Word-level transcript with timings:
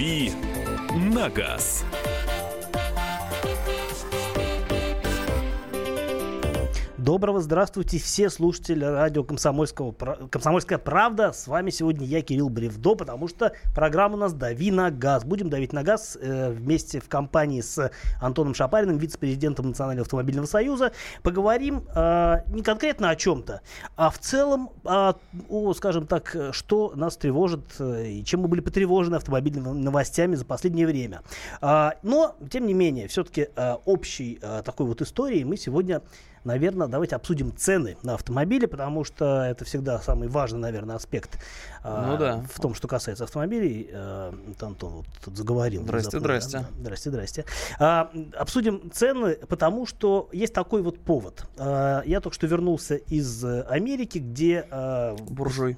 «Дави 0.00 0.32
на 1.12 1.28
газ». 1.28 1.84
Доброго 7.00 7.40
здравствуйте 7.40 7.98
все 7.98 8.28
слушатели 8.28 8.84
радио 8.84 9.24
Комсомольского, 9.24 9.92
Комсомольская 10.30 10.76
правда. 10.76 11.32
С 11.32 11.46
вами 11.46 11.70
сегодня 11.70 12.06
я, 12.06 12.20
Кирилл 12.20 12.50
Бревдо, 12.50 12.94
потому 12.94 13.26
что 13.26 13.54
программа 13.74 14.16
у 14.16 14.18
нас 14.18 14.34
«Дави 14.34 14.70
на 14.70 14.90
газ». 14.90 15.24
Будем 15.24 15.48
давить 15.48 15.72
на 15.72 15.82
газ 15.82 16.18
э, 16.20 16.50
вместе 16.50 17.00
в 17.00 17.08
компании 17.08 17.62
с 17.62 17.90
Антоном 18.20 18.52
Шапариным, 18.52 18.98
вице-президентом 18.98 19.68
Национального 19.68 20.04
автомобильного 20.04 20.44
союза. 20.44 20.92
Поговорим 21.22 21.84
э, 21.94 22.42
не 22.48 22.62
конкретно 22.62 23.08
о 23.08 23.16
чем-то, 23.16 23.62
а 23.96 24.10
в 24.10 24.18
целом 24.18 24.68
о, 24.84 25.14
о, 25.48 25.72
скажем 25.72 26.06
так, 26.06 26.36
что 26.52 26.92
нас 26.96 27.16
тревожит 27.16 27.64
э, 27.78 28.08
и 28.08 28.24
чем 28.26 28.40
мы 28.40 28.48
были 28.48 28.60
потревожены 28.60 29.16
автомобильными 29.16 29.70
новостями 29.70 30.34
за 30.34 30.44
последнее 30.44 30.86
время. 30.86 31.22
Э, 31.62 31.92
но, 32.02 32.36
тем 32.50 32.66
не 32.66 32.74
менее, 32.74 33.08
все-таки 33.08 33.48
э, 33.56 33.76
общей 33.86 34.38
э, 34.42 34.60
такой 34.62 34.84
вот 34.84 35.00
истории 35.00 35.44
мы 35.44 35.56
сегодня 35.56 36.02
наверное, 36.44 36.88
давайте 36.88 37.16
обсудим 37.16 37.54
цены 37.56 37.96
на 38.02 38.14
автомобили, 38.14 38.66
потому 38.66 39.04
что 39.04 39.42
это 39.42 39.64
всегда 39.64 39.98
самый 40.00 40.28
важный, 40.28 40.60
наверное, 40.60 40.96
аспект 40.96 41.38
ну, 41.84 42.16
да. 42.18 42.44
в 42.52 42.60
том, 42.60 42.74
что 42.74 42.88
касается 42.88 43.24
автомобилей. 43.24 43.88
А, 43.92 44.34
Антон 44.60 44.92
вот 44.92 45.06
тут 45.24 45.36
заговорил. 45.36 45.82
Здрасте, 45.82 46.18
здрасте. 46.18 46.58
Да? 46.58 46.66
Здрасте, 46.80 47.10
здрасте. 47.10 47.44
А, 47.78 48.10
обсудим 48.36 48.90
цены, 48.92 49.36
потому 49.48 49.86
что 49.86 50.28
есть 50.32 50.52
такой 50.52 50.82
вот 50.82 50.98
повод. 51.00 51.44
А, 51.58 52.02
я 52.04 52.20
только 52.20 52.34
что 52.34 52.46
вернулся 52.46 52.96
из 52.96 53.44
Америки, 53.44 54.18
где... 54.18 54.66
А, 54.70 55.16
Буржуй. 55.16 55.76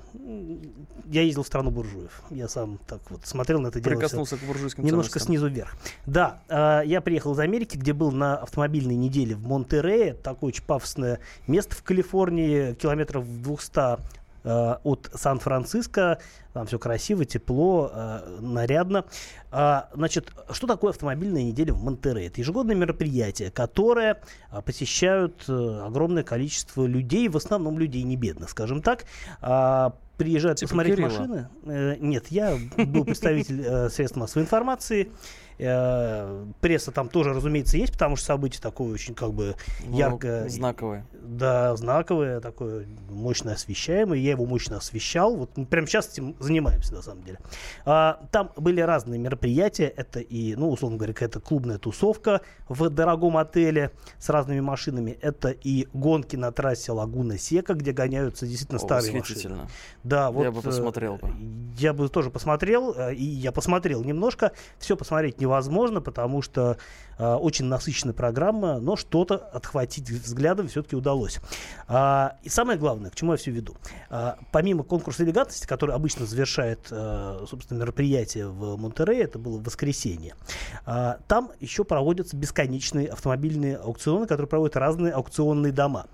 Я 1.06 1.22
ездил 1.22 1.42
в 1.42 1.46
страну 1.46 1.70
буржуев. 1.70 2.22
Я 2.30 2.48
сам 2.48 2.78
так 2.86 3.00
вот 3.10 3.26
смотрел 3.26 3.60
на 3.60 3.68
это 3.68 3.80
дело. 3.80 3.94
Прикоснулся 3.94 4.36
к 4.36 4.40
буржуйским 4.40 4.84
Немножко 4.84 5.18
ценностям. 5.18 5.34
снизу 5.34 5.48
вверх. 5.48 5.76
Да, 6.06 6.40
а, 6.48 6.80
я 6.82 7.00
приехал 7.00 7.32
из 7.32 7.38
Америки, 7.38 7.76
где 7.76 7.92
был 7.92 8.12
на 8.12 8.36
автомобильной 8.36 8.94
неделе 8.94 9.34
в 9.34 9.46
Монтерее. 9.46 10.14
Такой 10.14 10.48
очень 10.48 10.64
пафосное 10.64 11.20
место 11.46 11.74
в 11.74 11.82
Калифорнии, 11.82 12.74
километров 12.74 13.24
200 13.42 14.21
э, 14.44 14.76
от 14.82 15.10
Сан-Франциско. 15.14 16.18
Там 16.52 16.66
все 16.66 16.78
красиво, 16.78 17.24
тепло, 17.24 17.90
э, 17.92 18.38
нарядно. 18.40 19.04
А, 19.50 19.88
значит, 19.94 20.32
что 20.50 20.66
такое 20.66 20.90
автомобильная 20.90 21.42
неделя 21.42 21.72
в 21.72 21.82
Монтерее? 21.82 22.26
Это 22.26 22.40
ежегодное 22.40 22.74
мероприятие, 22.76 23.50
которое 23.50 24.20
а, 24.50 24.60
посещают 24.60 25.44
а, 25.48 25.86
огромное 25.86 26.22
количество 26.22 26.84
людей, 26.84 27.28
в 27.28 27.36
основном 27.36 27.78
людей 27.78 28.02
не 28.02 28.16
бедных, 28.16 28.50
скажем 28.50 28.82
так. 28.82 29.04
А, 29.40 29.94
приезжают 30.22 30.58
типа 30.58 30.68
посмотреть 30.70 30.96
Кирилла. 30.96 31.10
машины. 31.10 31.48
Э, 31.64 31.96
нет, 31.98 32.26
я 32.30 32.56
был 32.76 33.04
представитель 33.04 33.62
э, 33.64 33.88
средств 33.90 34.16
массовой 34.16 34.44
информации. 34.44 35.10
Э, 35.58 36.46
пресса 36.60 36.90
там 36.90 37.08
тоже, 37.08 37.32
разумеется, 37.32 37.76
есть, 37.76 37.92
потому 37.92 38.16
что 38.16 38.26
событие 38.26 38.60
такое 38.60 38.92
очень 38.92 39.14
как 39.14 39.32
бы 39.32 39.54
Ну, 39.86 39.96
ярко. 39.96 40.48
знаковое. 40.48 41.06
Да, 41.12 41.76
знаковое, 41.76 42.40
такое 42.40 42.86
мощно 43.10 43.52
освещаемое. 43.52 44.18
Я 44.18 44.32
его 44.32 44.46
мощно 44.46 44.78
освещал. 44.78 45.36
Вот 45.36 45.56
мы 45.56 45.66
прямо 45.66 45.86
сейчас 45.86 46.08
этим 46.08 46.36
занимаемся, 46.40 46.94
на 46.94 47.02
самом 47.02 47.22
деле. 47.24 47.38
А, 47.84 48.20
там 48.30 48.50
были 48.56 48.80
разные 48.80 49.18
мероприятия. 49.18 49.86
Это 49.86 50.20
и, 50.20 50.54
ну, 50.56 50.70
условно 50.70 50.96
говоря, 50.98 51.12
какая-то 51.12 51.40
клубная 51.40 51.78
тусовка 51.78 52.40
в 52.68 52.88
дорогом 52.90 53.36
отеле 53.36 53.92
с 54.18 54.28
разными 54.28 54.60
машинами. 54.60 55.18
Это 55.20 55.50
и 55.50 55.88
гонки 55.92 56.36
на 56.36 56.50
трассе 56.52 56.92
Лагуна 56.92 57.38
Сека, 57.38 57.74
где 57.74 57.92
гоняются 57.92 58.46
действительно 58.46 58.78
О, 58.78 58.84
старые 58.84 59.12
машины. 59.12 59.68
Да, 60.02 60.30
вот, 60.30 60.42
Я 60.42 60.50
бы 60.50 60.60
э, 60.60 60.62
посмотрел 60.62 61.16
бы. 61.16 61.30
Я 61.78 61.92
бы 61.92 62.08
тоже 62.08 62.30
посмотрел, 62.30 62.94
э, 62.96 63.14
и 63.14 63.24
я 63.24 63.52
посмотрел 63.52 64.02
немножко. 64.02 64.52
Все 64.78 64.96
посмотреть 64.96 65.40
невозможно, 65.42 66.00
потому 66.00 66.40
что 66.42 66.78
э, 67.18 67.34
очень 67.34 67.66
насыщенная 67.66 68.14
программа, 68.14 68.78
но 68.78 68.96
что-то 68.96 69.36
отхватить 69.36 70.10
взглядом 70.10 70.68
все-таки 70.68 70.96
удалось. 70.96 71.40
А, 71.88 72.36
и 72.42 72.48
самое 72.48 72.78
главное, 72.78 73.10
к 73.10 73.14
чему 73.14 73.32
я 73.32 73.38
все 73.38 73.50
веду. 73.50 73.76
А, 74.08 74.38
помимо 74.52 74.84
конкурса 74.84 75.24
элегантности, 75.24 75.66
который 75.66 75.94
обычно 75.94 76.26
завершает, 76.26 76.88
э, 76.90 77.44
собственно, 77.48 77.80
мероприятие 77.80 78.48
в 78.48 78.76
Монтерее, 78.76 79.22
это 79.22 79.38
было 79.38 79.58
в 79.58 79.64
воскресенье, 79.64 80.34
а, 80.86 81.18
там 81.28 81.50
еще 81.60 81.84
проводятся 81.84 82.36
бесконечные 82.36 83.08
автомобильные 83.08 83.76
аукционы, 83.76 84.26
которые 84.26 84.48
проводят 84.48 84.76
разные 84.76 85.12
аукционные 85.12 85.72
дома. 85.72 86.06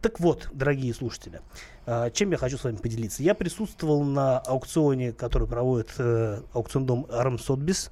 Так 0.00 0.18
вот, 0.18 0.48
дорогие 0.52 0.94
слушатели, 0.94 1.42
а, 1.84 2.08
чем 2.10 2.30
я 2.30 2.38
хочу 2.38 2.56
с 2.56 2.64
вами 2.64 2.76
поделиться? 2.76 3.22
Я 3.22 3.34
присутствовал 3.34 4.02
на 4.02 4.38
аукционе, 4.38 5.12
который 5.12 5.46
проводит 5.46 5.90
э, 5.98 6.40
аукцион 6.54 6.86
дом 6.86 7.06
Арм 7.10 7.38
Сотбис. 7.38 7.90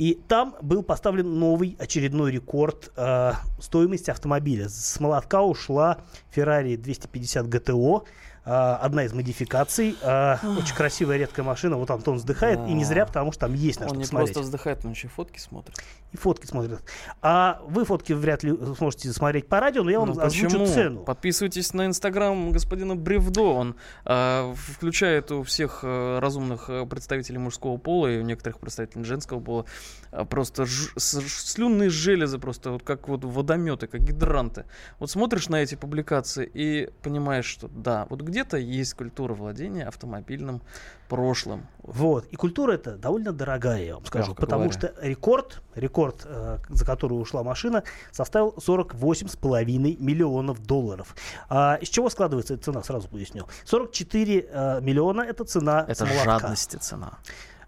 И 0.00 0.14
там 0.14 0.56
был 0.62 0.82
поставлен 0.82 1.38
новый 1.38 1.76
очередной 1.78 2.32
рекорд 2.32 2.90
э, 2.96 3.32
стоимости 3.60 4.10
автомобиля. 4.10 4.70
С 4.70 4.98
молотка 4.98 5.42
ушла 5.42 5.98
Ferrari 6.34 6.78
250 6.78 7.44
GTO. 7.48 8.06
э, 8.46 8.50
одна 8.50 9.04
из 9.04 9.12
модификаций. 9.12 9.94
Э, 10.00 10.38
очень 10.56 10.74
красивая, 10.74 11.18
редкая 11.18 11.44
машина. 11.44 11.76
Вот 11.76 11.90
Антон 11.90 12.16
вздыхает. 12.16 12.60
И 12.60 12.72
не 12.72 12.84
зря, 12.84 13.04
потому 13.04 13.30
что 13.32 13.42
там 13.42 13.52
есть 13.52 13.78
на 13.80 13.84
Он 13.84 13.90
что 13.90 13.96
не 13.98 14.04
посмотреть. 14.04 14.32
просто 14.32 14.40
вздыхает, 14.46 14.86
он 14.86 14.92
еще 14.92 15.08
фотки 15.08 15.38
смотрит. 15.38 15.76
И 16.12 16.16
фотки 16.16 16.44
смотрят. 16.46 16.82
А 17.22 17.62
вы 17.68 17.84
фотки 17.84 18.12
вряд 18.12 18.42
ли 18.42 18.52
сможете 18.76 19.12
смотреть 19.12 19.46
по 19.46 19.60
радио, 19.60 19.84
но 19.84 19.90
я 19.90 20.00
вам 20.00 20.08
Ну, 20.10 20.20
озвучу 20.20 20.46
почему? 20.46 20.66
цену. 20.66 21.00
Подписывайтесь 21.04 21.72
на 21.72 21.86
инстаграм 21.86 22.50
господина 22.50 22.96
Бревдо. 22.96 23.42
Он 23.54 23.76
э, 24.06 24.54
включает 24.56 25.30
у 25.30 25.44
всех 25.44 25.80
э, 25.84 26.18
разумных 26.18 26.68
э, 26.68 26.84
представителей 26.86 27.38
мужского 27.38 27.76
пола 27.76 28.08
и 28.08 28.18
у 28.18 28.22
некоторых 28.22 28.58
представителей 28.58 29.04
женского 29.04 29.38
пола 29.38 29.66
э, 30.10 30.24
просто 30.24 30.66
ж- 30.66 30.92
с- 30.96 31.20
слюнные 31.28 31.90
железы, 31.90 32.38
просто 32.40 32.72
вот 32.72 32.82
как 32.82 33.06
вот 33.06 33.24
водометы, 33.24 33.86
как 33.86 34.00
гидранты. 34.02 34.64
Вот 34.98 35.10
смотришь 35.10 35.48
на 35.48 35.62
эти 35.62 35.76
публикации 35.76 36.50
и 36.52 36.90
понимаешь, 37.02 37.44
что 37.46 37.68
да, 37.68 38.06
вот 38.10 38.22
где-то 38.22 38.56
есть 38.56 38.94
культура 38.94 39.32
владения 39.34 39.84
автомобильным 39.86 40.60
прошлым. 41.08 41.66
Вот. 41.82 42.26
И 42.26 42.36
культура 42.36 42.72
эта 42.72 42.96
довольно 42.96 43.32
дорогая, 43.32 43.84
я 43.84 43.94
вам 43.94 44.04
скажу. 44.06 44.34
Потому 44.34 44.64
говоря. 44.64 44.72
что 44.78 44.94
рекорд, 45.02 45.60
рекорд, 45.74 45.99
э, 46.08 46.58
за 46.68 46.84
который 46.84 47.14
ушла 47.14 47.42
машина, 47.42 47.82
составил 48.10 48.54
48,5 48.58 49.96
миллионов 50.00 50.60
долларов. 50.66 51.14
А, 51.48 51.78
из 51.80 51.88
чего 51.88 52.10
складывается 52.10 52.54
эта 52.54 52.64
цена, 52.64 52.82
сразу 52.82 53.08
поясню. 53.08 53.46
44 53.64 54.48
э, 54.50 54.80
миллиона 54.80 55.22
это 55.22 55.44
цена 55.44 55.84
Это 55.88 56.04
молотка. 56.06 56.38
жадности 56.38 56.76
цена. 56.76 57.18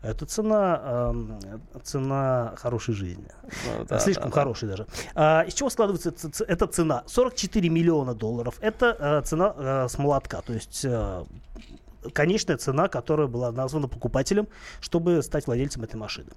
Это 0.03 0.27
цена, 0.27 0.81
эм, 0.85 1.39
цена 1.85 2.55
хорошей 2.57 2.93
жизни. 2.95 3.29
Ну, 3.43 3.85
да, 3.89 4.01
Слишком 4.01 4.31
да, 4.31 4.35
да. 4.35 4.41
хороший 4.41 4.69
даже. 4.69 4.87
А, 5.15 5.43
из 5.43 5.55
чего 5.55 5.71
складывается 5.71 6.13
эта 6.49 6.67
цена? 6.67 7.05
44 7.07 7.69
миллиона 7.69 8.15
долларов. 8.15 8.57
Это 8.61 8.97
э, 8.99 9.23
цена 9.25 9.55
э, 9.57 9.89
с 9.89 9.99
молотка. 9.99 10.41
То 10.43 10.53
есть 10.55 10.85
э, 10.85 11.25
конечная 12.13 12.57
цена, 12.57 12.89
которая 12.89 13.27
была 13.27 13.53
названа 13.53 13.89
покупателем, 13.89 14.49
чтобы 14.81 15.23
стать 15.23 15.47
владельцем 15.47 15.83
этой 15.83 15.97
машины. 15.97 16.31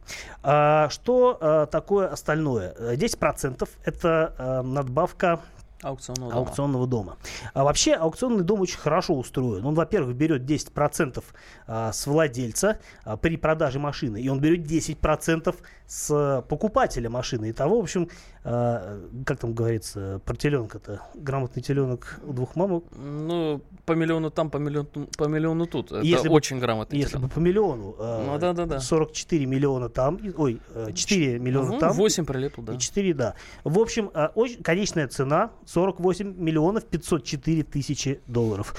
А, 0.44 0.90
что 0.90 1.38
э, 1.40 1.68
такое 1.72 2.08
остальное? 2.08 2.76
Э, 2.78 2.96
10% 2.96 3.68
это 3.84 4.34
э, 4.38 4.62
надбавка 4.62 5.42
Аукционного 5.82 6.32
дома. 6.32 6.48
аукционного 6.48 6.88
дома. 6.88 7.18
А 7.54 7.64
вообще 7.64 7.94
аукционный 7.94 8.44
дом 8.44 8.62
очень 8.62 8.78
хорошо 8.78 9.14
устроен. 9.14 9.66
Он, 9.66 9.76
во-первых, 9.76 10.16
берет 10.16 10.42
10% 10.42 11.24
а, 11.68 11.92
с 11.92 12.08
владельца 12.08 12.80
а, 13.04 13.18
при 13.18 13.38
продаже 13.38 13.78
машины, 13.78 14.20
и 14.20 14.30
он 14.30 14.40
берет 14.40 14.62
10% 14.62 15.56
с 15.88 16.44
покупателя 16.50 17.10
машины. 17.10 17.52
Итого, 17.52 17.80
в 17.80 17.84
общем, 17.84 18.10
а, 18.44 19.00
как 19.26 19.40
там 19.40 19.54
говорится, 19.54 20.20
про 20.26 20.36
теленка-то, 20.36 21.02
грамотный 21.14 21.62
теленок 21.62 22.20
у 22.26 22.34
двух 22.34 22.56
мамок. 22.56 22.86
Ну, 22.96 23.62
по 23.86 23.94
миллиону 23.94 24.32
там, 24.32 24.50
по 24.50 24.58
миллиону, 24.58 24.88
по 25.18 25.26
миллиону 25.26 25.66
тут. 25.68 25.92
Это 25.92 26.02
Если 26.02 26.28
бы- 26.28 26.34
очень 26.36 26.60
грамотно. 26.60 26.96
Если 26.96 27.18
бы 27.18 27.28
по 27.28 27.40
миллиону, 27.40 27.96
а, 28.00 28.26
Ну, 28.26 28.40
да-да-да. 28.40 28.80
44 28.80 29.46
миллиона 29.46 29.90
там, 29.90 30.16
и- 30.18 30.34
ой, 30.36 30.60
э, 30.74 30.92
4 30.94 31.40
миллиона 31.40 31.80
там, 31.80 31.94
8 31.94 32.26
прилипло, 32.26 32.64
да. 32.64 32.74
И 32.74 32.78
4, 32.80 33.14
да. 33.14 33.36
В 33.64 33.80
общем, 33.80 34.10
а, 34.14 34.32
очень, 34.36 34.64
конечная 34.64 35.08
цена 35.08 35.52
48 35.66 36.34
миллионов 36.38 36.86
504 36.86 37.64
тысячи 37.64 38.22
долларов. 38.28 38.76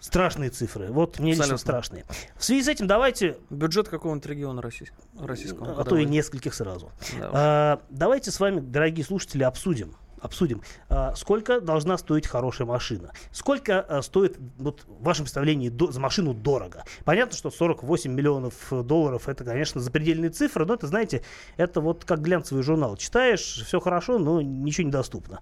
Страшные 0.00 0.50
цифры. 0.50 0.88
Вот 0.88 1.18
мне 1.18 1.32
лично 1.32 1.44
Абсолютно. 1.44 1.58
страшные. 1.58 2.04
В 2.36 2.44
связи 2.44 2.62
с 2.64 2.68
этим 2.68 2.86
давайте, 2.86 3.36
Бюджет 3.50 3.88
какого-нибудь 3.88 4.26
региона 4.26 4.62
российского. 4.62 5.00
российского 5.20 5.80
а 5.80 5.84
то 5.84 5.96
и 5.96 6.04
нескольких 6.04 6.54
сразу. 6.54 6.90
Да. 7.18 7.30
А, 7.32 7.82
давайте 7.90 8.30
с 8.30 8.40
вами, 8.40 8.60
дорогие 8.60 9.04
слушатели, 9.04 9.42
обсудим, 9.42 9.96
обсудим. 10.20 10.62
А, 10.88 11.14
сколько 11.14 11.60
должна 11.60 11.98
стоить 11.98 12.26
хорошая 12.26 12.66
машина? 12.66 13.12
Сколько 13.32 13.80
а, 13.80 14.02
стоит, 14.02 14.38
вот, 14.58 14.84
в 14.86 15.02
вашем 15.02 15.24
представлении, 15.24 15.68
до, 15.68 15.90
за 15.90 16.00
машину 16.00 16.34
дорого? 16.34 16.84
Понятно, 17.04 17.36
что 17.36 17.50
48 17.50 18.12
миллионов 18.12 18.54
долларов 18.70 19.28
это, 19.28 19.44
конечно, 19.44 19.80
запредельные 19.80 20.30
цифры, 20.30 20.64
но 20.66 20.74
это, 20.74 20.86
знаете, 20.86 21.22
это 21.56 21.80
вот 21.80 22.04
как 22.04 22.20
глянцевый 22.20 22.62
журнал. 22.62 22.96
Читаешь, 22.96 23.62
все 23.66 23.80
хорошо, 23.80 24.18
но 24.18 24.40
ничего 24.40 24.88
недоступно. 24.88 25.40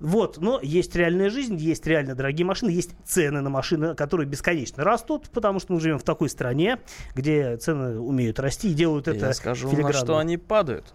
Вот, 0.00 0.38
но 0.38 0.58
есть 0.62 0.96
реальная 0.96 1.28
жизнь, 1.28 1.56
есть 1.56 1.86
реально 1.86 2.14
дорогие 2.14 2.46
машины, 2.46 2.70
есть 2.70 2.92
цены 3.04 3.42
на 3.42 3.50
машины, 3.50 3.94
которые 3.94 4.26
бесконечно 4.26 4.82
растут, 4.82 5.28
потому 5.28 5.60
что 5.60 5.74
мы 5.74 5.80
живем 5.80 5.98
в 5.98 6.04
такой 6.04 6.30
стране, 6.30 6.78
где 7.14 7.58
цены 7.58 8.00
умеют 8.00 8.40
расти 8.40 8.70
и 8.70 8.74
делают 8.74 9.08
это 9.08 9.26
Я 9.26 9.34
скажу, 9.34 9.70
на 9.70 9.92
что 9.92 10.16
они 10.16 10.38
падают. 10.38 10.94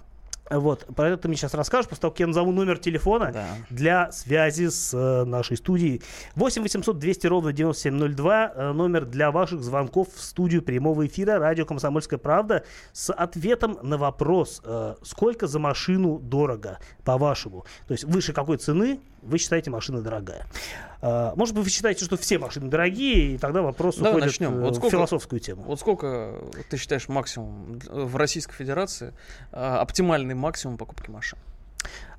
Вот, 0.50 0.86
про 0.96 1.08
это 1.10 1.24
ты 1.24 1.28
мне 1.28 1.38
сейчас 1.38 1.54
расскажешь, 1.56 1.88
после 1.90 2.02
того, 2.02 2.12
как 2.12 2.20
я 2.20 2.28
назову 2.28 2.52
номер 2.52 2.78
телефона 2.78 3.32
Да. 3.34 3.48
для 3.70 4.12
связи 4.12 4.68
с 4.70 4.94
э, 4.94 5.24
нашей 5.26 5.58
студией. 5.58 6.04
8 6.36 6.62
800 6.62 7.00
200 7.00 7.28
ровно 7.28 7.52
9702, 7.52 8.52
э, 8.56 8.72
номер 8.74 9.06
для 9.06 9.32
ваших 9.32 9.64
звонков 9.64 10.10
в 10.14 10.22
студию 10.22 10.62
прямого 10.62 11.08
эфира 11.08 11.40
радио 11.40 11.66
«Комсомольская 11.66 12.20
правда» 12.20 12.64
с 12.94 13.12
ответом 13.12 13.80
на 13.82 13.98
вопрос, 13.98 14.62
э, 14.64 14.96
сколько 15.02 15.48
за 15.48 15.58
машину 15.60 16.20
дорого, 16.20 16.78
по-вашему. 17.04 17.66
То 17.88 17.94
есть 17.94 18.04
выше 18.04 18.32
какой 18.34 18.58
цены 18.58 19.00
вы 19.26 19.38
считаете 19.38 19.70
машина 19.72 20.02
дорогая. 20.02 20.46
Э, 21.02 21.34
может 21.36 21.56
быть, 21.56 21.64
вы 21.66 21.70
считаете, 21.70 22.06
что 22.06 22.18
все 22.18 22.38
машины 22.40 22.70
дорогие, 22.70 23.36
и 23.36 23.38
тогда 23.38 23.62
вопрос 23.62 23.96
Давай 23.98 24.12
уходит 24.12 24.28
начнем. 24.28 24.58
э, 24.58 24.62
Вот 24.62 24.74
в 24.74 24.76
сколько- 24.78 24.92
философскую 24.98 25.40
тему. 25.40 25.64
Вот 25.64 25.80
сколько 25.80 26.36
ты 26.70 26.78
считаешь 26.78 27.08
максимум 27.10 27.80
в 27.90 28.16
Российской 28.16 28.54
Федерации, 28.56 29.14
э, 29.52 29.56
оптимальный 29.58 30.36
максимум 30.36 30.78
покупки 30.78 31.10
машин? 31.10 31.38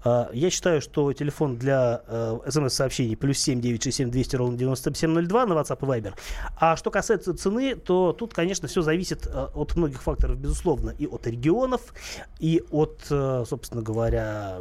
А, 0.07 0.31
Я 0.33 0.51
считаю, 0.51 0.81
что 0.81 1.13
телефон 1.13 1.57
для 1.57 2.03
э, 2.07 2.39
смс-сообщений 2.49 3.17
плюс 3.17 3.39
7 3.39 3.61
967 3.61 4.11
200 4.11 4.37
ровно 4.37 4.57
9702 4.57 5.47
на 5.47 5.53
WhatsApp 5.55 5.79
и 5.81 6.01
Viber. 6.01 6.15
А 6.61 6.77
что 6.77 6.93
касается 6.93 7.35
цены, 7.35 7.75
то 7.75 8.13
тут, 8.13 8.33
конечно, 8.33 8.69
все 8.69 8.83
зависит 8.83 9.27
э, 9.27 9.49
от 9.53 9.75
многих 9.75 10.01
факторов, 10.01 10.39
безусловно, 10.39 10.91
и 10.91 11.07
от 11.07 11.27
регионов, 11.27 11.93
и 12.39 12.63
от, 12.71 13.05
э, 13.11 13.45
собственно 13.49 13.83
говоря, 13.83 14.59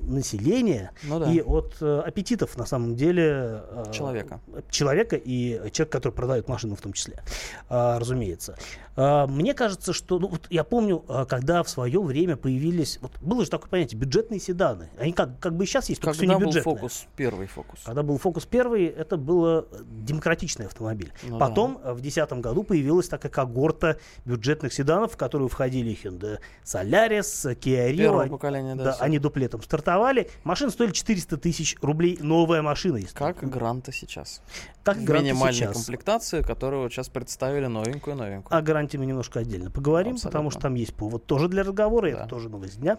населения, 0.00 0.90
Ну 1.04 1.20
да. 1.20 1.30
и 1.30 1.42
от 1.42 1.80
аппетитов, 1.80 2.56
на 2.56 2.66
самом 2.66 2.96
деле. 2.96 3.62
Человека. 3.92 4.40
Человека 4.70 5.14
и 5.16 5.70
человек, 5.70 5.92
который 5.92 6.12
продает 6.14 6.48
машину 6.48 6.74
в 6.74 6.80
том 6.80 6.92
числе, 6.94 7.22
разумеется. 7.68 8.56
Мне 8.96 9.52
кажется, 9.52 9.92
что, 9.92 10.18
ну, 10.18 10.28
вот 10.28 10.46
я 10.48 10.64
помню, 10.64 11.04
когда 11.28 11.62
в 11.62 11.68
свое 11.68 12.00
время 12.00 12.36
появились, 12.36 12.98
вот 13.02 13.12
было 13.20 13.44
же 13.44 13.50
такое 13.50 13.68
понятие, 13.68 14.00
бюджетные 14.00 14.40
седаны. 14.40 14.87
Они 14.98 15.12
как, 15.12 15.38
как 15.40 15.54
бы 15.56 15.64
и 15.64 15.66
сейчас 15.66 15.88
есть, 15.88 16.00
только 16.00 16.14
все 16.14 16.22
Когда 16.22 16.34
не 16.34 16.38
был 16.40 16.46
бюджетные. 16.48 16.74
фокус, 16.76 17.06
первый 17.16 17.46
фокус? 17.46 17.80
Когда 17.84 18.02
был 18.02 18.18
фокус 18.18 18.46
первый, 18.46 18.86
это 18.86 19.16
был 19.16 19.66
демократичный 19.90 20.66
автомобиль. 20.66 21.12
Ну 21.24 21.38
Потом 21.38 21.78
э, 21.82 21.92
в 21.92 22.00
2010 22.00 22.32
году 22.40 22.62
появилась 22.62 23.08
такая 23.08 23.30
когорта 23.30 23.98
бюджетных 24.24 24.72
седанов, 24.72 25.12
в 25.12 25.16
которые 25.16 25.48
входили 25.48 25.96
Hyundai 26.02 26.38
Solaris, 26.64 27.44
Kia 27.58 27.90
Rio. 27.90 27.96
Первое 27.96 28.28
поколение, 28.28 28.74
да. 28.74 28.84
Да, 28.84 28.96
они 29.00 29.18
дуплетом 29.18 29.62
стартовали. 29.62 30.30
Машины 30.44 30.70
стоили 30.70 30.92
400 30.92 31.36
тысяч 31.38 31.76
рублей. 31.82 32.18
Новая 32.20 32.62
машина. 32.62 32.98
Как 33.14 33.38
Гранта 33.48 33.92
сейчас. 33.92 34.40
как 34.82 34.98
Гранта 35.04 35.34
сейчас. 35.52 35.74
комплектации, 35.76 36.42
которую 36.42 36.82
вот 36.84 36.92
сейчас 36.92 37.08
представили 37.08 37.66
новенькую-новенькую. 37.66 38.56
О 38.56 38.62
гарантии 38.62 38.96
мы 38.96 39.04
немножко 39.06 39.40
отдельно 39.40 39.70
поговорим, 39.70 40.16
потому 40.16 40.48
Абсолютно. 40.48 40.50
что 40.50 40.60
там 40.60 40.74
есть 40.74 40.94
повод 40.94 41.26
тоже 41.26 41.48
для 41.48 41.62
разговора, 41.64 42.10
Да. 42.10 42.18
это 42.20 42.28
тоже 42.28 42.48
новость 42.48 42.80
дня. 42.80 42.98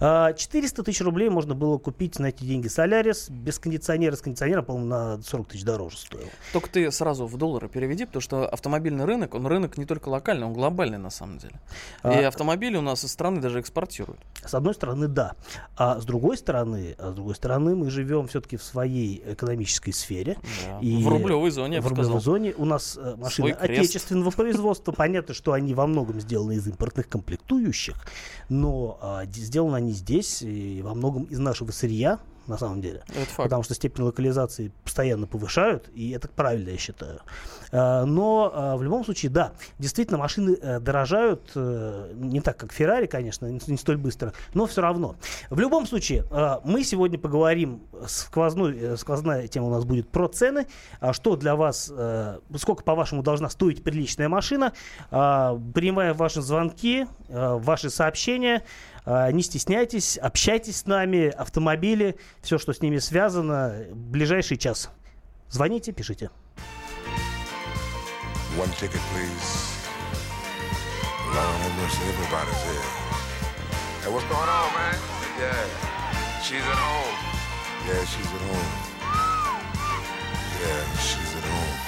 А, 0.00 0.32
400 0.32 0.82
тысяч 0.82 1.00
рублей 1.02 1.25
можно 1.30 1.54
было 1.54 1.78
купить 1.78 2.18
на 2.18 2.26
эти 2.26 2.44
деньги 2.44 2.68
Солярис, 2.68 3.28
без 3.30 3.58
кондиционера, 3.58 4.16
с 4.16 4.20
кондиционером, 4.20 4.64
по-моему, 4.64 4.88
на 4.88 5.22
40 5.22 5.48
тысяч 5.48 5.64
дороже 5.64 5.96
стоил. 5.98 6.28
Только 6.52 6.70
ты 6.70 6.90
сразу 6.90 7.26
в 7.26 7.36
доллары 7.36 7.68
переведи, 7.68 8.04
потому 8.06 8.20
что 8.20 8.48
автомобильный 8.48 9.04
рынок, 9.04 9.34
он 9.34 9.46
рынок 9.46 9.78
не 9.78 9.84
только 9.84 10.08
локальный, 10.08 10.46
он 10.46 10.52
глобальный 10.52 10.98
на 10.98 11.10
самом 11.10 11.38
деле. 11.38 11.60
И 12.04 12.08
А- 12.08 12.28
автомобили 12.28 12.76
у 12.76 12.82
нас 12.82 13.04
из 13.04 13.12
страны 13.12 13.40
даже 13.40 13.60
экспортируют. 13.60 14.20
С 14.44 14.54
одной 14.54 14.74
стороны, 14.74 15.08
да. 15.08 15.34
А 15.76 16.00
с 16.00 16.04
другой 16.04 16.36
стороны, 16.36 16.94
а 16.98 17.10
с 17.10 17.14
другой 17.14 17.34
стороны, 17.34 17.74
мы 17.74 17.90
живем 17.90 18.26
все-таки 18.28 18.56
в 18.56 18.62
своей 18.62 19.22
экономической 19.26 19.92
сфере. 19.92 20.36
Да. 20.66 20.78
И 20.80 21.02
в 21.02 21.08
рублевой 21.08 21.50
зоне, 21.50 21.76
я 21.76 21.80
в 21.82 21.86
рублевой 21.86 22.04
сказал. 22.04 22.20
зоне 22.20 22.54
у 22.56 22.64
нас 22.64 22.98
э, 23.00 23.16
машины 23.16 23.50
отечественного 23.50 24.30
производства. 24.36 24.92
Понятно, 24.92 25.34
что 25.34 25.52
они 25.52 25.74
во 25.74 25.86
многом 25.86 26.20
сделаны 26.20 26.52
из 26.56 26.66
импортных 26.66 27.08
комплектующих, 27.08 27.96
но 28.48 28.98
а, 29.00 29.24
сделаны 29.26 29.76
они 29.76 29.92
здесь 29.92 30.42
и 30.42 30.82
во 30.82 30.94
многом 30.94 31.05
из 31.24 31.38
нашего 31.38 31.70
сырья, 31.70 32.20
на 32.46 32.58
самом 32.58 32.80
деле. 32.80 33.02
Это 33.08 33.26
факт. 33.26 33.44
Потому 33.44 33.62
что 33.62 33.74
степень 33.74 34.04
локализации 34.04 34.72
постоянно 34.84 35.26
повышают, 35.26 35.90
и 35.94 36.10
это 36.10 36.28
правильно, 36.28 36.70
я 36.70 36.78
считаю. 36.78 37.20
А, 37.72 38.04
Но 38.04 38.50
а, 38.52 38.76
в 38.76 38.82
любом 38.82 39.04
случае, 39.04 39.30
да, 39.30 39.52
действительно, 39.78 40.18
машины 40.18 40.56
э, 40.60 40.80
дорожают 40.80 41.50
э, 41.54 42.12
не 42.14 42.40
так, 42.40 42.56
как 42.56 42.72
Феррари, 42.72 43.06
конечно, 43.06 43.46
не 43.46 43.76
столь 43.76 43.96
быстро, 43.96 44.32
но 44.54 44.66
все 44.66 44.80
равно. 44.80 45.16
В 45.50 45.58
любом 45.58 45.86
случае, 45.86 46.24
а, 46.30 46.60
мы 46.64 46.84
сегодня 46.84 47.18
поговорим, 47.18 47.82
сквозной, 48.06 48.76
э, 48.78 48.96
сквозная 48.96 49.48
тема 49.48 49.66
у 49.66 49.70
нас 49.70 49.84
будет 49.84 50.08
про 50.08 50.28
цены, 50.28 50.66
что 51.12 51.36
для 51.36 51.56
вас, 51.56 51.92
сколько, 52.56 52.82
по-вашему, 52.82 53.22
должна 53.22 53.48
стоить 53.48 53.82
приличная 53.82 54.28
машина. 54.28 54.72
Принимая 55.10 56.14
ваши 56.14 56.42
звонки, 56.42 57.06
ваши 57.28 57.90
сообщения, 57.90 58.62
Не 59.06 59.42
стесняйтесь, 59.42 60.18
общайтесь 60.18 60.78
с 60.78 60.86
нами, 60.86 61.28
автомобили, 61.28 62.18
все, 62.42 62.58
что 62.58 62.72
с 62.72 62.80
ними 62.80 62.98
связано, 62.98 63.86
ближайший 63.92 64.56
час. 64.56 64.90
Звоните, 65.48 65.92
пишите. 65.92 66.30
One 68.58 68.72
ticket, 68.80 69.00
please. 69.12 69.76
Lord 71.34 71.56
have 71.60 71.76
mercy, 71.76 72.02
everybody's 72.08 72.62
here. 72.64 72.82
Hey, 74.02 74.10
what's 74.10 74.24
going 74.26 74.48
on, 74.48 74.72
man? 74.74 74.96
Yeah, 75.38 76.42
she's 76.42 76.64
at 76.64 76.78
home. 76.78 77.16
Yeah, 77.86 78.02
she's 78.06 78.26
at 78.26 78.42
home. 78.48 78.70
Yeah, 80.62 80.96
she's 80.98 81.36
at 81.36 81.44
home. 81.44 81.85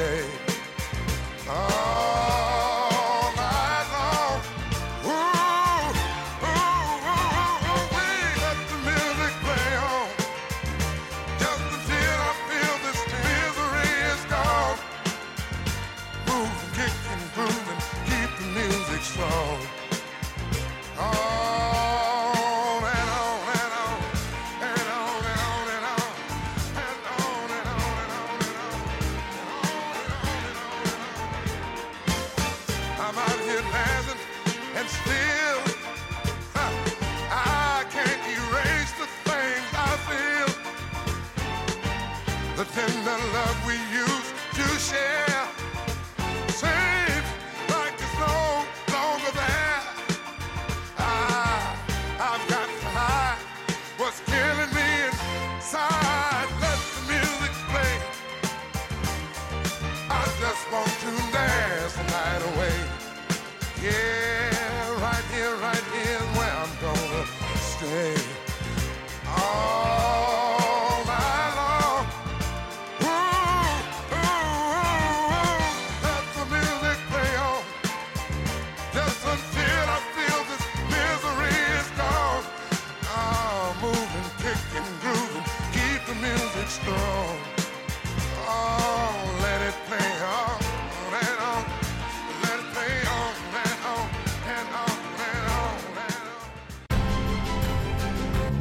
day. 0.00 0.39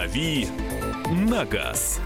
«Дави 0.00 0.48
на 1.28 1.44
газ». 1.44 2.00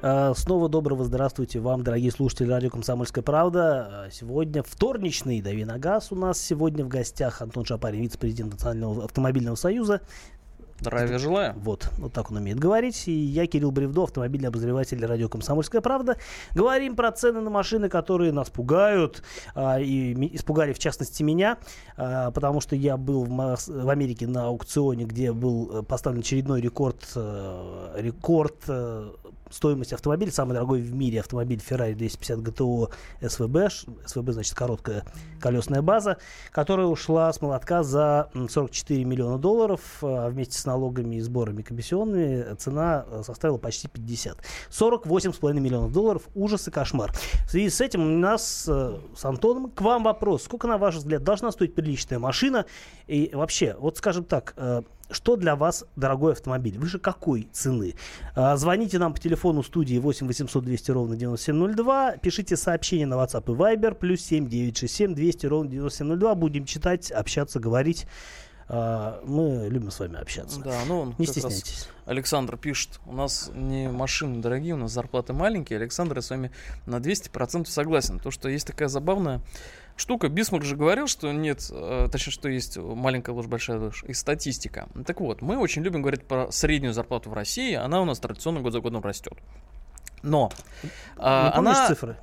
А, 0.00 0.32
Снова 0.34 0.70
доброго 0.70 1.04
здравствуйте 1.04 1.60
вам, 1.60 1.82
дорогие 1.84 2.10
слушатели 2.10 2.48
радио 2.48 2.70
«Комсомольская 2.70 3.22
правда». 3.22 4.06
А, 4.06 4.10
Сегодня 4.10 4.62
вторничный 4.62 5.42
«Дави 5.42 5.66
на 5.66 5.78
газ». 5.78 6.12
У 6.12 6.14
нас 6.14 6.40
сегодня 6.40 6.82
в 6.82 6.88
гостях 6.88 7.42
Антон 7.42 7.66
Шапарин, 7.66 8.00
вице-президент 8.00 8.52
Национального 8.52 9.04
автомобильного 9.04 9.56
союза. 9.56 10.00
Здравия 10.80 11.18
желаю. 11.18 11.54
Вот, 11.56 11.90
вот 11.98 12.12
так 12.12 12.30
он 12.30 12.36
умеет 12.36 12.58
говорить. 12.60 13.08
И 13.08 13.12
я, 13.12 13.46
Кирилл 13.48 13.72
Бревдо, 13.72 14.04
автомобильный 14.04 14.48
обозреватель 14.48 15.04
радио 15.04 15.28
«Комсомольская 15.28 15.80
правда». 15.80 16.16
Говорим 16.54 16.94
про 16.94 17.10
цены 17.10 17.40
на 17.40 17.50
машины, 17.50 17.88
которые 17.88 18.30
нас 18.30 18.48
пугают. 18.48 19.24
а, 19.54 19.80
и 19.80 20.14
испугали, 20.36 20.72
в 20.72 20.78
частности, 20.78 21.24
меня. 21.24 21.58
а, 21.96 22.30
потому 22.30 22.60
что 22.60 22.76
я 22.76 22.96
был 22.96 23.24
в, 23.24 23.30
Мос- 23.30 23.68
в 23.68 23.88
Америке 23.88 24.28
на 24.28 24.46
аукционе, 24.46 25.04
где 25.04 25.32
был 25.32 25.80
э, 25.80 25.82
поставлен 25.82 26.20
очередной 26.20 26.60
рекорд, 26.60 27.02
э, 27.16 27.94
рекорд 27.98 28.56
стоимости 29.50 29.94
автомобиля. 29.94 30.30
Самый 30.32 30.54
дорогой 30.54 30.80
в 30.80 30.94
мире 30.94 31.20
автомобиль 31.20 31.58
Ferrari 31.58 31.94
250 31.94 32.38
GTO. 32.40 32.90
Ш- 33.70 33.86
СВБ, 34.06 34.32
значит, 34.32 34.54
короткая 34.54 35.04
колесная 35.40 35.82
база, 35.82 36.18
которая 36.52 36.86
ушла 36.86 37.32
с 37.32 37.40
молотка 37.40 37.82
за 37.82 38.30
м, 38.34 38.48
44 38.48 39.04
миллиона 39.04 39.38
долларов. 39.38 39.80
а 40.02 40.28
Вместе 40.28 40.58
с 40.58 40.64
налогами 40.66 41.16
и 41.16 41.20
сборами 41.20 41.62
комиссионными 41.62 42.54
цена 42.56 43.04
э, 43.08 43.22
составила 43.24 43.58
почти 43.58 43.88
50. 43.88 44.38
48,5 44.70 45.52
миллионов 45.60 45.92
долларов. 45.92 46.22
Ужас 46.34 46.68
и 46.68 46.70
кошмар. 46.70 47.12
В 47.46 47.50
связи 47.50 47.70
с 47.70 47.80
этим 47.80 48.02
у 48.02 48.18
нас 48.18 48.66
э, 48.68 48.98
с 49.16 49.24
Антоном 49.24 49.70
к 49.70 49.80
вам 49.80 50.04
вопрос. 50.04 50.44
Сколько, 50.44 50.66
на 50.66 50.78
ваш 50.78 50.96
взгляд, 50.96 51.22
должна 51.22 51.50
стоить 51.52 51.74
приличная 51.74 52.18
машина? 52.18 52.66
И 53.06 53.30
вообще, 53.32 53.76
вот 53.78 53.96
скажем 53.98 54.24
так, 54.24 54.54
э, 54.56 54.82
что 55.10 55.36
для 55.36 55.56
вас 55.56 55.84
дорогой 55.96 56.32
автомобиль? 56.32 56.78
Выше 56.78 56.98
какой 56.98 57.48
цены? 57.52 57.94
А, 58.34 58.56
Звоните 58.56 58.98
нам 58.98 59.14
по 59.14 59.20
телефону 59.20 59.62
студии 59.62 59.98
8 59.98 60.26
800 60.26 60.64
200 60.64 60.90
ровно 60.90 61.16
9702. 61.16 62.16
Пишите 62.18 62.56
сообщение 62.56 63.06
на 63.06 63.14
WhatsApp 63.14 63.44
и 63.46 63.56
Viber. 63.56 63.94
Плюс 63.94 64.20
7 64.20 64.48
967 64.48 65.14
200 65.14 65.46
ровно 65.46 65.70
9702. 65.70 66.34
Будем 66.34 66.64
читать, 66.64 67.10
общаться, 67.10 67.58
говорить. 67.60 68.06
А, 68.68 69.22
Мы 69.24 69.68
любим 69.70 69.90
с 69.90 69.98
вами 69.98 70.18
общаться. 70.20 70.60
Да, 70.60 70.78
ну 70.86 71.14
Не 71.18 71.26
стесняйтесь. 71.26 71.88
Александр 72.04 72.56
пишет, 72.56 73.00
у 73.06 73.12
нас 73.12 73.50
не 73.54 73.88
машины 73.88 74.40
дорогие, 74.40 74.74
у 74.74 74.78
нас 74.78 74.92
зарплаты 74.92 75.32
маленькие. 75.32 75.78
Александр, 75.78 76.16
я 76.16 76.22
с 76.22 76.30
вами 76.30 76.50
на 76.86 76.96
200% 76.96 77.66
согласен. 77.66 78.18
То, 78.18 78.30
что 78.30 78.48
есть 78.48 78.66
такая 78.66 78.88
забавная 78.88 79.40
штука. 79.98 80.28
Бисмарк 80.28 80.64
же 80.64 80.76
говорил, 80.76 81.06
что 81.06 81.30
нет, 81.32 81.68
э, 81.70 82.08
точнее, 82.10 82.32
что 82.32 82.48
есть 82.48 82.76
маленькая 82.76 83.32
ложь, 83.32 83.46
большая 83.46 83.78
ложь 83.78 84.04
и 84.06 84.12
статистика. 84.14 84.88
Так 85.06 85.20
вот, 85.20 85.42
мы 85.42 85.58
очень 85.58 85.82
любим 85.82 86.02
говорить 86.02 86.24
про 86.26 86.50
среднюю 86.52 86.92
зарплату 86.94 87.30
в 87.30 87.32
России. 87.34 87.74
Она 87.74 88.00
у 88.00 88.04
нас 88.04 88.18
традиционно 88.20 88.60
год 88.60 88.72
за 88.72 88.80
годом 88.80 89.02
растет. 89.02 89.34
Но 90.22 90.50
а, 91.16 91.46
Не 91.50 91.52
помнишь 91.56 91.76
она, 91.76 91.86
цифры? 91.88 92.16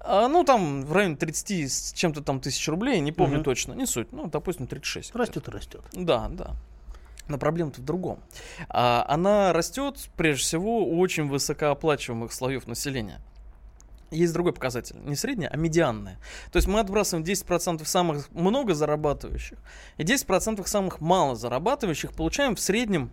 а, 0.00 0.28
ну 0.28 0.44
там 0.44 0.84
в 0.84 0.92
районе 0.92 1.16
30 1.16 1.70
с 1.72 1.92
чем-то 1.94 2.22
там 2.22 2.40
тысяч 2.40 2.66
рублей, 2.68 3.00
не 3.00 3.12
помню 3.12 3.36
Мгм. 3.36 3.44
точно, 3.44 3.72
не 3.72 3.86
суть. 3.86 4.12
Ну, 4.12 4.26
допустим, 4.26 4.66
36. 4.66 5.14
Растет 5.14 5.48
и 5.48 5.50
растет. 5.50 5.82
Да, 5.92 6.28
да. 6.30 6.52
Но 7.28 7.36
проблема-то 7.38 7.80
в 7.82 7.84
другом. 7.84 8.20
А, 8.68 9.04
она 9.08 9.52
растет, 9.52 10.08
прежде 10.16 10.42
всего, 10.42 10.78
у 10.86 10.98
очень 10.98 11.26
высокооплачиваемых 11.28 12.32
слоев 12.32 12.66
населения. 12.66 13.20
Есть 14.10 14.32
другой 14.32 14.52
показатель. 14.52 14.96
Не 15.04 15.16
средняя, 15.16 15.50
а 15.50 15.56
медианная. 15.56 16.18
То 16.50 16.56
есть 16.56 16.66
мы 16.66 16.80
отбрасываем 16.80 17.24
10% 17.24 17.84
самых 17.84 18.30
много 18.32 18.74
зарабатывающих 18.74 19.58
и 19.98 20.02
10% 20.02 20.66
самых 20.66 21.00
мало 21.00 21.36
зарабатывающих, 21.36 22.12
получаем 22.12 22.56
в 22.56 22.60
среднем 22.60 23.10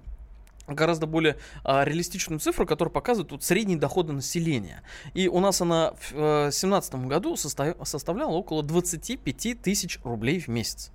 гораздо 0.68 1.06
более 1.06 1.38
а, 1.64 1.84
реалистичную 1.84 2.40
цифру, 2.40 2.66
которая 2.66 2.92
показывает 2.92 3.30
тут 3.30 3.44
средние 3.44 3.78
доходы 3.78 4.14
населения. 4.14 4.82
И 5.14 5.28
у 5.28 5.40
нас 5.40 5.62
она 5.62 5.94
в 6.00 6.12
2017 6.12 6.96
году 7.06 7.36
состав- 7.36 7.78
составляла 7.86 8.32
около 8.32 8.64
25 8.64 9.62
тысяч 9.62 10.00
рублей 10.04 10.40
в 10.40 10.48
месяц. 10.48 10.92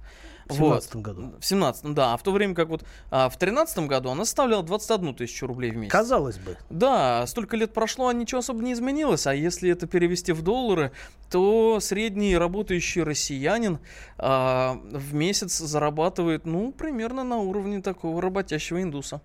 В 0.50 0.56
17 0.56 0.96
году. 0.96 1.32
В 1.38 1.44
17 1.44 1.94
да. 1.94 2.14
А 2.14 2.16
в 2.16 2.22
то 2.22 2.32
время 2.32 2.54
как 2.54 2.68
вот 2.68 2.84
а, 3.10 3.28
в 3.28 3.36
13 3.36 3.86
году 3.86 4.10
она 4.10 4.24
составляла 4.24 4.62
21 4.62 5.14
тысячу 5.14 5.46
рублей 5.46 5.70
в 5.70 5.76
месяц. 5.76 5.92
Казалось 5.92 6.38
бы. 6.38 6.56
Да, 6.68 7.26
столько 7.26 7.56
лет 7.56 7.72
прошло, 7.72 8.08
а 8.08 8.12
ничего 8.12 8.40
особо 8.40 8.62
не 8.62 8.72
изменилось. 8.72 9.26
А 9.26 9.34
если 9.34 9.70
это 9.70 9.86
перевести 9.86 10.32
в 10.32 10.42
доллары, 10.42 10.92
то 11.30 11.78
средний 11.80 12.36
работающий 12.36 13.02
россиянин 13.02 13.78
а, 14.18 14.80
в 14.90 15.14
месяц 15.14 15.58
зарабатывает, 15.58 16.44
ну, 16.46 16.72
примерно 16.72 17.24
на 17.24 17.38
уровне 17.38 17.80
такого 17.80 18.20
работящего 18.20 18.82
индуса. 18.82 19.20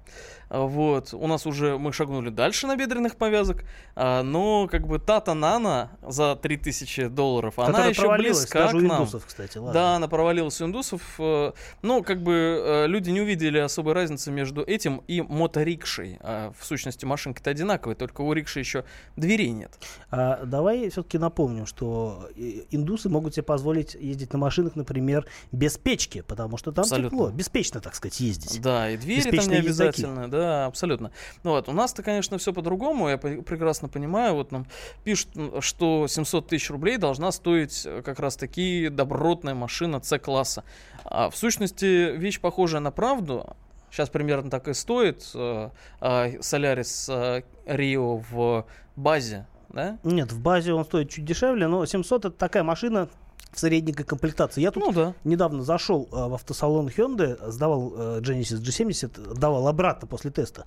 А, 0.49 0.61
Вот. 0.61 1.13
У 1.13 1.27
нас 1.27 1.45
уже 1.45 1.77
мы 1.77 1.91
шагнули 1.93 2.29
дальше 2.29 2.67
на 2.67 2.75
бедренных 2.75 3.15
повязок, 3.15 3.63
а, 3.95 4.23
но 4.23 4.67
как 4.67 4.87
бы 4.87 4.99
Тата 4.99 5.33
Нана 5.33 5.91
за 6.01 6.35
3000 6.35 7.07
долларов, 7.07 7.57
она 7.59 7.85
еще 7.87 8.15
близка 8.17 8.67
к 8.69 8.73
нам. 8.73 8.85
индусов, 9.03 9.25
кстати. 9.25 9.57
Ладно. 9.57 9.73
Да, 9.73 9.95
она 9.95 10.07
провалилась 10.07 10.59
у 10.61 10.65
индусов. 10.65 11.01
э, 11.19 11.51
Но 11.81 12.01
как 12.03 12.21
бы 12.21 12.85
люди 12.87 13.09
не 13.09 13.21
увидели 13.21 13.57
особой 13.57 13.93
разницы 13.93 14.31
между 14.31 14.61
этим 14.63 15.01
и 15.07 15.21
моторикшей. 15.21 16.17
А, 16.21 16.51
В 16.57 16.65
сущности, 16.65 17.05
машинки-то 17.05 17.49
одинаковые, 17.49 17.95
только 17.95 18.21
у 18.21 18.33
рикши 18.33 18.59
еще 18.59 18.83
дверей 19.15 19.51
нет. 19.51 19.77
А 20.11 20.45
давай 20.45 20.89
все-таки 20.89 21.17
напомним, 21.17 21.65
что 21.65 22.29
э, 22.35 22.63
индусы 22.71 23.09
могут 23.09 23.33
себе 23.35 23.43
позволить 23.43 23.95
ездить 23.95 24.33
на 24.33 24.39
машинах, 24.39 24.75
например, 24.75 25.25
без 25.51 25.77
печки, 25.77 26.21
потому 26.21 26.57
что 26.57 26.71
там 26.71 26.83
Абсолютно. 26.83 27.09
тепло, 27.09 27.29
беспечно, 27.31 27.79
так 27.81 27.95
сказать, 27.95 28.19
ездить. 28.19 28.61
Да, 28.61 28.89
и 28.89 28.97
двери 28.97 29.21
там 29.21 29.31
не 29.31 29.37
Беспечные 29.37 29.63
языки. 29.63 30.05
Да, 30.39 30.65
абсолютно. 30.65 31.11
Ну 31.43 31.51
вот, 31.51 31.69
у 31.69 31.71
нас-то, 31.71 32.03
конечно, 32.03 32.37
все 32.37 32.53
по-другому, 32.53 33.09
я 33.09 33.17
прекрасно 33.17 33.87
понимаю, 33.87 34.35
вот 34.35 34.51
нам 34.51 34.67
пишут, 35.03 35.29
что 35.59 36.07
700 36.07 36.47
тысяч 36.47 36.69
рублей 36.69 36.97
должна 36.97 37.31
стоить 37.31 37.83
э, 37.85 38.01
как 38.03 38.19
раз-таки 38.19 38.89
добротная 38.89 39.55
машина 39.55 40.01
С-класса. 40.01 40.63
А 41.03 41.29
в 41.29 41.35
сущности, 41.35 42.15
вещь 42.15 42.39
похожая 42.39 42.81
на 42.81 42.91
правду, 42.91 43.55
сейчас 43.91 44.09
примерно 44.09 44.49
так 44.49 44.67
и 44.67 44.73
стоит, 44.73 45.29
э, 45.33 45.69
а, 46.01 46.31
Солярис 46.41 47.09
э, 47.09 47.43
Рио 47.65 48.17
в 48.17 48.65
базе, 48.95 49.47
да? 49.69 49.97
Нет, 50.03 50.31
в 50.31 50.41
базе 50.41 50.73
он 50.73 50.85
стоит 50.85 51.09
чуть 51.09 51.25
дешевле, 51.25 51.67
но 51.67 51.85
700 51.85 52.25
это 52.25 52.35
такая 52.35 52.63
машина 52.63 53.09
в 53.55 53.59
средненькой 53.59 54.05
комплектации. 54.05 54.61
Я 54.61 54.71
тут 54.71 54.83
Ну 54.83 54.91
да. 54.91 55.13
недавно 55.23 55.63
зашел 55.63 56.07
э, 56.11 56.15
в 56.15 56.33
автосалон 56.33 56.87
Hyundai, 56.87 57.37
сдавал 57.49 57.93
э, 57.95 58.19
Genesis 58.21 58.61
G70, 58.61 59.33
давал 59.35 59.67
обратно 59.67 60.07
после 60.07 60.29
теста. 60.29 60.65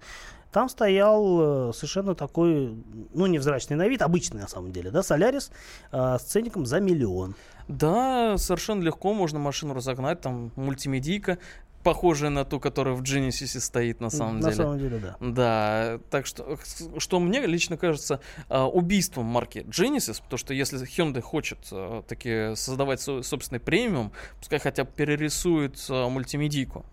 Там 0.50 0.71
стоял 0.71 1.68
э, 1.68 1.73
совершенно 1.75 2.14
такой, 2.14 2.75
ну, 3.12 3.26
невзрачный 3.26 3.76
на 3.76 3.87
вид, 3.87 4.00
обычный 4.00 4.40
на 4.40 4.49
самом 4.49 4.73
деле, 4.73 4.90
да, 4.90 5.02
Солярис 5.02 5.50
с 5.92 6.23
ценником 6.23 6.64
за 6.64 6.80
миллион. 6.80 7.35
Да, 7.68 8.38
совершенно 8.38 8.83
легко 8.83 9.12
можно 9.12 9.38
машину 9.38 9.75
разогнать, 9.75 10.23
там 10.23 10.52
мультимедийка, 10.57 11.37
похожая 11.88 12.28
на 12.30 12.45
ту, 12.45 12.61
которая 12.61 12.95
в 12.95 13.02
Genesis 13.02 13.61
стоит 13.61 14.00
на 14.00 14.11
самом 14.11 14.40
на 14.40 14.50
деле. 14.50 14.54
самом 14.62 14.78
деле, 14.78 14.99
да. 14.99 15.16
Да, 15.21 16.00
так 16.11 16.26
что, 16.26 16.59
что 16.99 17.18
мне 17.18 17.47
лично 17.47 17.78
кажется 17.78 18.21
а, 18.50 18.66
убийством 18.68 19.25
марки 19.25 19.61
Genesis, 19.68 20.21
потому 20.23 20.38
что 20.38 20.52
если 20.52 20.78
Hyundai 20.80 21.23
хочет 21.23 21.59
а, 21.73 22.02
таки 22.02 22.54
создавать 22.57 23.00
свой 23.00 23.25
собственный 23.25 23.61
премиум, 23.61 24.12
пускай 24.38 24.59
хотя 24.59 24.85
бы 24.85 24.90
перерисует 24.95 25.83
а, 25.88 26.11
мультимедийку. 26.11 26.85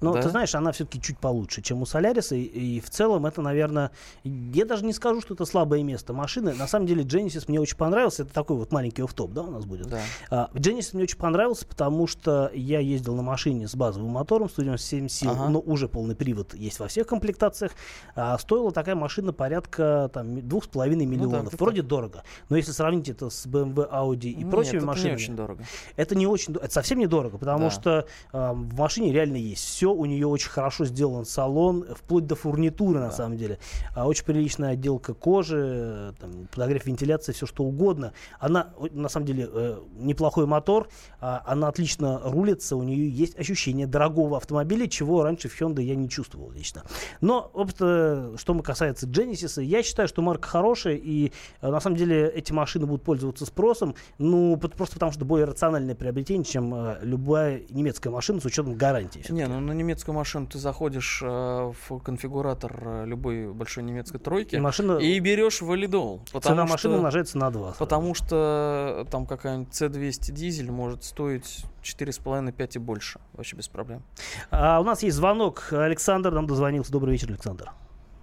Но 0.00 0.14
Да. 0.14 0.22
ты 0.22 0.30
знаешь, 0.30 0.54
она 0.54 0.72
все-таки 0.72 1.00
чуть 1.00 1.18
получше, 1.18 1.60
чем 1.60 1.82
у 1.82 1.86
Соляриса. 1.86 2.34
И, 2.34 2.42
и 2.42 2.80
в 2.80 2.88
целом 2.88 3.26
это, 3.26 3.42
наверное, 3.42 3.90
я 4.24 4.64
даже 4.64 4.82
не 4.86 4.94
скажу, 4.94 5.20
что 5.20 5.34
это 5.34 5.44
слабое 5.44 5.82
место 5.82 6.14
машины. 6.14 6.54
На 6.54 6.66
самом 6.66 6.86
деле 6.86 7.02
Genesis 7.04 7.44
мне 7.48 7.60
очень 7.60 7.76
понравился. 7.76 8.22
Это 8.22 8.32
такой 8.32 8.56
вот 8.56 8.72
маленький 8.72 9.02
офф-топ, 9.02 9.32
да, 9.34 9.42
у 9.42 9.50
нас 9.50 9.66
будет. 9.66 9.88
Да. 9.88 10.48
Genesis 10.54 10.90
мне 10.94 11.02
очень 11.02 11.18
понравился, 11.18 11.66
потому 11.66 12.06
что 12.06 12.50
я 12.54 12.80
ездил 12.80 13.14
на 13.14 13.22
машине 13.22 13.68
с 13.68 13.74
базовым 13.74 14.10
мотором 14.12 14.39
мотором 14.40 14.48
197 14.48 15.08
сил, 15.08 15.30
Ага. 15.30 15.48
но 15.48 15.60
уже 15.60 15.88
полный 15.88 16.14
привод 16.14 16.54
есть 16.54 16.78
во 16.80 16.88
всех 16.88 17.06
комплектациях. 17.06 17.72
А 18.14 18.38
стоила 18.38 18.72
такая 18.72 18.94
машина 18.94 19.32
порядка 19.32 20.10
там, 20.12 20.40
двух 20.46 20.64
с 20.64 20.68
половиной 20.68 21.06
Ну 21.06 21.12
да, 21.16 21.24
миллионов. 21.26 21.54
Вроде 21.60 21.82
дорого. 21.82 22.22
Но 22.48 22.56
если 22.56 22.72
сравнить 22.72 23.08
это 23.08 23.30
с 23.30 23.46
BMW, 23.46 23.88
Audi 23.90 24.30
и 24.30 24.36
Нет, 24.36 24.50
прочими 24.50 24.76
это 24.78 24.86
машинами, 24.86 25.10
не 25.10 25.14
очень 25.16 25.36
дорого. 25.36 25.64
это 25.96 26.14
не 26.14 26.26
очень, 26.26 26.54
это 26.54 26.72
совсем 26.72 26.98
недорого, 26.98 27.38
потому 27.38 27.64
Да. 27.66 27.70
что 27.70 28.06
э, 28.32 28.52
в 28.52 28.78
машине 28.78 29.12
реально 29.12 29.36
есть 29.36 29.64
все, 29.64 29.92
у 29.92 30.04
нее 30.06 30.26
очень 30.26 30.50
хорошо 30.50 30.84
сделан 30.84 31.24
салон, 31.24 31.84
вплоть 31.94 32.26
до 32.26 32.34
фурнитуры 32.34 32.98
на 33.00 33.06
Да. 33.06 33.12
самом 33.12 33.36
деле, 33.36 33.58
А 33.94 34.06
очень 34.06 34.24
приличная 34.24 34.70
отделка 34.72 35.14
кожи, 35.14 35.56
э, 35.60 36.12
там, 36.20 36.48
подогрев 36.54 36.86
вентиляции, 36.86 37.32
все 37.32 37.46
что 37.46 37.64
угодно. 37.64 38.12
Она 38.38 38.72
на 38.92 39.08
самом 39.08 39.26
деле 39.26 39.48
э, 39.52 39.78
неплохой 39.98 40.46
мотор, 40.46 40.88
а, 41.20 41.42
она 41.46 41.68
отлично 41.68 42.20
рулится, 42.24 42.76
у 42.76 42.82
нее 42.82 43.08
есть 43.10 43.38
ощущение 43.38 43.86
дорогого 43.86 44.29
автомобиля, 44.36 44.86
чего 44.86 45.22
раньше 45.22 45.48
в 45.48 45.60
Hyundai 45.60 45.82
я 45.82 45.94
не 45.94 46.08
чувствовал 46.08 46.50
лично. 46.50 46.82
Но 47.20 47.50
э, 47.54 48.34
что 48.36 48.54
мы 48.54 48.62
касается 48.62 49.06
Genesis, 49.06 49.62
я 49.62 49.82
считаю, 49.82 50.08
что 50.08 50.22
марка 50.22 50.48
хорошая, 50.48 50.94
и 50.96 51.32
э, 51.60 51.68
на 51.70 51.80
самом 51.80 51.96
деле 51.96 52.28
эти 52.28 52.52
машины 52.52 52.86
будут 52.86 53.02
пользоваться 53.04 53.46
спросом, 53.46 53.94
ну, 54.18 54.56
просто 54.56 54.94
потому 54.94 55.12
что 55.12 55.24
более 55.24 55.46
рациональное 55.46 55.94
приобретение, 55.94 56.44
чем 56.44 56.74
э, 56.74 56.98
любая 57.02 57.62
немецкая 57.70 58.10
машина 58.10 58.40
с 58.40 58.44
учетом 58.44 58.74
гарантии. 58.74 59.24
Не, 59.28 59.46
ну 59.46 59.60
на 59.60 59.72
немецкую 59.72 60.14
машину 60.14 60.46
ты 60.46 60.58
заходишь 60.58 61.20
э, 61.22 61.26
в 61.26 61.98
конфигуратор 62.00 63.04
любой 63.06 63.52
большой 63.52 63.82
немецкой 63.84 64.18
тройки 64.18 64.56
И 64.56 64.58
машина, 64.58 64.98
и 64.98 65.18
берешь 65.20 65.60
валидол. 65.60 66.22
цена 66.26 66.40
Потому 66.40 66.60
машины 66.62 66.92
что, 66.92 66.96
умножается 66.98 67.38
на 67.38 67.50
2. 67.50 67.74
потому 67.78 68.14
что 68.14 69.06
там 69.10 69.26
какая-нибудь 69.26 69.72
C200 69.72 70.32
дизель 70.32 70.70
может 70.70 71.04
стоить 71.04 71.64
4,5-5 71.82 72.70
и 72.74 72.78
больше. 72.78 73.20
Вообще 73.32 73.56
без 73.56 73.68
проблем. 73.68 74.02
А 74.50 74.80
у 74.80 74.84
нас 74.84 75.02
есть 75.02 75.16
звонок. 75.16 75.68
Александр 75.72 76.32
нам 76.32 76.46
дозвонился. 76.46 76.92
Добрый 76.92 77.12
вечер, 77.12 77.28
Александр. 77.28 77.70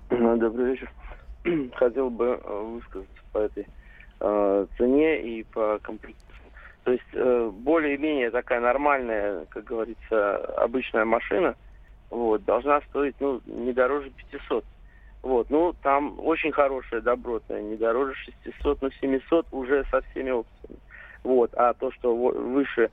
Ну, 0.10 0.38
Добрый 0.38 0.72
вечер. 0.72 0.92
Хотел 1.76 2.10
бы 2.10 2.40
э, 2.44 2.64
высказаться 2.74 3.22
по 3.32 3.40
этой 3.40 3.68
э, 4.20 4.66
цене 4.78 5.22
и 5.22 5.44
по 5.44 5.80
комплектации. 5.82 6.28
То 6.84 6.92
есть 6.92 7.04
э, 7.14 7.52
более-менее 7.54 8.32
такая 8.32 8.62
нормальная, 8.62 9.46
как 9.50 9.66
говорится, 9.66 10.38
обычная 10.56 11.04
машина, 11.04 11.56
вот, 12.10 12.46
должна 12.46 12.80
стоить, 12.90 13.16
ну, 13.20 13.42
не 13.46 13.74
дороже 13.74 14.10
500. 14.32 14.64
Вот, 15.24 15.50
ну, 15.50 15.74
там 15.84 16.18
очень 16.20 16.54
хорошая, 16.54 17.02
добротная, 17.02 17.62
не 17.62 17.76
дороже 17.76 18.14
600, 18.46 18.82
но 18.82 18.90
700 19.02 19.48
уже 19.52 19.84
со 19.92 20.02
всеми 20.02 20.32
опциями. 20.32 20.80
Вот, 21.24 21.54
а 21.56 21.74
то, 21.74 21.92
что 21.92 22.16
выше, 22.16 22.90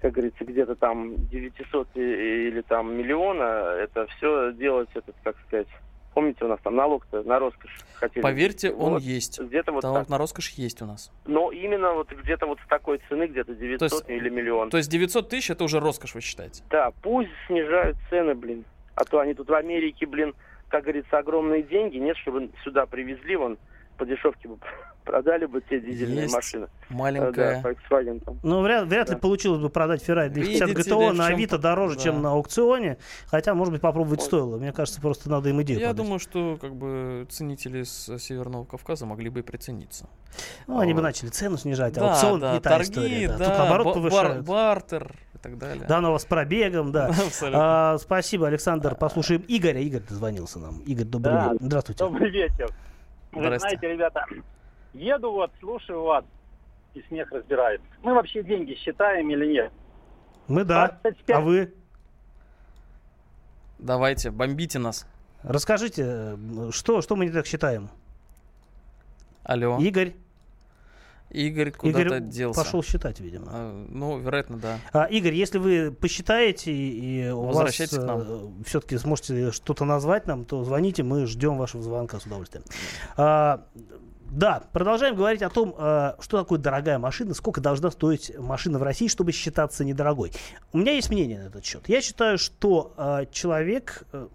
как 0.00 0.12
говорится, 0.12 0.44
где-то 0.44 0.74
там 0.76 1.14
900 1.28 1.88
и- 1.94 2.00
или 2.48 2.62
там 2.62 2.94
миллиона, 2.96 3.42
это 3.78 4.06
все 4.16 4.52
делать, 4.52 4.88
этот, 4.94 5.14
как 5.22 5.36
сказать, 5.46 5.68
помните, 6.14 6.44
у 6.44 6.48
нас 6.48 6.58
там 6.62 6.74
налог-то 6.76 7.22
на 7.22 7.38
роскошь 7.38 7.78
хотели. 7.94 8.22
Поверьте, 8.22 8.70
он 8.72 8.94
Вот, 8.94 9.02
есть. 9.02 9.38
Где-то 9.40 9.72
вот 9.72 9.82
Налог 9.82 10.00
так. 10.00 10.08
на 10.08 10.18
роскошь 10.18 10.50
есть 10.50 10.80
у 10.82 10.86
нас. 10.86 11.12
Но 11.26 11.52
именно 11.52 11.92
вот 11.92 12.10
где-то 12.10 12.46
вот 12.46 12.58
с 12.64 12.68
такой 12.68 13.00
цены, 13.08 13.26
где-то 13.26 13.54
900 13.54 13.92
есть- 13.92 14.08
или 14.08 14.28
миллион. 14.30 14.70
То 14.70 14.78
есть 14.78 14.90
900 14.90 15.28
тысяч 15.28 15.50
это 15.50 15.64
уже 15.64 15.80
роскошь, 15.80 16.14
вы 16.14 16.20
считаете? 16.22 16.62
Да, 16.70 16.90
пусть 17.02 17.30
снижают 17.46 17.96
цены, 18.08 18.34
блин. 18.34 18.64
А 18.94 19.04
то 19.04 19.18
они 19.20 19.34
тут 19.34 19.48
в 19.48 19.54
Америке, 19.54 20.06
блин, 20.06 20.34
как 20.68 20.84
говорится, 20.84 21.18
огромные 21.18 21.62
деньги. 21.62 21.98
Нет, 21.98 22.16
чтобы 22.16 22.50
сюда 22.64 22.86
привезли, 22.86 23.36
вон, 23.36 23.58
по 24.00 24.06
дешевке 24.06 24.48
бы 24.48 24.56
продали 25.04 25.44
бы 25.44 25.60
те 25.60 25.78
дизельные 25.78 26.22
Есть 26.22 26.34
машины. 26.34 26.68
Маленькая. 26.88 27.60
Да, 27.62 27.70
Volkswagen 27.70 28.24
там. 28.24 28.38
Ну, 28.42 28.62
вряд, 28.62 28.86
вряд 28.86 29.08
ли 29.10 29.14
Да. 29.14 29.20
получилось 29.20 29.60
бы 29.60 29.68
продать 29.68 30.02
Ferrari 30.02 30.30
250 30.30 30.68
Видите 30.70 30.90
GTO 30.90 31.00
ли, 31.02 31.10
в 31.10 31.14
на 31.14 31.26
Авито 31.26 31.58
дороже, 31.58 31.96
да. 31.96 32.02
чем 32.02 32.22
на 32.22 32.30
аукционе. 32.32 32.96
Хотя, 33.26 33.54
может 33.54 33.72
быть, 33.72 33.82
попробовать 33.82 34.20
Ой. 34.20 34.24
стоило. 34.26 34.56
Мне 34.56 34.72
кажется, 34.72 35.00
просто 35.02 35.28
надо 35.30 35.50
им 35.50 35.60
идею 35.62 35.78
Я 35.80 35.88
подать. 35.88 35.96
думаю, 36.04 36.18
что 36.18 36.56
как 36.60 36.74
бы 36.74 37.26
ценители 37.30 37.82
с 37.82 38.18
Северного 38.18 38.64
Кавказа 38.64 39.04
могли 39.04 39.28
бы 39.28 39.40
и 39.40 39.42
прицениться. 39.42 40.08
Ну, 40.66 40.78
они 40.78 40.92
бы 40.94 41.00
Вот. 41.00 41.04
начали 41.08 41.28
цену 41.28 41.58
снижать, 41.58 41.96
а 41.98 42.00
Да, 42.00 42.10
аукцион 42.12 42.40
да, 42.40 42.52
не 42.54 42.60
та 42.60 42.70
торги, 42.70 42.84
история. 42.90 43.28
Да. 43.28 43.36
да, 43.36 43.44
Тут, 43.46 43.58
наоборот, 43.58 43.84
ба- 43.86 43.92
бар- 43.92 44.10
повышают. 44.10 44.46
бартер 44.46 45.12
и 45.34 45.38
так 45.38 45.58
далее. 45.58 45.84
Да, 45.88 46.00
но 46.00 46.18
с 46.18 46.24
пробегом, 46.24 46.90
да. 46.92 47.10
А, 47.52 47.98
спасибо, 47.98 48.46
Александр. 48.46 48.94
Послушаем 48.94 49.44
Игоря. 49.48 49.80
Игорь 49.80 50.02
дозвонился 50.08 50.58
нам. 50.58 50.78
Игорь, 50.86 51.04
добрый 51.04 51.34
Да. 51.34 51.44
вечер. 51.52 51.56
Здравствуйте. 51.60 52.04
Добрый 52.04 52.30
вечер. 52.30 52.70
Вы 53.32 53.58
знаете, 53.58 53.88
ребята, 53.88 54.26
еду 54.92 55.30
вот, 55.32 55.52
слушаю 55.60 56.02
вас, 56.02 56.24
и 56.94 57.02
смех 57.02 57.30
разбирает. 57.30 57.80
Мы 58.02 58.14
вообще 58.14 58.42
деньги 58.42 58.74
считаем 58.74 59.30
или 59.30 59.46
нет? 59.52 59.72
Мы 60.48 60.64
да. 60.64 60.98
25 61.02 61.36
А 61.36 61.40
вы? 61.40 61.74
Давайте, 63.78 64.30
бомбите 64.30 64.78
нас. 64.78 65.06
Расскажите, 65.42 66.02
э, 66.04 66.70
что, 66.72 67.00
что 67.00 67.16
мы 67.16 67.26
не 67.26 67.30
так 67.30 67.46
считаем? 67.46 67.88
Алло. 69.42 69.78
Игорь, 69.78 70.14
Игорь 71.30 71.70
куда-то 71.70 72.00
Игорь 72.06 72.20
делся. 72.20 72.60
пошел 72.60 72.82
считать, 72.82 73.20
видимо. 73.20 73.46
А, 73.48 73.86
Ну, 73.88 74.18
вероятно, 74.18 74.58
да. 74.58 74.78
А, 74.92 75.04
Игорь, 75.04 75.34
если 75.34 75.58
вы 75.58 75.92
посчитаете 75.92 76.72
и 76.72 77.30
у 77.30 77.42
вас 77.42 77.76
к 77.76 77.92
нам. 77.98 78.62
все-таки 78.64 78.98
сможете 78.98 79.52
что-то 79.52 79.84
назвать 79.84 80.26
нам, 80.26 80.44
то 80.44 80.64
звоните, 80.64 81.02
мы 81.02 81.26
ждем 81.26 81.56
вашего 81.56 81.82
звонка 81.82 82.18
с 82.18 82.26
удовольствием. 82.26 82.64
А, 83.16 83.64
да, 84.30 84.62
продолжаем 84.72 85.16
говорить 85.16 85.42
о 85.42 85.50
том, 85.50 85.74
а, 85.76 86.16
что 86.20 86.38
такое 86.38 86.58
дорогая 86.58 86.98
машина, 86.98 87.34
сколько 87.34 87.60
должна 87.60 87.90
стоить 87.90 88.32
машина 88.38 88.78
в 88.78 88.82
России, 88.82 89.08
чтобы 89.08 89.32
считаться 89.32 89.84
недорогой. 89.84 90.32
У 90.72 90.78
меня 90.78 90.92
есть 90.92 91.10
мнение 91.10 91.38
на 91.38 91.46
этот 91.46 91.64
счет. 91.64 91.88
Я 91.88 92.00
считаю, 92.00 92.38
что 92.38 92.92
а, 92.96 93.26
человек, 93.26 94.04
э, 94.12 94.26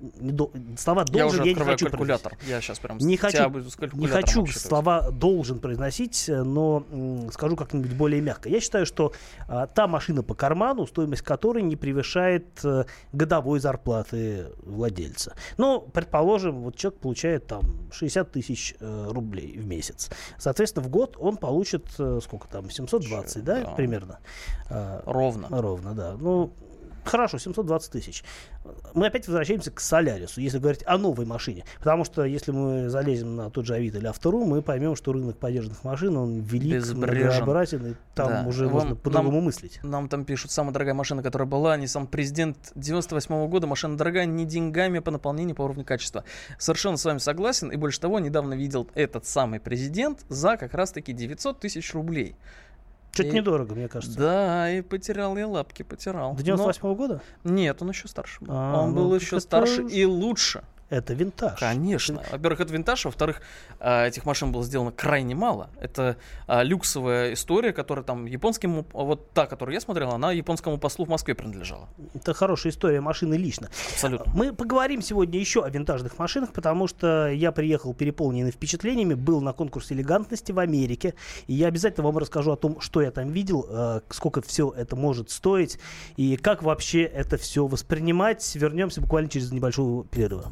слова 0.77 1.05
я 1.08 1.13
должен, 1.13 1.41
уже 1.41 1.49
я, 1.49 1.55
не 1.55 1.63
хочу 1.63 1.89
калькулятор. 1.89 2.38
Я 2.47 2.62
сейчас 2.62 2.79
прям 2.79 2.97
Не 2.97 3.17
хочу- 3.17 3.49
не 3.93 4.08
хочу 4.08 4.45
слова 4.47 5.12
должен 5.12 5.60
произносить, 5.60 6.29
э, 6.29 6.43
но 6.43 6.86
скажу 7.31 7.55
как-нибудь 7.55 7.93
более 7.93 8.21
мягко. 8.21 8.49
Я 8.49 8.60
считаю, 8.60 8.86
что 8.86 9.13
та 9.47 9.88
машина 9.88 10.23
по 10.23 10.34
карману, 10.34 10.86
стоимость 10.88 11.21
которой 11.21 11.63
не 11.63 11.75
превышает 11.75 12.45
э, 12.63 12.86
годовой 13.12 13.60
зарплаты 13.60 14.47
владельца. 14.63 15.36
Ну, 15.58 15.81
предположим, 15.81 16.62
вот 16.62 16.75
человек 16.75 16.99
получает 16.99 17.47
там 17.47 17.62
60 17.91 18.31
тысяч 18.31 18.75
э, 18.79 19.08
рублей 19.10 19.58
в 19.58 19.65
месяц. 19.65 19.85
Соответственно, 20.38 20.86
в 20.86 20.89
год 20.89 21.17
он 21.19 21.38
получит 21.38 21.88
э, 22.00 22.19
сколько 22.24 22.48
там, 22.48 22.69
720, 22.69 23.43
да, 23.43 23.62
Да. 23.62 23.71
примерно? 23.71 24.19
А, 24.69 25.04
Ровно. 25.06 25.48
Ровно, 25.50 25.93
да. 25.93 26.15
Ну, 26.19 26.52
хорошо, 27.06 27.38
720 27.38 27.91
тысяч. 27.91 28.24
Мы 28.94 29.08
опять 29.08 29.28
возвращаемся 29.28 29.72
к 29.72 29.80
Солярису, 29.80 30.41
если 30.41 30.60
говорить 30.60 30.84
о 30.86 30.98
новой 30.98 31.26
машине. 31.26 31.65
Потому 31.80 32.04
что 32.06 32.24
если 32.26 32.52
мы 32.52 32.89
залезем 32.89 33.36
на 33.36 33.50
тот 33.50 33.65
же 33.65 33.76
Авито 33.76 33.98
или 33.98 34.08
Автору, 34.08 34.44
мы 34.46 34.62
поймем, 34.62 34.96
что 34.96 35.13
рынок 35.13 35.38
подержанных 35.38 35.84
машин, 35.84 36.18
он 36.18 36.41
велик, 36.41 36.86
многообразен, 36.94 37.96
там 38.13 38.30
Да. 38.30 38.46
уже 38.48 38.65
Вам- 38.65 38.74
можно 38.74 38.96
по-другому 38.96 39.41
мыслить. 39.41 39.80
Нам 39.84 40.10
там 40.10 40.26
пишут, 40.26 40.52
самая 40.52 40.74
дорогая 40.74 40.94
машина, 40.94 41.22
которая 41.24 41.48
была, 41.48 41.78
не 41.78 41.88
сам 41.88 42.08
президент 42.08 42.58
98 42.76 43.48
года, 43.48 43.68
машина 43.68 43.98
дорогая 43.98 44.26
не 44.26 44.46
деньгами, 44.46 45.00
а 45.00 45.02
по 45.02 45.12
наполнению, 45.12 45.56
по 45.56 45.63
уровню 45.63 45.84
качества. 45.86 46.24
Совершенно 46.58 46.98
с 46.98 47.06
вами 47.06 47.20
согласен, 47.20 47.72
и 47.72 47.76
больше 47.78 48.00
того, 48.00 48.20
недавно 48.20 48.54
видел 48.54 48.89
этот 48.96 49.26
самый 49.26 49.60
президент 49.60 50.26
за 50.30 50.58
как 50.58 50.74
раз-таки 50.74 51.13
900 51.13 51.60
тысяч 51.60 51.94
рублей. 51.94 52.36
Что-то 53.15 53.30
И- 53.30 53.32
недорого, 53.32 53.75
мне 53.75 53.88
кажется. 53.88 54.19
Да, 54.19 54.69
и 54.69 54.82
потерял 54.82 55.38
я 55.38 55.47
лапки, 55.47 55.84
потерял. 55.84 56.34
До 56.34 56.39
Но- 56.39 56.43
98 56.43 56.95
года? 56.95 57.21
Нет, 57.45 57.82
он 57.82 57.89
еще 57.89 58.10
старше 58.10 58.43
был. 58.43 58.54
А, 58.54 58.82
он 58.82 58.89
ну, 58.89 58.95
был 58.95 59.15
еще 59.15 59.39
старше 59.39 59.84
и 59.84 60.04
лучше. 60.04 60.65
Это 60.89 61.13
винтаж. 61.15 61.60
Конечно. 61.60 62.21
Во-первых, 62.32 62.60
это 62.60 62.71
винтаж, 62.71 63.06
во-вторых, 63.06 63.41
а, 63.80 64.06
этих 64.06 64.26
машин 64.26 64.52
было 64.52 64.63
сделано 64.63 64.91
крайне 64.91 65.34
мало. 65.34 65.69
Это 65.80 66.17
а, 66.48 66.62
люксовая 66.62 67.34
история, 67.34 67.74
которая 67.74 68.06
там 68.06 68.26
японскому, 68.26 68.86
вот 68.93 69.32
та, 69.32 69.48
которую 69.48 69.74
я 69.74 69.82
смотрел, 69.82 70.12
она 70.12 70.32
японскому 70.32 70.78
послу 70.78 71.06
в 71.06 71.10
Москве 71.10 71.34
принадлежала. 71.34 71.89
Это 72.13 72.36
хорошая 72.36 72.71
история 72.71 73.02
машины 73.02 73.34
лично. 73.34 73.69
Абсолютно. 73.93 74.32
Мы 74.36 74.54
поговорим 74.54 75.02
сегодня 75.02 75.39
еще 75.39 75.63
о 75.63 75.69
винтажных 75.69 76.19
машинах, 76.19 76.54
потому 76.54 76.88
что 76.88 77.30
я 77.30 77.52
приехал 77.52 77.95
переполненный 77.95 78.52
впечатлениями, 78.52 79.15
был 79.15 79.41
на 79.41 79.54
конкурсе 79.54 79.95
элегантности 79.95 80.52
в 80.52 80.60
Америке, 80.60 81.15
и 81.48 81.54
я 81.54 81.67
обязательно 81.67 82.06
вам 82.06 82.19
расскажу 82.19 82.52
о 82.52 82.58
том, 82.58 82.80
что 82.80 83.02
я 83.02 83.10
там 83.10 83.30
видел, 83.30 83.65
э, 83.67 84.02
сколько 84.10 84.43
все 84.43 84.69
это 84.69 84.95
может 84.95 85.32
стоить 85.32 85.80
и 86.15 86.38
как 86.38 86.62
вообще 86.62 87.04
это 87.04 87.38
все 87.38 87.65
воспринимать. 87.65 88.56
Вернемся 88.56 89.02
буквально 89.02 89.30
через 89.30 89.52
небольшого 89.52 90.04
перерыва. 90.06 90.52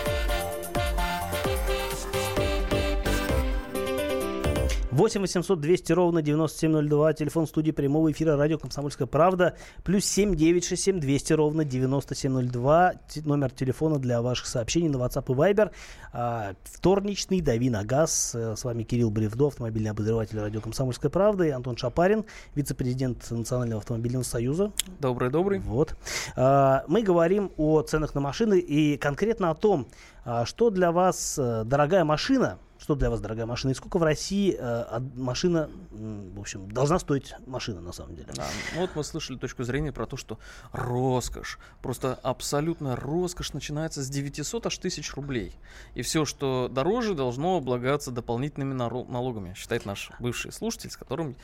8 5.01 5.19
800 5.21 5.59
200 5.59 5.93
ровно 5.93 6.21
9702, 6.21 7.13
телефон 7.13 7.47
студии 7.47 7.71
прямого 7.71 8.11
эфира 8.11 8.37
радио 8.37 8.59
«Комсомольская 8.59 9.07
правда», 9.07 9.55
плюс 9.83 10.05
7 10.05 10.35
967 10.35 10.99
200 10.99 11.33
ровно 11.33 11.65
9702, 11.65 12.93
Т- 13.11 13.21
номер 13.23 13.49
телефона 13.49 13.97
для 13.97 14.21
ваших 14.21 14.45
сообщений 14.45 14.89
на 14.89 14.97
WhatsApp 14.97 15.23
и 15.27 15.33
Viber. 15.35 15.71
А, 16.13 16.53
вторничный 16.65 17.41
«Дави 17.41 17.71
на 17.71 17.83
газ». 17.83 18.35
Э, 18.35 18.55
С 18.55 18.63
вами 18.63 18.83
Кирилл 18.83 19.09
Бревдо, 19.09 19.47
автомобильный 19.47 19.89
обозреватель 19.89 20.37
радио 20.39 20.61
«Комсомольская 20.61 21.09
правда», 21.09 21.45
и 21.45 21.49
Антон 21.49 21.77
Шапарин, 21.77 22.23
вице-президент 22.53 23.25
Национального 23.31 23.81
автомобильного 23.81 24.21
союза. 24.21 24.71
Добрый-добрый. 24.99 25.61
Вот. 25.61 25.95
А, 26.35 26.83
Мы 26.87 27.01
говорим 27.01 27.51
о 27.57 27.81
ценах 27.81 28.13
на 28.13 28.21
машины 28.21 28.59
и 28.59 28.97
конкретно 28.97 29.49
о 29.49 29.55
том, 29.55 29.87
а, 30.25 30.45
что 30.45 30.69
для 30.69 30.91
вас 30.91 31.39
э, 31.39 31.63
дорогая 31.65 32.03
машина, 32.03 32.59
что 32.91 32.95
для 32.95 33.09
вас 33.09 33.21
дорогая 33.21 33.45
машина 33.45 33.71
и 33.71 33.73
сколько 33.73 33.97
в 33.97 34.03
России 34.03 34.55
э, 34.57 34.99
машина, 35.15 35.69
в 35.91 36.39
общем, 36.39 36.69
должна 36.69 36.99
стоить 36.99 37.33
машина 37.45 37.79
на 37.79 37.93
самом 37.93 38.15
деле. 38.15 38.27
Да, 38.35 38.45
ну 38.75 38.81
вот 38.81 38.89
мы 38.95 39.03
слышали 39.03 39.37
точку 39.37 39.63
зрения 39.63 39.93
про 39.93 40.05
то, 40.05 40.17
что 40.17 40.39
роскошь, 40.73 41.57
просто 41.81 42.15
абсолютно 42.21 42.97
роскошь 42.97 43.53
начинается 43.53 44.03
с 44.03 44.09
900 44.09 44.65
аж 44.65 44.77
тысяч 44.77 45.13
рублей. 45.13 45.53
И 45.95 46.01
все, 46.01 46.25
что 46.25 46.67
дороже, 46.69 47.13
должно 47.13 47.57
облагаться 47.57 48.11
дополнительными 48.11 48.73
налогами, 48.73 49.53
считает 49.53 49.85
наш 49.85 50.11
бывший 50.19 50.51
слушатель, 50.51 50.91
с 50.91 50.97
которым, 50.97 51.37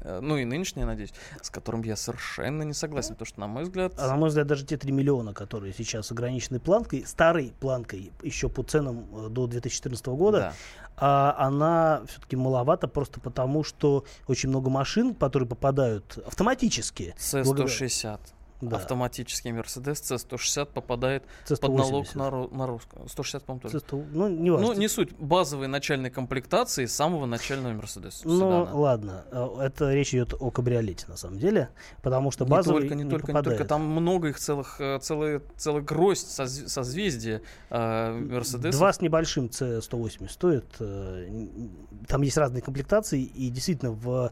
э, 0.00 0.20
ну 0.22 0.38
и 0.38 0.46
нынешний, 0.46 0.80
я 0.80 0.86
надеюсь, 0.86 1.12
с 1.42 1.50
которым 1.50 1.82
я 1.82 1.96
совершенно 1.96 2.62
не 2.62 2.72
согласен, 2.72 3.10
потому 3.10 3.26
что, 3.26 3.40
на 3.40 3.46
мой 3.46 3.64
взгляд, 3.64 3.92
А 3.98 4.08
на 4.08 4.16
мой 4.16 4.30
взгляд, 4.30 4.46
даже 4.46 4.64
те 4.64 4.78
3 4.78 4.90
миллиона, 4.90 5.34
которые 5.34 5.74
сейчас 5.74 6.10
ограничены 6.10 6.60
планкой, 6.60 7.04
старой 7.06 7.52
планкой, 7.60 8.10
еще 8.22 8.48
по 8.48 8.62
ценам 8.62 9.04
э, 9.12 9.28
до 9.28 9.46
2014 9.46 10.06
года, 10.06 10.38
да. 10.38 10.54
А 10.96 11.34
она 11.38 12.02
все-таки 12.06 12.36
маловато 12.36 12.88
просто 12.88 13.20
потому, 13.20 13.64
что 13.64 14.04
очень 14.28 14.48
много 14.48 14.70
машин, 14.70 15.14
которые 15.14 15.48
попадают 15.48 16.18
автоматически. 16.26 17.14
благодаря- 17.44 17.66
C160. 17.66 18.18
Да. 18.68 18.76
Автоматический 18.76 19.50
Mercedes 19.50 19.94
C160 20.02 20.66
попадает 20.72 21.24
C180. 21.48 21.56
под 21.60 21.74
налог 21.76 22.14
на, 22.14 22.30
на 22.48 22.66
русскую. 22.66 23.08
160, 23.08 23.42
по-моему, 23.44 23.60
тоже. 23.62 23.78
C100, 23.78 24.06
Ну, 24.12 24.28
не 24.28 24.50
важно. 24.50 24.66
Ну, 24.68 24.72
не 24.74 24.88
суть. 24.88 25.12
Базовой 25.18 25.68
начальной 25.68 26.10
комплектации 26.10 26.86
самого 26.86 27.26
начального 27.26 27.72
Mercedes. 27.74 28.20
Ну, 28.24 28.36
седана. 28.36 28.74
ладно, 28.74 29.24
э, 29.30 29.48
это 29.62 29.92
речь 29.92 30.14
идет 30.14 30.34
о 30.38 30.50
кабриолете, 30.50 31.06
на 31.08 31.16
самом 31.16 31.38
деле, 31.38 31.68
потому 32.02 32.30
что 32.30 32.44
Не 32.44 32.50
базовый 32.50 32.82
только, 32.82 32.94
не, 32.94 33.04
только, 33.10 33.26
не 33.28 33.32
попадает. 33.34 33.58
только. 33.58 33.68
Там 33.68 33.82
много 33.86 34.28
их 34.28 34.38
целых, 34.38 34.80
э, 34.80 34.98
целая, 35.00 35.42
целая 35.56 35.82
гроздь 35.82 36.26
соз- 36.28 36.68
созвездия 36.68 37.42
э, 37.70 37.76
Mercedes. 38.18 38.72
Два 38.72 38.92
с 38.92 39.00
небольшим 39.00 39.46
C180 39.46 40.28
стоит. 40.28 40.64
э, 40.80 41.28
Там 42.08 42.22
есть 42.22 42.36
разные 42.36 42.62
комплектации, 42.62 43.22
и 43.22 43.50
действительно 43.50 43.92
в 43.92 44.30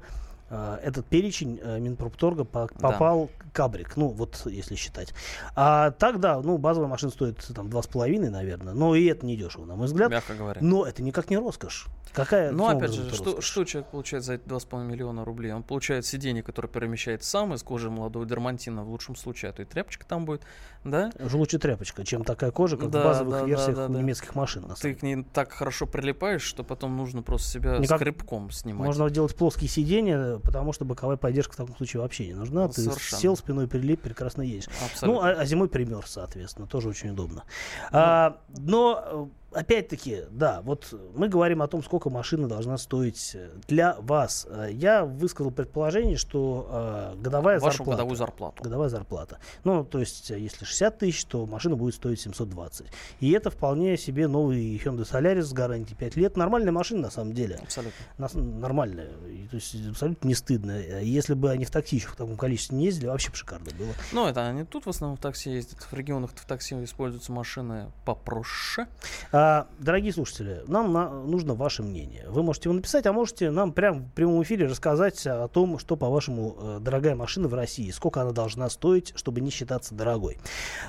этот 0.82 1.06
перечень 1.06 1.58
э, 1.62 1.78
Минпромторга 1.78 2.44
по- 2.44 2.68
попал 2.80 3.30
кабрик, 3.52 3.96
ну 3.96 4.08
вот 4.08 4.42
если 4.46 4.74
считать. 4.74 5.12
А 5.56 5.90
так 5.92 6.20
да, 6.20 6.40
ну 6.40 6.58
базовая 6.58 6.88
машина 6.88 7.10
стоит 7.12 7.38
там 7.54 7.68
два 7.70 7.82
с 7.82 7.86
половиной, 7.86 8.30
наверное, 8.30 8.74
но 8.74 8.94
и 8.94 9.04
это 9.06 9.24
не 9.26 9.36
дешево, 9.36 9.64
на 9.64 9.76
мой 9.76 9.86
взгляд. 9.86 10.10
Мягко 10.10 10.34
говоря. 10.34 10.60
Но 10.62 10.86
это 10.86 11.02
никак 11.02 11.30
не 11.30 11.36
роскошь. 11.38 11.86
Какая? 12.12 12.50
Ну, 12.50 12.66
опять 12.68 12.92
же, 12.92 13.10
что, 13.14 13.40
что 13.40 13.64
человек 13.64 13.90
получает 13.90 14.22
за 14.24 14.34
эти 14.34 14.42
2,5 14.42 14.84
миллиона 14.84 15.24
рублей? 15.24 15.50
Он 15.54 15.62
получает 15.62 16.04
сиденье, 16.04 16.42
которое 16.42 16.68
перемещает 16.68 17.24
сам 17.24 17.54
из 17.54 17.62
кожи 17.62 17.88
молодого 17.90 18.26
дермантина, 18.26 18.84
в 18.84 18.90
лучшем 18.90 19.16
случае, 19.16 19.50
а 19.50 19.54
то 19.54 19.62
и 19.62 19.64
тряпочка 19.64 20.04
там 20.04 20.26
будет, 20.26 20.42
да? 20.84 21.10
Уже 21.24 21.38
лучше 21.38 21.58
тряпочка, 21.58 22.04
чем 22.04 22.22
такая 22.22 22.50
кожа, 22.50 22.76
как 22.76 22.90
Да, 22.90 23.00
в 23.00 23.04
базовых 23.04 23.32
да, 23.32 23.40
да, 23.40 23.46
версиях 23.46 23.76
да, 23.76 23.88
да. 23.88 23.98
немецких 23.98 24.34
машин. 24.34 24.66
на 24.68 24.74
Ты 24.74 24.94
к 24.94 25.02
ней 25.02 25.24
так 25.32 25.52
хорошо 25.52 25.86
прилипаешь, 25.86 26.42
что 26.42 26.64
потом 26.64 26.98
нужно 26.98 27.22
просто 27.22 27.48
себя 27.48 27.78
Никак- 27.78 27.98
скребком 28.00 28.50
снимать. 28.50 28.86
Можно 28.86 29.08
делать 29.08 29.34
плоские 29.34 29.70
сиденья, 29.70 30.38
потому 30.42 30.72
что 30.72 30.84
боковая 30.84 31.16
поддержка 31.16 31.54
в 31.54 31.56
таком 31.56 31.76
случае 31.76 32.02
вообще 32.02 32.26
не 32.26 32.34
нужна. 32.34 32.62
Ну, 32.62 32.68
Ты 32.68 32.82
совершенно. 32.82 33.20
сел, 33.20 33.36
спиной 33.36 33.68
прилип, 33.68 34.00
прекрасно 34.00 34.42
едешь. 34.42 34.68
Абсолютно. 34.84 35.06
Ну, 35.06 35.26
а, 35.26 35.40
а 35.40 35.44
зимой 35.44 35.68
примерз, 35.68 36.10
соответственно, 36.10 36.66
тоже 36.66 36.88
очень 36.88 37.10
удобно. 37.10 37.44
А, 37.90 38.38
но, 38.56 39.02
э, 39.04 39.26
опять-таки, 39.54 40.22
да, 40.30 40.60
вот 40.62 40.92
мы 41.14 41.28
говорим 41.28 41.62
о 41.62 41.68
том, 41.68 41.82
сколько 41.82 42.10
машина 42.10 42.48
должна 42.48 42.76
стоить 42.78 43.32
э, 43.34 43.50
для 43.68 43.96
вас. 44.00 44.46
Э, 44.48 44.68
Я 44.72 45.04
высказал 45.04 45.50
предположение, 45.50 46.16
что 46.16 46.68
э, 46.70 47.20
годовая 47.20 47.60
Вашу 47.60 47.78
зарплата... 47.78 47.96
годовую 47.96 48.16
зарплату. 48.16 48.62
Годовая 48.62 48.88
зарплата. 48.88 49.38
Ну, 49.64 49.84
то 49.84 49.98
есть, 49.98 50.30
э, 50.30 50.38
если 50.38 50.64
60 50.64 50.98
тысяч, 50.98 51.24
то 51.24 51.46
машина 51.46 51.76
будет 51.76 51.94
стоить 51.94 52.20
720. 52.20 52.86
И 53.20 53.30
это 53.30 53.50
вполне 53.50 53.96
себе 53.96 54.28
новый 54.28 54.76
Hyundai 54.76 55.08
Solaris 55.08 55.42
с 55.42 55.52
гарантией 55.52 55.96
5 55.96 56.16
лет. 56.16 56.36
Нормальная 56.36 56.72
машина, 56.72 57.02
на 57.02 57.10
самом 57.10 57.32
деле. 57.32 57.58
Абсолютно. 57.62 57.92
Нормальная. 58.18 59.08
То 59.50 59.56
есть 59.56 59.74
абсолютно 59.88 60.28
не 60.28 60.34
стыдно. 60.34 60.78
Если 61.00 61.34
бы 61.34 61.50
они 61.50 61.64
в 61.64 61.70
такси 61.70 61.96
еще 61.96 62.08
в 62.08 62.16
таком 62.16 62.36
количестве 62.36 62.76
не 62.76 62.86
ездили, 62.86 63.06
вообще 63.06 63.30
бы 63.30 63.36
шикарно 63.36 63.70
было. 63.78 63.92
Ну, 64.12 64.26
это 64.26 64.46
они 64.46 64.64
тут 64.64 64.86
в 64.86 64.88
основном 64.88 65.16
в 65.16 65.20
такси 65.20 65.50
ездят. 65.50 65.80
В 65.80 65.92
регионах 65.92 66.30
в 66.34 66.46
такси 66.46 66.82
используются 66.82 67.32
машины 67.32 67.90
попроще. 68.04 68.86
А, 69.30 69.41
дорогие 69.78 70.12
слушатели, 70.12 70.62
нам 70.66 70.92
на- 70.92 71.22
нужно 71.22 71.54
ваше 71.54 71.82
мнение. 71.82 72.26
Вы 72.28 72.42
можете 72.42 72.68
его 72.68 72.74
написать, 72.74 73.06
а 73.06 73.12
можете 73.12 73.50
нам 73.50 73.72
прямо 73.72 74.00
в 74.00 74.12
прямом 74.12 74.42
эфире 74.42 74.66
рассказать 74.66 75.26
о 75.26 75.48
том, 75.48 75.78
что, 75.78 75.96
по-вашему, 75.96 76.56
э, 76.58 76.78
дорогая 76.80 77.14
машина 77.14 77.48
в 77.48 77.54
России, 77.54 77.90
сколько 77.90 78.20
она 78.20 78.32
должна 78.32 78.68
стоить, 78.70 79.12
чтобы 79.16 79.40
не 79.40 79.50
считаться 79.50 79.94
дорогой. 79.94 80.38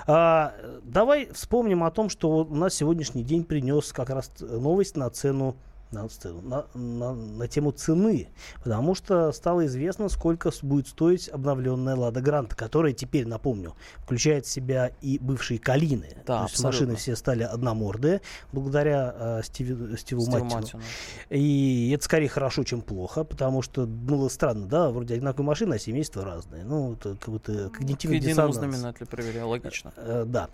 А, 0.08 0.54
давай 0.84 1.30
вспомним 1.34 1.84
о 1.84 1.92
том, 1.92 2.10
что 2.10 2.30
у 2.30 2.56
нас 2.56 2.74
сегодняшний 2.74 3.24
день 3.24 3.44
принес 3.44 3.92
как 3.94 4.10
раз 4.10 4.32
новость 4.40 4.98
на 4.98 5.10
цену 5.10 5.56
на, 5.94 6.08
на, 6.42 6.66
на- 6.74 7.14
на 7.14 7.48
тему 7.48 7.72
цены, 7.72 8.30
потому 8.64 8.96
что 8.96 9.32
стало 9.32 9.66
известно, 9.68 10.10
сколько 10.10 10.52
будет 10.62 10.88
стоить 10.88 11.30
обновленная 11.30 11.96
Лада 11.96 12.22
Гранта, 12.22 12.56
которая 12.56 12.94
теперь, 12.94 13.28
напомню, 13.28 13.76
включает 14.00 14.46
в 14.46 14.50
себя 14.50 14.92
и 15.02 15.20
бывшие 15.20 15.60
Калины. 15.60 16.10
Да, 16.26 16.40
То 16.40 16.44
есть 16.44 16.56
абсолютно. 16.56 16.68
машины 16.68 16.96
все 16.96 17.16
стали 17.16 17.44
одномордые, 17.44 18.22
благодаря 18.52 19.16
э, 19.18 19.42
Стиве- 19.44 19.98
Стиву 19.98 20.22
Стиву 20.22 20.44
Маттину. 20.44 20.56
Маттину. 20.56 20.82
И 21.30 21.92
это 21.96 22.04
скорее 22.04 22.30
хорошо, 22.30 22.64
чем 22.64 22.82
плохо, 22.82 23.24
потому 23.24 23.62
что 23.62 23.86
было 23.86 24.30
странно, 24.30 24.68
да, 24.68 24.90
вроде 24.90 25.16
одинаковые 25.16 25.48
машины, 25.48 25.74
а 25.76 25.80
семейства 25.80 26.24
разные. 26.26 26.64
Ну, 26.64 26.94
это 26.94 27.16
как 27.16 27.30
будто 27.30 27.70
К 27.70 27.74
когнитивный 27.78 28.18
единому 28.18 28.50
диссонанс. 28.52 28.56
знаменателю 28.74 29.08
проверял, 29.08 29.50
логично. 29.50 29.94
Э, 29.98 30.24
да. 30.28 30.50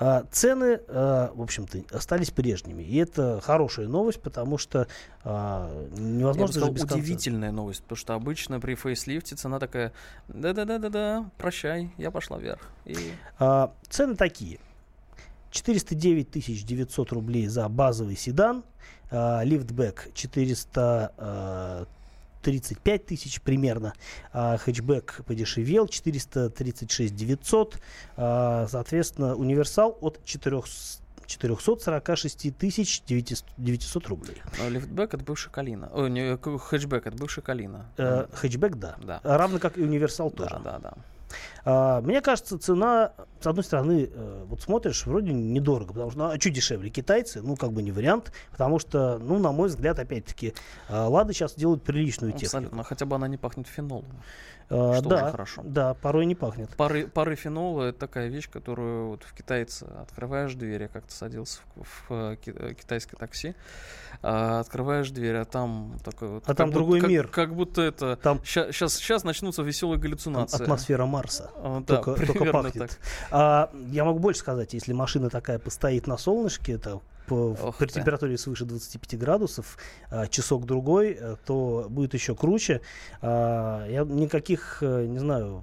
А, 0.00 0.24
Цены, 0.30 0.78
э, 0.86 1.28
в 1.34 1.42
общем-то, 1.42 1.78
остались 1.96 2.30
прежними. 2.30 2.82
И 2.84 2.96
это 2.98 3.40
хорошая 3.42 3.88
новость, 3.88 4.20
потому 4.22 4.56
что 4.56 4.77
а, 5.24 5.68
Я 5.90 5.96
бы 5.96 6.00
невозможно 6.02 6.52
сказал, 6.52 6.70
без 6.72 6.82
конца- 6.82 6.94
удивительная 6.96 7.50
новость, 7.52 7.82
потому 7.82 7.96
что 7.96 8.14
обычно 8.14 8.60
при 8.60 8.74
фейслифте 8.74 9.34
цена 9.36 9.58
такая, 9.58 9.92
да-да-да-да-да, 10.28 11.30
прощай, 11.38 11.90
я 11.96 12.10
пошла 12.10 12.38
вверх. 12.38 12.60
И 12.84 12.96
А, 13.38 13.72
Цены 13.88 14.14
такие. 14.16 14.58
409 15.50 16.30
900 16.64 17.12
рублей 17.12 17.46
за 17.46 17.66
базовый 17.68 18.16
седан, 18.16 18.62
а, 19.10 19.42
лифтбэк 19.42 20.10
435 20.14 21.86
тысяч 23.06 23.40
примерно, 23.40 23.94
а, 24.32 24.56
хэтчбэк 24.58 25.22
подешевел 25.26 25.88
436 25.88 27.14
900, 27.16 27.78
а, 28.16 28.66
соответственно 28.70 29.34
универсал 29.36 29.96
от 30.00 30.22
400 30.24 31.02
446 31.28 32.56
тысяч 32.56 33.02
900 33.06 33.44
900 33.58 34.06
рублей. 34.08 34.42
э, 34.58 34.68
лифтбэк 34.70 35.14
это 35.14 35.24
бывший 35.24 35.50
Калина. 35.50 35.88
О, 35.92 36.08
не, 36.08 36.36
к- 36.38 36.58
хэтчбэк 36.58 37.06
это 37.06 37.16
бывший 37.16 37.42
Калина. 37.42 37.86
Э, 37.98 38.26
хэтчбэк, 38.32 38.74
да. 38.76 38.96
Да. 39.02 39.20
Равно 39.22 39.58
как 39.58 39.76
и 39.78 39.82
универсал 39.82 40.30
тоже. 40.30 40.58
Да, 40.64 40.78
да, 40.78 40.90
да. 40.90 40.94
А, 41.70 42.00
Мне 42.00 42.22
кажется, 42.22 42.58
цена, 42.58 43.12
с 43.42 43.46
одной 43.46 43.62
стороны, 43.62 44.08
э, 44.10 44.44
вот 44.46 44.62
смотришь, 44.62 45.04
вроде 45.04 45.34
недорого, 45.34 45.92
потому 45.92 46.10
что, 46.10 46.18
ну, 46.20 46.24
а 46.30 46.38
чуть 46.38 46.54
дешевле 46.54 46.88
китайцы, 46.88 47.42
ну, 47.42 47.56
как 47.56 47.72
бы 47.72 47.82
не 47.82 47.92
вариант, 47.92 48.32
потому 48.52 48.78
что, 48.78 49.18
ну, 49.18 49.38
на 49.38 49.52
мой 49.52 49.68
взгляд, 49.68 49.98
опять-таки, 49.98 50.54
э, 50.88 50.98
Лада 50.98 51.34
сейчас 51.34 51.54
делают 51.54 51.82
приличную 51.82 52.32
технику. 52.32 52.56
Абсолютно. 52.56 52.84
Хотя 52.84 53.04
бы 53.04 53.16
она 53.16 53.28
не 53.28 53.36
пахнет 53.36 53.66
фенолом. 53.66 54.06
Э, 54.70 54.94
что 54.98 55.08
да, 55.08 55.30
хорошо. 55.30 55.62
да, 55.64 55.94
порой 55.94 56.26
не 56.26 56.34
пахнет. 56.34 56.68
Пары, 56.76 57.06
пары 57.06 57.36
фенола 57.36 57.84
это 57.84 57.98
такая 58.00 58.28
вещь, 58.28 58.50
которую 58.50 59.08
вот 59.10 59.22
в 59.22 59.32
китайце 59.34 59.86
открываешь 60.02 60.54
дверь, 60.54 60.82
я 60.82 60.88
как-то 60.88 61.12
садился 61.12 61.60
в, 61.74 62.08
в, 62.10 62.36
э, 62.44 62.74
китайское 62.74 63.18
такси, 63.18 63.54
а, 64.22 64.60
открываешь 64.60 65.10
дверь, 65.10 65.36
а 65.36 65.44
там 65.46 65.94
такой 66.04 66.28
вот. 66.28 66.44
А 66.46 66.54
там 66.54 66.68
будто- 66.68 66.78
другой 66.78 67.00
как- 67.00 67.08
мир. 67.10 67.28
Как 67.28 67.54
будто 67.54 67.80
это. 67.80 68.16
Там 68.16 68.42
Сейчас, 68.44 68.94
сейчас 68.96 69.24
начнутся 69.24 69.62
веселые 69.62 69.96
там 69.96 70.02
галлюцинации. 70.02 70.62
атмосфера 70.62 71.06
Марса. 71.06 71.50
А, 71.60 71.82
да, 71.86 71.96
только, 72.02 72.26
только 72.32 72.52
пахнет. 72.52 72.74
так. 72.74 72.90
А, 73.30 73.70
я 73.90 74.04
могу 74.04 74.18
больше 74.18 74.40
сказать, 74.40 74.74
если 74.74 74.92
машина 74.92 75.28
такая 75.30 75.58
постоит 75.58 76.06
на 76.06 76.16
солнышке, 76.16 76.72
это 76.72 77.00
по- 77.26 77.56
Ох 77.62 77.76
при 77.78 77.86
ты. 77.88 77.94
температуре 77.94 78.38
свыше 78.38 78.64
25 78.64 79.18
градусов, 79.18 79.76
а, 80.10 80.26
часок-другой, 80.28 81.16
э, 81.20 81.36
то 81.44 81.86
будет 81.90 82.14
еще 82.14 82.34
круче. 82.34 82.80
А, 83.20 83.86
я 83.88 84.04
никаких, 84.04 84.78
э, 84.82 85.06
не 85.06 85.18
знаю, 85.18 85.62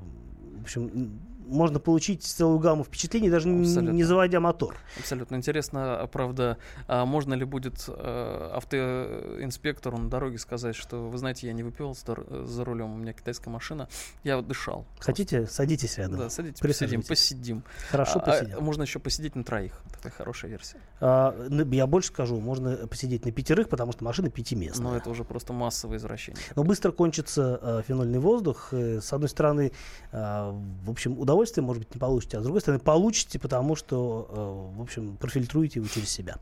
в 0.59 0.61
общем, 0.63 1.19
можно 1.45 1.79
получить 1.79 2.23
целую 2.23 2.59
гамму 2.59 2.83
впечатлений, 2.83 3.29
даже 3.29 3.49
Абсолютно. 3.49 3.91
не 3.91 4.03
заводя 4.03 4.39
мотор. 4.39 4.77
Абсолютно 4.97 5.35
интересно, 5.35 6.01
а, 6.01 6.07
правда, 6.07 6.57
а 6.87 7.05
можно 7.05 7.33
ли 7.33 7.45
будет 7.45 7.85
э, 7.87 8.49
автоинспектору 8.53 9.97
на 9.97 10.09
дороге 10.09 10.37
сказать, 10.37 10.75
что, 10.75 11.09
вы 11.09 11.17
знаете, 11.17 11.47
я 11.47 11.53
не 11.53 11.63
выпивал 11.63 11.95
за, 11.95 12.63
рулем, 12.65 12.93
у 12.93 12.97
меня 12.97 13.13
китайская 13.13 13.49
машина, 13.49 13.87
я 14.23 14.41
дышал. 14.41 14.85
Хотите, 14.99 15.47
садитесь 15.47 15.97
рядом. 15.97 16.19
Да, 16.19 16.29
садитесь, 16.29 16.59
посидим, 16.59 17.03
посидим. 17.03 17.63
Хорошо 17.89 18.19
А, 18.19 18.21
а, 18.21 18.25
посидим. 18.25 18.63
можно 18.63 18.83
еще 18.83 18.99
посидеть 18.99 19.35
на 19.35 19.43
троих. 19.43 19.81
Такая 19.93 20.11
хорошая 20.11 20.51
версия. 20.51 20.77
А, 20.99 21.35
я 21.49 21.87
больше 21.87 22.09
скажу, 22.09 22.39
можно 22.39 22.87
посидеть 22.87 23.25
на 23.25 23.31
пятерых, 23.31 23.69
потому 23.69 23.91
что 23.91 24.03
машина 24.03 24.29
пятиместная. 24.29 24.87
Но 24.87 24.97
это 24.97 25.09
уже 25.09 25.23
просто 25.23 25.53
массовое 25.53 25.97
извращение. 25.97 26.41
Но 26.55 26.63
быстро 26.63 26.91
кончится 26.91 27.59
э, 27.61 27.81
фенольный 27.87 28.19
воздух. 28.19 28.69
Э, 28.71 29.01
с 29.01 29.11
одной 29.13 29.29
стороны, 29.29 29.71
э, 30.11 30.51
в 30.83 30.89
общем, 30.89 31.19
удовольствие, 31.19 31.34
может 31.61 31.83
быть, 31.83 31.95
не 31.95 31.99
получите, 31.99 32.37
а 32.37 32.41
с 32.41 32.43
другой 32.43 32.61
стороны, 32.61 32.79
получите, 32.83 33.39
потому 33.39 33.75
что, 33.75 34.27
э, 34.75 34.77
в 34.77 34.81
общем, 34.81 35.17
профильтруете 35.17 35.79
его 35.79 35.89
через 35.89 36.09
себя. 36.09 36.37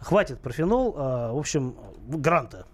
Хватит 0.00 0.40
про 0.40 0.52
фенол. 0.52 0.94
Э, 0.96 1.32
в 1.32 1.38
общем, 1.38 1.74
гранта 2.06 2.66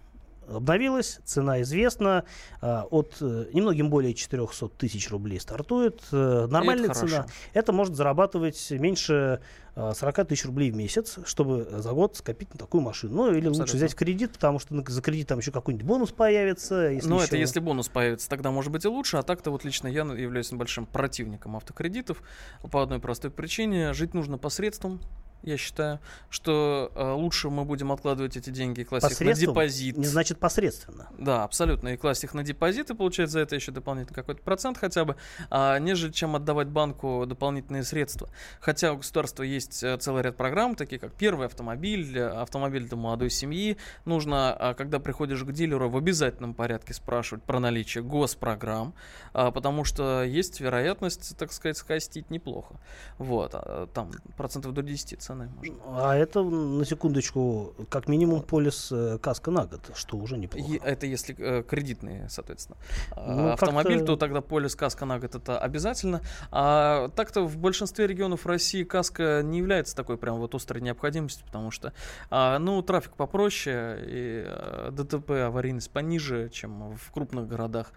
обновилась, 0.48 1.20
цена 1.24 1.62
известна, 1.62 2.24
э, 2.60 2.80
от 2.90 3.16
э, 3.20 3.46
немногим 3.52 3.90
более 3.90 4.14
400 4.14 4.68
тысяч 4.68 5.10
рублей 5.10 5.40
стартует. 5.40 6.00
Э, 6.12 6.46
нормальная 6.50 6.88
хорошо. 6.88 7.06
цена. 7.08 7.26
Это 7.52 7.72
может 7.72 7.94
зарабатывать 7.96 8.70
меньше 8.70 9.40
э, 9.76 9.92
40 9.94 10.28
тысяч 10.28 10.44
рублей 10.44 10.70
в 10.70 10.76
месяц, 10.76 11.18
чтобы 11.26 11.66
за 11.70 11.90
год 11.92 12.16
скопить 12.16 12.52
на 12.52 12.58
такую 12.58 12.80
машину. 12.82 13.14
Ну, 13.14 13.30
или 13.30 13.46
лучше 13.46 13.62
Абсолютно. 13.62 13.76
взять 13.78 13.92
в 13.92 13.96
кредит, 13.96 14.32
потому 14.32 14.58
что 14.58 14.84
за 14.86 15.02
кредит 15.02 15.28
там 15.28 15.38
еще 15.38 15.50
какой-нибудь 15.52 15.86
бонус 15.86 16.12
появится. 16.12 16.90
Если 16.90 17.08
Ну, 17.08 17.16
еще- 17.16 17.26
это 17.26 17.36
если 17.36 17.60
бонус 17.60 17.88
появится, 17.88 18.28
тогда 18.28 18.50
может 18.50 18.70
быть 18.72 18.84
и 18.84 18.88
лучше. 18.88 19.16
А 19.16 19.22
так-то 19.22 19.50
вот 19.50 19.64
лично 19.64 19.88
я 19.88 20.02
являюсь 20.02 20.50
большим 20.52 20.86
противником 20.86 21.56
автокредитов 21.56 22.22
по 22.70 22.82
одной 22.82 23.00
простой 23.00 23.30
причине. 23.30 23.92
Жить 23.92 24.14
нужно 24.14 24.38
посредством. 24.38 25.00
Я 25.44 25.58
считаю, 25.58 26.00
что 26.30 26.90
э, 26.94 27.12
лучше 27.12 27.50
мы 27.50 27.66
будем 27.66 27.92
откладывать 27.92 28.38
эти 28.38 28.48
деньги 28.48 28.80
и 28.80 28.84
класть 28.84 29.10
их 29.10 29.20
на 29.20 29.34
депозит. 29.34 29.98
Не 29.98 30.06
значит 30.06 30.38
посредственно. 30.38 31.08
Да, 31.18 31.44
абсолютно. 31.44 31.88
И 31.88 31.96
класть 31.98 32.24
их 32.24 32.32
на 32.32 32.42
депозит, 32.42 32.88
и 32.88 32.94
получать 32.94 33.28
за 33.28 33.40
это 33.40 33.54
еще 33.54 33.70
дополнительный 33.70 34.14
какой-то 34.14 34.40
процент 34.40 34.78
хотя 34.78 35.04
бы, 35.04 35.16
а, 35.50 35.78
нежели 35.78 36.12
чем 36.12 36.34
отдавать 36.34 36.68
банку 36.68 37.26
дополнительные 37.26 37.82
средства. 37.82 38.30
Хотя 38.58 38.94
у 38.94 38.96
государства 38.96 39.42
есть 39.42 39.82
э, 39.82 39.98
целый 39.98 40.22
ряд 40.22 40.38
программ, 40.38 40.76
такие 40.76 40.98
как 40.98 41.12
первый 41.12 41.46
автомобиль, 41.46 42.16
э, 42.16 42.26
автомобиль 42.26 42.88
для 42.88 42.96
молодой 42.96 43.28
семьи. 43.28 43.76
Нужно, 44.06 44.54
а, 44.54 44.72
когда 44.72 44.98
приходишь 44.98 45.44
к 45.44 45.52
дилеру, 45.52 45.90
в 45.90 45.96
обязательном 45.98 46.54
порядке 46.54 46.94
спрашивать 46.94 47.44
про 47.44 47.60
наличие 47.60 48.02
госпрограмм, 48.02 48.94
а, 49.34 49.50
потому 49.50 49.84
что 49.84 50.24
есть 50.24 50.60
вероятность, 50.60 51.36
так 51.36 51.52
сказать, 51.52 51.76
скостить 51.76 52.30
неплохо. 52.30 52.80
Вот, 53.18 53.50
а, 53.54 53.86
там 53.88 54.10
процентов 54.38 54.72
до 54.72 54.82
10 54.82 55.20
цены 55.34 55.48
можно. 55.56 55.74
А 55.86 56.14
это, 56.16 56.42
на 56.42 56.84
секундочку, 56.84 57.74
как 57.88 58.08
минимум 58.08 58.42
полис 58.42 58.90
э, 58.92 59.18
каска 59.18 59.50
на 59.50 59.66
год, 59.66 59.90
что 59.94 60.16
уже 60.16 60.38
неплохо. 60.38 60.70
Е- 60.72 60.80
Это 60.84 61.06
если 61.06 61.34
э, 61.38 61.62
кредитные, 61.62 62.28
соответственно. 62.28 62.78
А, 63.12 63.34
Ну, 63.34 63.48
Автомобиль, 63.50 63.98
как-то- 63.98 64.12
то 64.14 64.16
тогда 64.16 64.40
полис 64.40 64.74
каска 64.76 65.04
на 65.04 65.18
год 65.18 65.34
это 65.34 65.58
обязательно. 65.58 66.20
А 66.50 67.08
так-то 67.16 67.42
в 67.46 67.56
большинстве 67.58 68.06
регионов 68.06 68.46
России 68.46 68.84
каска 68.84 69.42
не 69.42 69.58
является 69.58 69.96
такой 69.96 70.16
прям 70.16 70.36
вот 70.38 70.54
острой 70.54 70.80
необходимостью, 70.82 71.44
потому 71.46 71.70
что, 71.70 71.92
а, 72.30 72.58
ну, 72.58 72.80
трафик 72.82 73.12
попроще, 73.16 73.98
и 74.06 74.44
а, 74.46 74.90
ДТП, 74.90 75.30
аварийность 75.46 75.90
пониже, 75.90 76.48
чем 76.50 76.96
в 76.96 77.10
крупных 77.12 77.48
городах. 77.48 77.92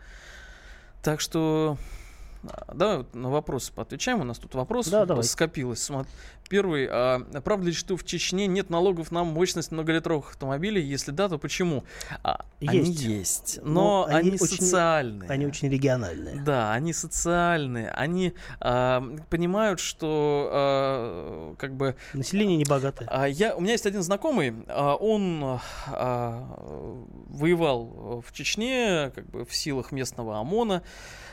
Так 1.03 1.21
что... 1.21 1.77
а, 2.51 2.73
Давай 2.73 2.97
вот 2.97 3.13
на 3.15 3.29
вопросы 3.29 3.71
поотвечаем. 3.73 4.21
У 4.21 4.23
нас 4.23 4.37
тут 4.39 4.55
вопрос 4.55 4.87
Да, 4.87 5.05
давай. 5.05 5.23
скопилось. 5.23 5.89
Первый. 6.49 6.87
а, 6.89 7.19
правда 7.43 7.65
ли, 7.67 7.73
что 7.73 7.97
в 7.97 8.05
Чечне 8.05 8.47
нет 8.47 8.69
налогов 8.69 9.11
на 9.11 9.23
мощность 9.25 9.71
многолитровых 9.71 10.29
автомобилей? 10.31 10.81
Если 10.81 11.11
да, 11.11 11.27
то 11.27 11.37
почему? 11.37 11.83
А, 12.23 12.45
Они 12.65 12.79
Есть. 12.79 13.01
есть, 13.01 13.59
Но 13.63 13.71
но 13.73 14.05
они 14.15 14.29
они, 14.29 14.31
очень- 14.39 14.47
социальные. 14.57 15.29
Они 15.29 15.45
очень 15.45 15.69
региональные. 15.69 16.41
Да, 16.41 16.71
они 16.71 16.93
социальные. 16.93 17.89
Они 17.91 18.33
а, 18.61 19.03
понимают, 19.29 19.79
что 19.81 20.49
а, 20.51 21.55
как 21.57 21.75
бы 21.75 21.95
Население 22.13 22.55
небогатое. 22.57 23.07
а 23.11 23.27
я, 23.27 23.53
у 23.55 23.59
меня 23.59 23.73
есть 23.73 23.85
один 23.85 24.01
знакомый, 24.01 24.53
а, 24.67 24.95
он 24.95 25.59
а, 25.87 26.45
воевал 27.29 28.23
в 28.25 28.31
Чечне, 28.31 29.11
как 29.13 29.29
бы 29.29 29.45
в 29.45 29.53
силах 29.55 29.91
местного 29.91 30.39
ОМОНа, 30.39 30.81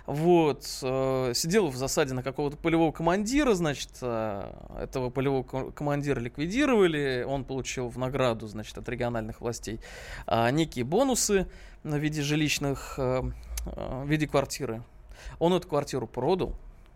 вот, 0.06 0.66
э, 0.82 1.32
сидел 1.34 1.68
в 1.68 1.76
засаде 1.76 2.12
на 2.12 2.22
какого-то 2.22 2.56
полевого 2.56 2.92
командира, 2.92 3.54
значит, 3.54 3.90
а, 4.02 4.76
этого 4.78 5.08
полевого 5.08 5.42
ко- 5.42 5.70
командира 5.70 6.20
ликвидировали, 6.20 7.24
он 7.26 7.44
получил 7.44 7.88
в 7.88 7.96
награду, 7.98 8.46
значит, 8.46 8.76
от 8.76 8.88
региональных 8.88 9.40
властей 9.40 9.80
а, 10.26 10.50
некие 10.50 10.84
бонусы 10.84 11.46
в 11.82 11.96
виде 11.96 12.20
жилищных, 12.20 12.94
э, 12.98 13.22
э, 13.66 14.02
в 14.04 14.08
виде 14.08 14.26
квартиры. 14.26 14.82
Он 15.38 15.54
эту 15.54 15.68
квартиру 15.68 16.06
продал 16.06 16.54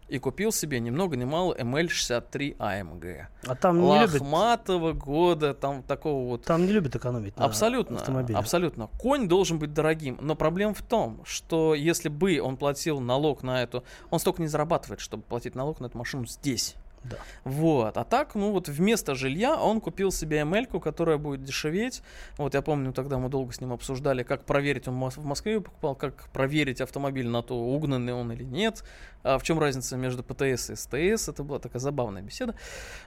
и 0.08 0.18
купил 0.18 0.52
себе 0.52 0.80
ни 0.80 0.90
много 0.90 1.16
ни 1.16 1.24
мало 1.24 1.54
ML63 1.54 2.56
AMG. 2.56 3.26
А 3.46 3.54
там 3.54 3.80
не 3.80 4.00
любят, 4.00 4.20
Лохматого 4.20 4.92
года, 4.92 5.54
там 5.54 5.82
такого 5.82 6.28
вот. 6.28 6.44
там 6.44 6.66
не 6.66 6.72
любят 6.72 6.96
экономить 6.96 7.36
на 7.36 7.44
Абсолютно, 7.44 7.96
автомобилях. 7.98 8.40
абсолютно. 8.40 8.88
Конь 8.98 9.28
должен 9.28 9.58
быть 9.58 9.72
дорогим, 9.72 10.18
но 10.20 10.34
проблема 10.34 10.74
в 10.74 10.82
том, 10.82 11.22
что 11.24 11.74
если 11.74 12.08
бы 12.08 12.40
он 12.40 12.56
платил 12.56 13.00
налог 13.00 13.42
на 13.42 13.62
эту, 13.62 13.84
он 14.10 14.18
столько 14.18 14.42
не 14.42 14.48
зарабатывает, 14.48 15.00
чтобы 15.00 15.22
платить 15.22 15.54
налог 15.54 15.80
на 15.80 15.86
эту 15.86 15.98
машину 15.98 16.26
здесь. 16.26 16.74
Да. 17.04 17.16
Вот. 17.44 17.96
А 17.96 18.04
так, 18.04 18.34
ну 18.34 18.52
вот 18.52 18.68
вместо 18.68 19.14
жилья 19.14 19.56
он 19.56 19.80
купил 19.80 20.10
себе 20.12 20.38
ML, 20.40 20.80
которая 20.80 21.18
будет 21.18 21.42
дешеветь. 21.44 22.02
Вот 22.36 22.54
я 22.54 22.62
помню, 22.62 22.92
тогда 22.92 23.18
мы 23.18 23.28
долго 23.28 23.52
с 23.52 23.60
ним 23.60 23.72
обсуждали, 23.72 24.22
как 24.22 24.44
проверить, 24.44 24.88
он 24.88 24.94
в 24.94 24.98
Мос- 24.98 25.16
в 25.20 25.24
Москве 25.24 25.52
её 25.52 25.60
покупал, 25.62 25.94
как 25.94 26.28
проверить 26.32 26.80
автомобиль 26.80 27.28
на 27.28 27.42
то, 27.42 27.54
угнанный 27.58 28.12
он 28.14 28.32
или 28.32 28.44
нет. 28.44 28.84
А 29.24 29.38
в 29.38 29.42
чем 29.42 29.58
разница 29.58 29.96
между 29.96 30.22
ПТС 30.22 30.70
и 30.70 30.76
СТС. 30.76 31.28
Это 31.28 31.42
была 31.42 31.58
такая 31.58 31.80
забавная 31.80 32.22
беседа. 32.22 32.54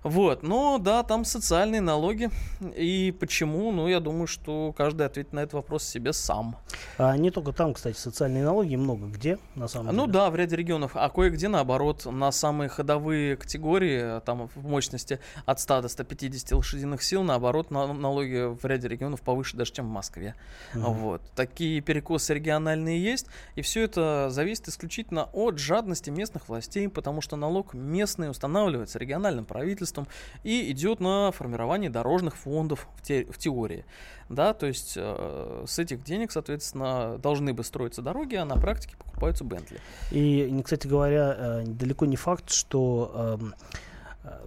Вот. 0.04 0.44
Но 0.44 0.78
да, 0.78 1.04
там 1.04 1.24
социальные 1.26 1.82
налоги. 1.82 2.30
И 2.76 3.16
почему? 3.18 3.72
Ну, 3.72 3.88
я 3.88 4.00
думаю, 4.02 4.28
что 4.28 4.74
каждый 4.78 5.06
ответит 5.06 5.32
на 5.34 5.40
этот 5.40 5.54
вопрос 5.54 5.84
себе 5.84 6.12
сам. 6.14 6.58
А 6.98 7.16
не 7.18 7.32
только 7.32 7.54
там, 7.54 7.74
кстати, 7.74 7.98
социальные 7.98 8.44
налоги 8.44 8.76
много 8.76 9.08
где, 9.08 9.38
на 9.56 9.68
самом 9.70 9.96
Ну 9.96 10.02
деле. 10.04 10.14
да, 10.14 10.30
в 10.30 10.36
ряде 10.36 10.56
регионов, 10.58 10.92
а 10.96 11.10
кое-где 11.10 11.48
наоборот, 11.48 12.06
на 12.06 12.32
самые 12.32 12.68
ходовые 12.70 13.38
категории, 13.38 13.81
там 14.26 14.48
в 14.54 14.66
мощности 14.68 15.20
от 15.46 15.60
100 15.60 15.82
до 15.82 15.88
150 15.90 16.52
лошадиных 16.54 17.04
сил, 17.04 17.24
наоборот, 17.24 17.72
на- 17.72 17.94
налоги 17.94 18.54
в 18.54 18.64
ряде 18.66 18.88
регионов 18.88 19.22
повыше 19.22 19.58
даже, 19.58 19.72
чем 19.74 19.88
в 19.88 19.92
Москве. 19.92 20.36
Мгм. 20.74 20.94
Вот. 20.94 21.22
Такие 21.36 21.82
перекосы 21.82 22.34
региональные 22.34 23.02
есть, 23.04 23.28
и 23.56 23.62
все 23.62 23.84
это 23.84 24.30
зависит 24.30 24.68
исключительно 24.68 25.30
от 25.34 25.58
жадности 25.58 26.10
местных 26.10 26.50
властей, 26.50 26.88
потому 26.90 27.22
что 27.22 27.36
налог 27.36 27.74
местный 27.74 28.30
устанавливается 28.30 29.00
региональным 29.00 29.46
правительством 29.46 30.08
и 30.44 30.72
идет 30.72 31.00
на 31.00 31.32
формирование 31.32 31.90
дорожных 31.90 32.36
фондов 32.38 32.88
в, 32.98 33.02
те- 33.02 33.26
в 33.26 33.38
теории. 33.38 33.86
Да, 34.30 34.54
то 34.54 34.66
есть 34.66 34.94
э, 34.96 35.66
с 35.68 35.78
этих 35.78 36.04
денег, 36.06 36.32
соответственно, 36.32 37.18
должны 37.18 37.54
бы 37.54 37.66
строиться 37.66 38.02
дороги, 38.02 38.36
а 38.36 38.46
на 38.46 38.56
практике 38.56 38.96
покупаются 38.96 39.44
Бентли. 39.44 39.80
И, 40.12 40.62
кстати 40.64 40.88
говоря, 40.88 41.36
э, 41.38 41.64
далеко 41.66 42.06
не 42.06 42.16
факт, 42.16 42.50
что 42.50 43.38
э, 43.42 43.71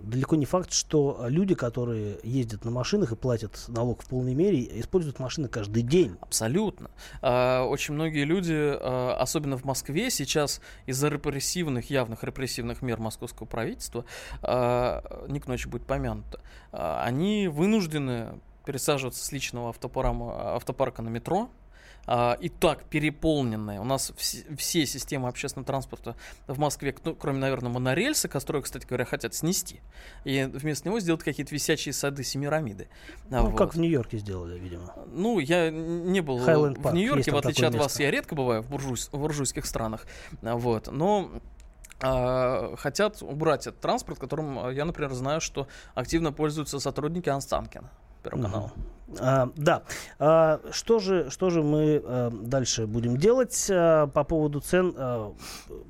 далеко 0.03 0.37
не 0.37 0.45
факт, 0.45 0.73
что 0.73 1.25
люди, 1.29 1.55
которые 1.55 2.19
ездят 2.23 2.65
на 2.65 2.71
машинах 2.71 3.13
и 3.13 3.17
платят 3.17 3.65
налог 3.69 4.03
в 4.03 4.09
полной 4.09 4.35
мере, 4.35 4.81
используют 4.81 5.19
машины 5.19 5.49
каждый 5.49 5.83
день. 5.83 6.17
Абсолютно. 6.21 6.91
А, 7.23 7.65
Очень 7.65 7.95
многие 7.95 8.25
люди, 8.25 8.55
а, 8.55 9.17
особенно 9.21 9.57
в 9.57 9.65
Москве, 9.65 10.11
сейчас 10.11 10.61
из-за 10.87 11.09
репрессивных, 11.09 11.91
явных 11.91 12.23
репрессивных 12.23 12.83
мер 12.83 13.01
московского 13.01 13.47
правительства, 13.47 14.05
а, 14.43 15.27
Ник 15.29 15.47
Ночи 15.47 15.69
будет 15.69 15.87
помянуто, 15.87 16.41
они 16.71 17.49
вынуждены 17.49 18.41
пересаживаться 18.65 19.25
с 19.25 19.33
личного 19.33 19.71
автопарка 19.71 21.03
на 21.03 21.09
метро, 21.09 21.51
а, 22.07 22.37
и 22.41 22.49
так 22.49 22.85
переполненная. 22.85 23.81
У 23.81 23.85
нас 23.85 24.11
вс- 24.17 24.57
все 24.57 24.87
системы 24.87 25.29
общественного 25.29 25.67
транспорта 25.67 26.17
в 26.47 26.59
Москве, 26.59 26.95
ну, 27.05 27.15
кроме, 27.15 27.39
наверное, 27.39 27.71
монорельса, 27.71 28.29
который, 28.29 28.63
кстати 28.63 28.87
говоря, 28.87 29.05
хотят 29.05 29.35
снести, 29.35 29.81
и 30.25 30.45
вместо 30.53 30.89
него 30.89 31.01
сделать 31.01 31.23
какие-то 31.23 31.55
висячие 31.55 31.93
сады 31.93 32.25
Семирамиды. 32.25 32.89
А, 33.31 33.43
Ну, 33.43 33.51
вот. 33.51 33.59
как 33.59 33.75
в 33.75 33.79
Нью-Йорке 33.79 34.19
сделали, 34.19 34.59
видимо. 34.59 34.95
Ну, 35.07 35.39
я 35.39 35.71
не 35.71 36.21
был 36.21 36.39
Хайленд 36.41 36.79
в 36.79 36.93
Нью-Йорке, 36.95 37.31
в 37.33 37.37
отличие 37.37 37.67
от 37.69 37.73
такое 37.73 37.85
вас, 37.85 37.93
место. 37.93 38.03
я 38.03 38.11
редко 38.11 38.35
бываю 38.35 38.63
в, 38.63 38.71
буржуйс- 38.71 39.09
в 39.11 39.19
буржуйских 39.19 39.65
странах. 39.67 40.07
А, 40.43 40.57
Вот. 40.57 40.91
Но 40.93 41.31
хотят 42.77 43.23
убрать 43.23 43.67
этот 43.67 43.81
транспорт, 43.81 44.19
которым 44.19 44.71
я, 44.71 44.85
например, 44.85 45.13
знаю, 45.15 45.41
что 45.41 45.69
активно 45.95 46.33
пользуются 46.33 46.79
сотрудники 46.81 47.29
Анстанкина. 47.29 47.91
Первого 48.23 48.43
канала. 48.43 48.73
А, 49.21 49.51
да. 49.57 49.83
А, 50.19 50.61
что, 50.71 50.99
же, 50.99 51.31
что 51.31 51.51
же 51.51 51.63
мы 51.63 52.03
а, 52.05 52.31
дальше 52.31 52.87
будем 52.87 53.17
делать 53.17 53.67
а, 53.71 54.07
по 54.07 54.25
поводу 54.25 54.61
цен? 54.61 54.95
А, 54.97 55.33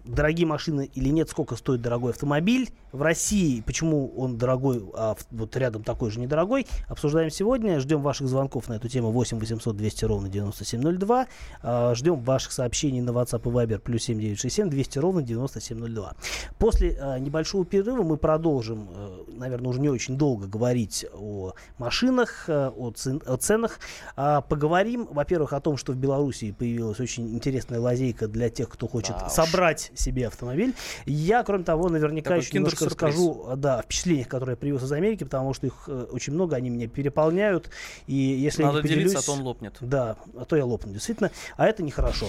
дорогие 0.04 0.46
машины 0.46 0.90
или 0.94 1.08
нет? 1.08 1.30
Сколько 1.30 1.56
стоит 1.56 1.80
дорогой 1.80 2.10
автомобиль 2.12 2.70
в 2.92 3.02
России? 3.02 3.60
Почему 3.60 4.12
он 4.16 4.36
дорогой, 4.36 4.84
а 4.94 5.16
вот 5.30 5.56
рядом 5.56 5.84
такой 5.84 6.10
же 6.10 6.20
недорогой? 6.20 6.66
Обсуждаем 6.88 7.30
сегодня. 7.30 7.78
Ждем 7.80 8.02
ваших 8.02 8.28
звонков 8.28 8.68
на 8.68 8.74
эту 8.74 8.88
тему 8.88 9.10
8 9.10 9.38
800 9.38 9.76
200 9.76 10.04
ровно 10.04 10.28
9702. 10.28 11.26
А, 11.62 11.94
ждем 11.94 12.20
ваших 12.20 12.52
сообщений 12.52 13.00
на 13.00 13.10
WhatsApp 13.10 13.42
и 13.44 13.52
Viber 13.52 13.78
плюс 13.78 14.02
7967 14.02 14.68
200 14.70 14.98
ровно 14.98 15.22
9702. 15.22 16.14
После 16.58 16.98
а, 17.00 17.18
небольшого 17.18 17.64
перерыва 17.64 18.02
мы 18.02 18.16
продолжим, 18.16 18.88
э, 18.92 19.24
наверное, 19.28 19.68
уже 19.68 19.80
не 19.80 19.88
очень 19.88 20.16
долго 20.18 20.46
говорить 20.46 21.06
о 21.14 21.52
машинах, 21.78 22.48
цен- 22.48 22.72
о 22.76 22.90
ценах. 23.38 23.78
А, 24.16 24.40
поговорим, 24.40 25.06
во-первых, 25.10 25.52
о 25.52 25.60
том, 25.60 25.76
что 25.76 25.92
в 25.92 25.96
Беларуси 25.96 26.52
появилась 26.52 27.00
очень 27.00 27.34
интересная 27.34 27.80
лазейка 27.80 28.28
для 28.28 28.50
тех, 28.50 28.68
кто 28.68 28.88
хочет 28.88 29.16
Да 29.18 29.26
уж. 29.26 29.32
собрать 29.32 29.90
себе 29.94 30.26
автомобиль. 30.26 30.74
Я, 31.06 31.42
кроме 31.44 31.64
того, 31.64 31.88
наверняка 31.88 32.30
Такой 32.30 32.44
еще 32.44 32.54
немножко 32.54 32.84
расскажу 32.86 33.46
э, 33.48 33.56
да, 33.56 33.78
о 33.78 33.82
впечатлениях, 33.82 34.28
которые 34.28 34.52
я 34.54 34.56
привез 34.56 34.82
из 34.82 34.92
Америки, 34.92 35.24
потому 35.24 35.54
что 35.54 35.66
их 35.66 35.74
э, 35.88 36.06
очень 36.10 36.32
много, 36.32 36.56
они 36.56 36.70
меня 36.70 36.88
переполняют. 36.88 37.70
И 38.06 38.14
если 38.14 38.62
я 38.62 38.68
Надо 38.68 38.82
не 38.82 38.88
делиться, 38.88 39.18
а 39.18 39.20
поделюсь- 39.20 39.24
то 39.26 39.32
он 39.32 39.40
лопнет. 39.42 39.76
Да, 39.80 40.16
а 40.36 40.44
то 40.44 40.56
я 40.56 40.64
лопну, 40.64 40.92
действительно. 40.92 41.30
А 41.56 41.66
это 41.66 41.82
нехорошо. 41.82 42.28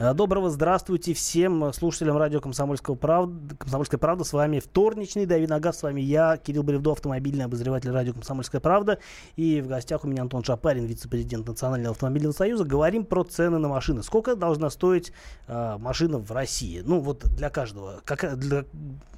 Доброго 0.00 0.48
здравствуйте 0.48 1.12
всем 1.12 1.74
слушателям 1.74 2.16
радио 2.16 2.40
Комсомольского 2.40 2.94
правда, 2.94 3.54
Комсомольская 3.54 3.98
правда. 3.98 4.24
С 4.24 4.32
вами 4.32 4.58
вторничный 4.58 5.26
Дави 5.26 5.46
Нагаз. 5.46 5.80
С 5.80 5.82
вами 5.82 6.00
я, 6.00 6.38
Кирилл 6.38 6.62
Бревдо, 6.62 6.92
автомобильный 6.92 7.44
обозреватель 7.44 7.90
радио 7.90 8.14
Комсомольская 8.14 8.62
правда. 8.62 8.98
И 9.36 9.60
в 9.60 9.66
гостях 9.66 10.02
у 10.04 10.08
меня 10.08 10.22
Антон 10.22 10.42
Шапарин, 10.42 10.86
вице-президент 10.86 11.46
Национального 11.46 11.90
автомобильного 11.92 12.32
союза. 12.32 12.64
Говорим 12.64 13.04
про 13.04 13.24
цены 13.24 13.58
на 13.58 13.68
машины. 13.68 14.02
Сколько 14.02 14.36
должна 14.36 14.70
стоить 14.70 15.12
а, 15.46 15.76
машина 15.76 16.16
в 16.16 16.32
России? 16.32 16.80
Ну, 16.82 17.00
вот 17.00 17.26
для 17.36 17.50
каждого. 17.50 18.00
Какая, 18.06 18.36
для, 18.36 18.64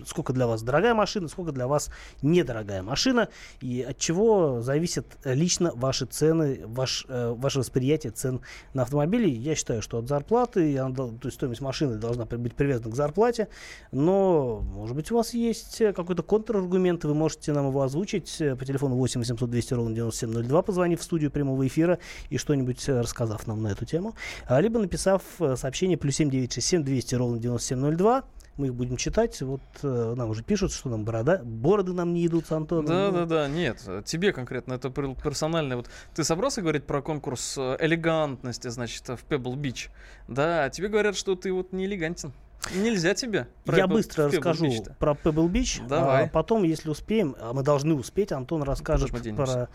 сколько 0.05 0.33
для 0.33 0.49
вас 0.49 0.64
дорогая 0.64 0.95
машина, 0.95 1.28
сколько 1.28 1.53
для 1.53 1.68
вас 1.68 1.91
недорогая 2.22 2.83
машина. 2.83 3.28
И 3.61 3.83
от 3.83 3.99
чего 3.99 4.61
зависят 4.62 5.07
лично 5.22 5.70
ваши 5.76 6.07
цены, 6.07 6.62
ваш, 6.66 7.07
э, 7.09 7.35
ваше 7.37 7.61
восприятие 7.61 8.11
цен 8.11 8.41
на 8.74 8.83
автомобили. 8.83 9.30
Я 9.30 9.55
считаю, 9.55 9.80
что 9.80 9.99
от 9.99 10.09
зарплаты 10.09 10.71
и 10.72 10.76
она 10.76 10.94
то 10.94 11.10
есть 11.24 11.36
стоимость 11.36 11.60
машины 11.60 11.96
должна 11.96 12.24
быть 12.24 12.54
привязана 12.54 12.90
к 12.90 12.94
зарплате. 12.94 13.48
Но, 13.90 14.60
может 14.60 14.96
быть, 14.96 15.10
у 15.10 15.16
вас 15.16 15.34
есть 15.34 15.80
э, 15.80 15.92
какой-то 15.92 16.22
контраргумент, 16.22 17.04
вы 17.04 17.14
можете 17.14 17.52
нам 17.52 17.68
его 17.68 17.82
озвучить 17.82 18.40
э, 18.40 18.56
по 18.56 18.64
телефону 18.64 18.96
8 18.96 19.20
800 19.20 19.50
200 19.50 19.74
ровно 19.74 19.94
9702, 19.94 20.62
позвонив 20.62 21.00
в 21.00 21.02
студию 21.02 21.30
прямого 21.30 21.66
эфира 21.66 21.98
и 22.30 22.38
что-нибудь 22.38 22.88
э, 22.88 23.00
рассказав 23.00 23.46
нам 23.46 23.62
на 23.62 23.68
эту 23.68 23.84
тему. 23.84 24.14
А, 24.46 24.60
либо 24.60 24.78
написав 24.78 25.22
сообщение 25.38 25.96
плюс 25.96 26.16
7967 26.16 26.82
200 26.84 27.14
ровно 27.14 27.38
9702. 27.38 28.24
Мы 28.59 28.66
их 28.66 28.74
будем 28.74 28.96
читать. 28.98 29.40
Вот 29.40 29.62
э, 29.82 30.14
нам 30.16 30.28
уже 30.30 30.42
пишут, 30.42 30.72
что 30.72 30.88
нам 30.90 31.05
борода, 31.05 31.40
бороды 31.42 31.92
нам 31.92 32.12
не 32.12 32.26
идут 32.26 32.46
с 32.46 32.53
Антоном. 32.53 32.84
Да, 32.86 33.11
Ну, 33.11 33.12
да, 33.20 33.26
да, 33.26 33.48
нет, 33.48 33.78
тебе 34.05 34.32
конкретно 34.32 34.74
это 34.74 34.88
пер- 34.88 35.20
персонально. 35.22 35.76
Вот 35.76 35.88
ты 36.14 36.22
собрался 36.22 36.61
говорить 36.61 36.84
про 36.84 37.00
конкурс 37.00 37.57
э, 37.57 37.76
элегантности, 37.80 38.68
значит, 38.68 39.09
в 39.09 39.24
Pebble 39.28 39.55
Beach, 39.57 39.88
да, 40.28 40.64
а 40.64 40.70
тебе 40.70 40.88
говорят, 40.88 41.16
что 41.16 41.34
ты 41.34 41.53
вот 41.53 41.72
не 41.72 41.86
элегантен. 41.86 42.32
Нельзя 42.76 43.12
тебе. 43.14 43.48
про 43.64 43.76
Я 43.76 43.84
Pebble- 43.84 43.88
быстро 43.94 44.26
расскажу 44.28 44.66
Beach-то. 44.66 44.94
про 45.00 45.12
Pebble 45.14 45.48
Beach. 45.50 45.84
Давай. 45.88 46.26
А 46.26 46.28
потом, 46.28 46.62
если 46.62 46.90
успеем, 46.90 47.34
а 47.40 47.53
мы 47.53 47.64
должны 47.64 47.94
успеть, 47.94 48.30
Антон 48.30 48.62
расскажет 48.62 49.11
про... 49.34 49.68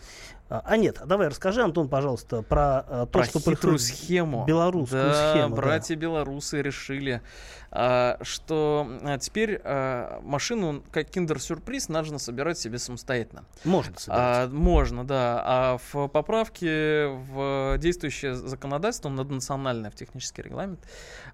А, 0.50 0.62
а 0.64 0.76
нет, 0.78 1.00
давай 1.04 1.28
расскажи, 1.28 1.62
Антон, 1.62 1.88
пожалуйста, 1.88 2.42
про 2.42 2.78
а, 2.80 3.06
то, 3.06 3.18
про 3.18 3.24
что 3.24 3.38
хитрую 3.38 3.78
схему. 3.78 4.44
белорусскую 4.46 5.02
да, 5.02 5.32
схему, 5.32 5.54
да. 5.54 5.62
братья 5.62 5.94
белорусы 5.94 6.62
решили, 6.62 7.20
а, 7.70 8.18
что 8.22 8.88
а, 9.02 9.18
теперь 9.18 9.60
а, 9.62 10.20
машину 10.22 10.82
как 10.90 11.10
киндер-сюрприз 11.10 11.88
нужно 11.90 12.18
собирать 12.18 12.58
себе 12.58 12.78
самостоятельно. 12.78 13.44
Можно 13.64 13.98
собирать. 13.98 14.48
А, 14.48 14.48
можно, 14.48 15.06
да. 15.06 15.42
А 15.44 15.78
в 15.92 16.08
поправке 16.08 17.08
в 17.08 17.76
действующее 17.78 18.34
законодательство 18.34 19.10
наднациональное, 19.10 19.90
в 19.90 19.96
технический 19.96 20.40
регламент, 20.40 20.80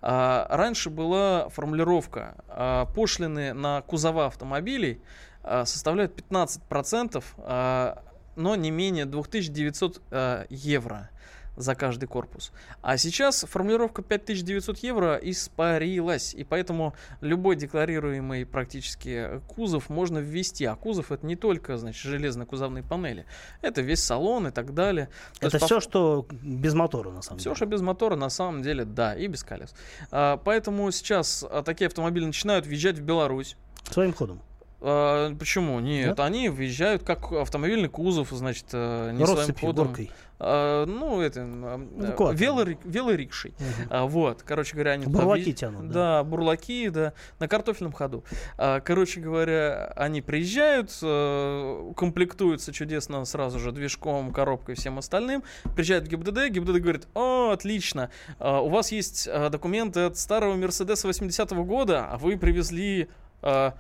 а, 0.02 0.48
раньше 0.50 0.90
была 0.90 1.48
формулировка 1.50 2.34
а, 2.48 2.86
пошлины 2.86 3.52
на 3.52 3.82
кузова 3.82 4.26
автомобилей 4.26 5.00
а, 5.44 5.64
составляют 5.66 6.20
15%, 6.20 7.22
а, 7.38 8.02
но 8.36 8.56
не 8.56 8.70
менее 8.70 9.06
2900 9.06 10.02
а, 10.10 10.46
евро 10.50 11.10
за 11.56 11.74
каждый 11.74 12.06
корпус. 12.06 12.52
А 12.82 12.96
сейчас 12.96 13.44
формулировка 13.48 14.02
5900 14.02 14.78
евро 14.78 15.16
испарилась, 15.22 16.34
и 16.34 16.44
поэтому 16.44 16.94
любой 17.20 17.56
декларируемый 17.56 18.44
практически 18.44 19.40
кузов 19.48 19.88
можно 19.88 20.18
ввести. 20.18 20.64
А 20.64 20.74
кузов 20.74 21.12
это 21.12 21.24
не 21.26 21.36
только, 21.36 21.76
значит, 21.76 22.04
железно-кузовные 22.04 22.82
панели, 22.82 23.26
это 23.62 23.82
весь 23.82 24.02
салон 24.02 24.48
и 24.48 24.50
так 24.50 24.74
далее. 24.74 25.08
То 25.38 25.46
Это 25.46 25.56
есть 25.56 25.60
по 25.60 25.66
все, 25.66 25.80
что 25.80 26.26
без 26.30 26.74
мотора, 26.74 27.10
на 27.10 27.22
самом 27.22 27.38
все, 27.38 27.50
деле. 27.50 27.56
что 27.56 27.66
без 27.66 27.80
мотора, 27.80 28.16
на 28.16 28.30
самом 28.30 28.62
деле, 28.62 28.84
да, 28.84 29.14
и 29.14 29.26
без 29.26 29.44
колес. 29.44 29.74
А, 30.10 30.36
поэтому 30.38 30.90
сейчас 30.90 31.44
а, 31.48 31.62
такие 31.62 31.86
автомобили 31.86 32.24
начинают 32.24 32.66
въезжать 32.66 32.98
в 32.98 33.02
Беларусь. 33.02 33.56
Своим 33.90 34.12
ходом. 34.12 34.40
А, 34.86 35.34
почему? 35.36 35.80
Нет, 35.80 36.20
они 36.20 36.50
въезжают 36.50 37.04
как 37.04 37.32
автомобильный 37.32 37.88
кузов, 37.88 38.28
значит, 38.32 38.66
э, 38.72 39.12
не 39.12 39.24
своим 39.24 39.38
Россыпью, 39.38 39.68
ходом. 39.68 39.86
горкой. 39.88 40.10
А, 40.38 40.84
ну, 40.84 41.22
это, 41.22 41.40
а, 41.42 41.88
Эвакуатором. 42.00 42.36
велори- 42.36 42.78
велорикшей. 42.84 43.54
А, 43.88 44.04
вот, 44.04 44.42
короче 44.42 44.74
говоря, 44.74 44.90
они 44.90 45.06
Бурлаки 45.06 45.50
въезж- 45.52 45.54
тянут, 45.54 45.86
да. 45.88 45.94
Да, 46.18 46.24
бурлаки, 46.24 46.90
да, 46.90 47.14
на 47.38 47.48
картофельном 47.48 47.92
ходу. 47.92 48.24
А, 48.58 48.80
короче 48.80 49.20
говоря, 49.20 49.90
они 49.96 50.20
приезжают, 50.20 50.90
э, 51.02 51.92
комплектуются 51.96 52.72
чудесно 52.72 53.24
сразу 53.24 53.58
же 53.58 53.72
движком, 53.72 54.32
коробкой 54.32 54.74
и 54.74 54.76
всем 54.78 54.98
остальным. 54.98 55.44
Приезжают 55.74 56.04
в 56.04 56.08
ГИБДД, 56.08 56.48
ГИБДД 56.50 56.80
говорит, 56.82 57.08
о, 57.14 57.52
отлично, 57.52 58.10
а, 58.38 58.60
у 58.60 58.68
вас 58.68 58.92
есть 58.92 59.26
документы 59.50 60.00
от 60.00 60.18
старого 60.18 60.56
Мерседеса 60.56 61.08
80-го 61.08 61.64
года, 61.64 62.06
а 62.10 62.18
вы 62.18 62.36
привезли, 62.36 63.08
э, 63.40 63.70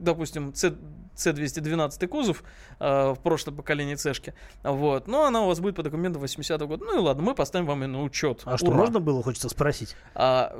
допустим, 0.00 0.54
C- 0.54 0.76
C212 1.20 2.06
кузов 2.06 2.42
э, 2.78 3.10
в 3.12 3.18
прошлое 3.22 3.54
поколение 3.54 3.96
Цешки. 3.96 4.34
Вот. 4.62 5.06
Но 5.08 5.24
она 5.24 5.42
у 5.42 5.46
вас 5.46 5.60
будет 5.60 5.76
по 5.76 5.82
документам 5.82 6.22
80-го 6.22 6.66
года. 6.66 6.84
Ну 6.84 6.96
и 6.96 7.00
ладно, 7.00 7.22
мы 7.22 7.34
поставим 7.34 7.66
вам 7.66 7.82
ее 7.82 7.88
на 7.88 8.02
учет. 8.02 8.42
А 8.44 8.56
что, 8.56 8.68
Ура. 8.68 8.76
можно 8.76 9.00
было, 9.00 9.22
хочется 9.22 9.48
спросить? 9.48 9.96
А, 10.14 10.52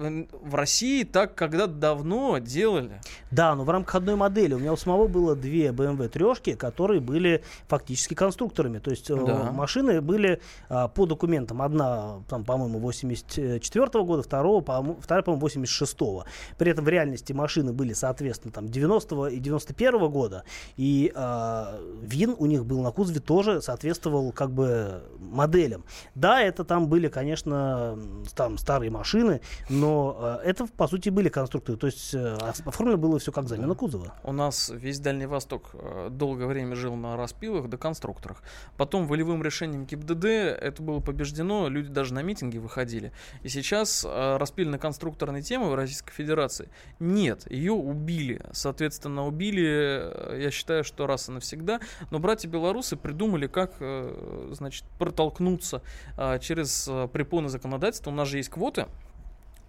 в 0.42 0.54
России 0.54 1.04
так 1.04 1.34
когда-то 1.34 1.72
давно 1.72 2.38
делали. 2.38 3.00
Да, 3.30 3.54
но 3.54 3.64
в 3.64 3.70
рамках 3.70 3.94
одной 3.96 4.16
модели. 4.16 4.54
У 4.54 4.58
меня 4.58 4.72
у 4.72 4.76
самого 4.76 5.08
было 5.08 5.34
две 5.34 5.68
BMW 5.68 6.08
трешки, 6.08 6.54
которые 6.54 7.00
были 7.00 7.42
фактически 7.68 8.14
конструкторами. 8.14 8.78
То 8.78 8.90
есть 8.90 9.10
э, 9.10 9.16
Да. 9.16 9.50
машины 9.52 10.00
были 10.00 10.40
а, 10.68 10.88
по 10.88 11.06
документам. 11.06 11.62
Одна, 11.62 12.20
там, 12.28 12.44
по-моему, 12.44 12.78
84 12.78 14.04
года, 14.04 14.22
второго, 14.22 14.60
по 14.60 14.96
вторая, 15.00 15.22
по-моему, 15.22 15.40
86 15.40 15.96
-го. 16.00 16.24
При 16.58 16.70
этом 16.70 16.84
в 16.84 16.88
реальности 16.88 17.32
машины 17.32 17.72
были, 17.72 17.92
соответственно, 17.92 18.52
там 18.52 18.68
90 18.68 19.26
и 19.26 19.38
91 19.38 20.08
года. 20.10 20.44
И 20.76 21.12
а, 21.14 21.80
ВИН 22.02 22.36
у 22.38 22.46
них 22.46 22.64
был 22.64 22.82
на 22.82 22.90
кузове 22.90 23.20
тоже 23.20 23.62
соответствовал 23.62 24.32
как 24.32 24.50
бы 24.50 25.02
моделям. 25.18 25.84
Да, 26.14 26.40
это 26.40 26.64
там 26.64 26.88
были, 26.88 27.08
конечно, 27.08 27.98
там 28.34 28.58
старые 28.58 28.90
машины, 28.90 29.40
но 29.68 30.38
э, 30.42 30.48
это, 30.48 30.66
по 30.66 30.86
сути, 30.88 31.08
были 31.08 31.28
конструкторы. 31.28 31.78
То 31.78 31.86
есть 31.86 32.14
э, 32.14 32.36
оформлено 32.64 32.98
было 32.98 33.18
все 33.18 33.32
как 33.32 33.48
замена 33.48 33.74
кузова. 33.74 34.14
У 34.24 34.32
нас 34.32 34.70
весь 34.70 34.98
Дальний 35.00 35.26
Восток 35.26 35.70
э, 35.74 36.08
долгое 36.10 36.46
время 36.46 36.74
жил 36.76 36.96
на 36.96 37.16
распилах 37.16 37.68
да 37.68 37.76
конструкторах. 37.76 38.42
Потом 38.76 39.06
волевым 39.06 39.42
решением 39.42 39.86
ГИБДД 39.86 40.24
это 40.24 40.82
было 40.82 41.00
побеждено, 41.00 41.68
люди 41.68 41.88
даже 41.88 42.14
на 42.14 42.22
митинги 42.22 42.58
выходили. 42.58 43.12
И 43.42 43.48
сейчас 43.48 44.04
э, 44.08 44.36
распильно-конструкторной 44.36 45.42
темы 45.42 45.70
в 45.70 45.74
Российской 45.74 46.12
Федерации 46.12 46.68
нет, 46.98 47.50
ее 47.50 47.72
убили. 47.72 48.42
Соответственно, 48.52 49.26
убили, 49.26 49.66
э, 49.66 50.29
я 50.36 50.50
считаю, 50.50 50.84
что 50.84 51.06
раз 51.06 51.28
и 51.28 51.32
навсегда. 51.32 51.80
Но 52.10 52.18
братья-белорусы 52.18 52.96
придумали, 52.96 53.46
как, 53.46 53.74
э, 53.80 54.48
значит, 54.52 54.84
протолкнуться 54.98 55.82
э, 56.16 56.38
через 56.40 56.88
э, 56.88 57.08
препоны 57.12 57.48
законодательства. 57.48 58.10
У 58.10 58.14
нас 58.14 58.28
же 58.28 58.38
есть 58.38 58.50
квоты 58.50 58.82
а, 58.82 58.88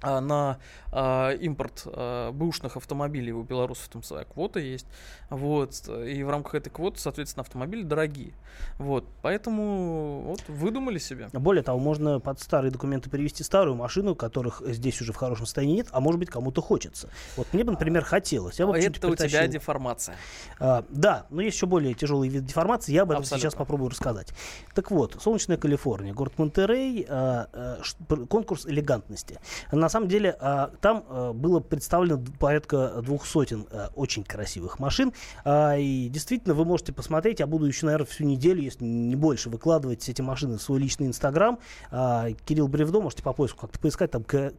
на 0.02 0.58
а, 0.91 1.32
импорт 1.32 1.84
а, 1.86 2.32
бэушных 2.32 2.78
автомобилей 2.78 3.32
у 3.32 3.43
белорусов 3.43 3.88
там 3.89 4.04
своя 4.04 4.26
квота 4.26 4.60
есть, 4.60 4.88
вот, 5.30 5.88
и 5.88 6.24
в 6.24 6.30
рамках 6.30 6.56
этой 6.56 6.70
квоты, 6.70 6.99
соответственно, 6.99 7.41
автомобили 7.41 7.84
дорогие, 7.84 8.34
вот, 8.78 9.06
поэтому 9.22 10.22
вот 10.28 10.43
выдумали 10.47 10.97
себе. 10.97 11.30
Более 11.34 11.64
того, 11.64 11.80
можно 11.80 12.20
под 12.20 12.39
старые 12.39 12.72
документы 12.72 13.10
перевести 13.10 13.43
старую 13.43 13.76
машину, 13.76 14.16
которых 14.16 14.62
здесь 14.66 15.02
уже 15.02 15.14
в 15.14 15.16
хорошем 15.16 15.45
состоянии 15.45 15.76
нет, 15.78 15.88
а 15.91 15.99
может 15.99 16.20
быть 16.20 16.30
кому-то 16.30 16.62
хочется. 16.62 17.10
Вот 17.38 17.47
мне 17.54 17.64
бы, 17.64 17.72
например, 17.72 18.04
хотелось. 18.04 18.60
Я 18.60 18.68
бы 18.68 18.76
А 18.76 18.78
это 18.78 18.89
у 18.89 18.93
тебя 18.93 19.10
притащил. 19.10 19.47
деформация. 19.47 20.16
А, 20.60 20.86
да, 20.89 21.26
но 21.30 21.41
есть 21.41 21.56
еще 21.56 21.66
более 21.66 21.93
тяжелый 21.93 22.30
вид 22.30 22.45
деформации, 22.45 22.91
я 22.93 23.04
об 23.04 23.12
этом 23.12 23.22
Абсолютно. 23.22 23.49
сейчас 23.49 23.56
попробую 23.56 23.89
рассказать. 23.89 24.34
Так 24.74 24.91
вот, 24.91 25.18
солнечная 25.22 25.58
Калифорния, 25.58 26.14
город 26.14 26.34
Монтерей, 26.38 27.06
а, 27.08 27.47
а, 27.54 28.26
конкурс 28.28 28.66
элегантности. 28.66 29.39
На 29.72 29.89
самом 29.91 30.07
деле, 30.07 30.35
а, 30.39 30.71
там 30.81 31.03
а, 31.07 31.33
было 31.33 31.59
представлено 31.59 32.23
порядка 32.39 33.01
двух 33.01 33.25
сотен 33.25 33.67
а, 33.71 33.89
очень 33.95 34.23
красивых 34.23 34.79
машин, 34.79 35.13
и 35.45 36.09
действительно, 36.11 36.53
вы 36.53 36.65
можете 36.65 36.93
посмотреть, 36.93 37.39
я 37.39 37.47
буду 37.47 37.65
еще, 37.65 37.85
наверное, 37.85 38.05
всю 38.05 38.23
неделю, 38.23 38.61
если 38.61 38.83
не 38.83 39.15
больше, 39.15 39.49
выкладывать 39.49 40.07
эти 40.07 40.21
машины 40.21 40.57
в 40.57 40.61
свой 40.61 40.79
личный 40.79 41.07
инстаграм. 41.07 41.59
Кирилл 41.89 42.67
Бревдо, 42.67 43.01
можете 43.01 43.23
по 43.23 43.33
поиску 43.33 43.61
как-то 43.61 43.79
поискать, 43.79 44.11
там 44.11 44.23
К- 44.23 44.53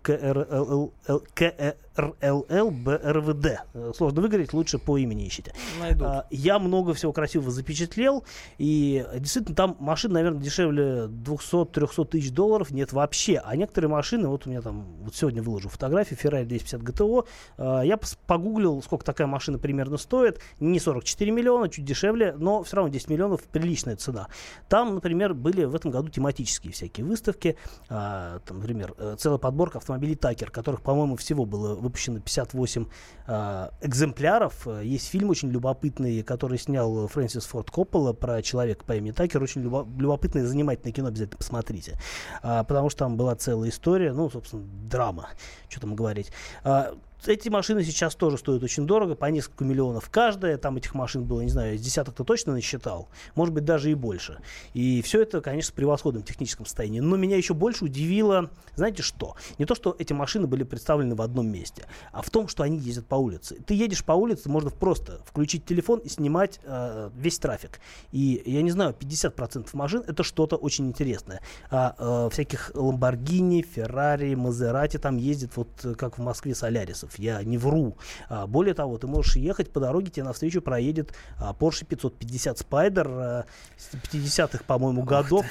КРЛЛ 1.95 2.43
КРЛЛ 2.49 2.70
БРВД. 2.70 3.47
Э, 3.74 3.93
Сложно 3.95 4.22
выговорить, 4.22 4.53
лучше 4.53 4.78
по 4.78 4.99
имени 4.99 5.26
ищите. 5.28 5.55
Найдут. 5.80 6.03
А, 6.03 6.26
Я 6.30 6.59
много 6.59 6.95
всего 6.95 7.12
красивого 7.12 7.51
запечатлел, 7.51 8.24
и 8.59 9.05
действительно 9.18 9.55
там 9.55 9.76
машин, 9.80 10.12
наверное, 10.12 10.40
дешевле 10.40 11.07
200-300 11.07 12.07
тысяч 12.07 12.32
долларов 12.32 12.70
нет 12.70 12.93
вообще. 12.93 13.40
А 13.45 13.57
некоторые 13.57 13.90
машины, 13.90 14.28
вот 14.28 14.47
у 14.47 14.51
меня 14.51 14.61
там, 14.61 14.86
вот 15.03 15.14
сегодня 15.14 15.43
выложу 15.43 15.68
фотографию, 15.68 16.18
Ferrari 16.18 16.45
250 16.45 16.80
GTO, 16.82 17.26
а, 17.59 17.82
я 17.82 17.99
погуглил, 18.26 18.82
сколько 18.82 19.05
такая 19.05 19.26
машина 19.26 19.59
примерно 19.59 19.97
стоит, 19.97 20.40
не 20.61 20.78
44 20.78 21.30
миллиона, 21.30 21.68
чуть 21.68 21.84
дешевле, 21.84 22.34
но 22.36 22.62
все 22.62 22.76
равно 22.76 22.90
10 22.90 23.09
миллионов 23.09 23.43
приличная 23.45 23.97
цена. 23.97 24.28
Там, 24.68 24.95
например, 24.95 25.34
были 25.34 25.64
в 25.64 25.74
этом 25.74 25.90
году 25.90 26.09
тематические 26.09 26.72
всякие 26.72 27.05
выставки, 27.07 27.57
а, 27.88 28.40
там, 28.40 28.59
например, 28.59 28.95
э, 28.99 29.16
целая 29.18 29.38
подборка 29.38 29.78
автомобилей 29.78 30.14
Такер, 30.14 30.51
которых, 30.51 30.82
по-моему, 30.82 31.16
всего 31.16 31.45
было 31.45 31.81
выпущено 31.82 32.20
58 32.20 32.86
а, 33.26 33.70
экземпляров. 33.80 34.66
Э, 34.66 34.82
Есть 34.84 35.08
фильм 35.08 35.30
очень 35.30 35.50
любопытный, 35.50 36.22
который 36.22 36.58
снял 36.58 37.06
Фрэнсис 37.08 37.44
Форд 37.46 37.70
Коппола 37.70 38.12
про 38.12 38.42
человека 38.42 38.84
по 38.84 38.94
имени 38.96 39.12
Такер. 39.12 39.42
Очень 39.42 39.62
любо- 39.62 39.86
любопытное 39.98 40.46
занимательное 40.46 40.92
кино, 40.92 41.08
обязательно 41.08 41.38
посмотрите. 41.38 41.98
А, 42.42 42.64
потому 42.64 42.90
что 42.90 43.00
там 43.00 43.16
была 43.16 43.34
целая 43.34 43.70
история, 43.70 44.12
ну, 44.12 44.30
собственно, 44.30 44.64
драма, 44.88 45.28
что 45.68 45.80
там 45.80 45.94
говорить. 45.94 46.32
А, 46.64 46.94
эти 47.26 47.48
машины 47.48 47.84
сейчас 47.84 48.14
тоже 48.14 48.38
стоят 48.38 48.62
очень 48.62 48.86
дорого, 48.86 49.14
по 49.14 49.26
несколько 49.26 49.64
миллионов 49.64 50.08
каждая. 50.10 50.56
Там 50.58 50.76
этих 50.76 50.94
машин 50.94 51.24
было, 51.24 51.40
не 51.40 51.50
знаю, 51.50 51.78
с 51.78 51.80
десяток 51.80 52.14
кто 52.14 52.24
точно 52.24 52.52
насчитал. 52.52 53.08
Может 53.34 53.54
быть, 53.54 53.64
даже 53.64 53.90
и 53.90 53.94
больше. 53.94 54.38
И 54.74 55.02
все 55.02 55.22
это, 55.22 55.40
конечно, 55.40 55.72
в 55.72 55.74
превосходном 55.74 56.22
техническом 56.22 56.66
состоянии. 56.66 57.00
Но 57.00 57.16
меня 57.16 57.36
еще 57.36 57.54
больше 57.54 57.84
удивило, 57.84 58.50
знаете 58.76 59.02
что? 59.02 59.36
Не 59.58 59.64
то, 59.64 59.74
что 59.74 59.96
эти 59.98 60.12
машины 60.12 60.46
были 60.46 60.62
представлены 60.62 61.14
в 61.14 61.22
одном 61.22 61.48
месте, 61.48 61.84
а 62.12 62.22
в 62.22 62.30
том, 62.30 62.48
что 62.48 62.62
они 62.62 62.78
ездят 62.78 63.06
по 63.06 63.14
улице. 63.14 63.56
Ты 63.66 63.74
едешь 63.74 64.04
по 64.04 64.12
улице, 64.12 64.48
можно 64.48 64.70
просто 64.70 65.20
включить 65.24 65.64
телефон 65.64 66.00
и 66.00 66.08
снимать 66.08 66.60
э, 66.64 67.10
весь 67.16 67.38
трафик. 67.38 67.80
И, 68.12 68.42
я 68.44 68.62
не 68.62 68.70
знаю, 68.70 68.94
50% 68.98 69.68
машин 69.72 70.04
это 70.06 70.22
что-то 70.22 70.56
очень 70.56 70.88
интересное. 70.88 71.40
А 71.70 71.94
э, 71.98 72.30
всяких 72.30 72.70
Lamborghini, 72.74 73.64
Ferrari, 73.64 74.34
Maserati 74.34 74.98
там 74.98 75.16
ездит 75.16 75.56
вот 75.56 75.68
э, 75.84 75.94
как 75.94 76.18
в 76.18 76.22
Москве 76.22 76.54
Солярисов. 76.54 77.11
Я 77.18 77.42
не 77.42 77.58
вру. 77.58 77.96
А, 78.28 78.46
более 78.46 78.74
того, 78.74 78.98
ты 78.98 79.06
можешь 79.06 79.36
ехать 79.36 79.72
по 79.72 79.80
дороге, 79.80 80.10
тебе 80.10 80.24
навстречу 80.24 80.62
проедет 80.62 81.14
а, 81.38 81.52
Porsche 81.52 81.84
550 81.84 82.60
Spider 82.60 83.06
а, 83.06 83.44
с 83.76 83.94
50-х, 83.94 84.64
по-моему, 84.66 85.02
годов. 85.02 85.46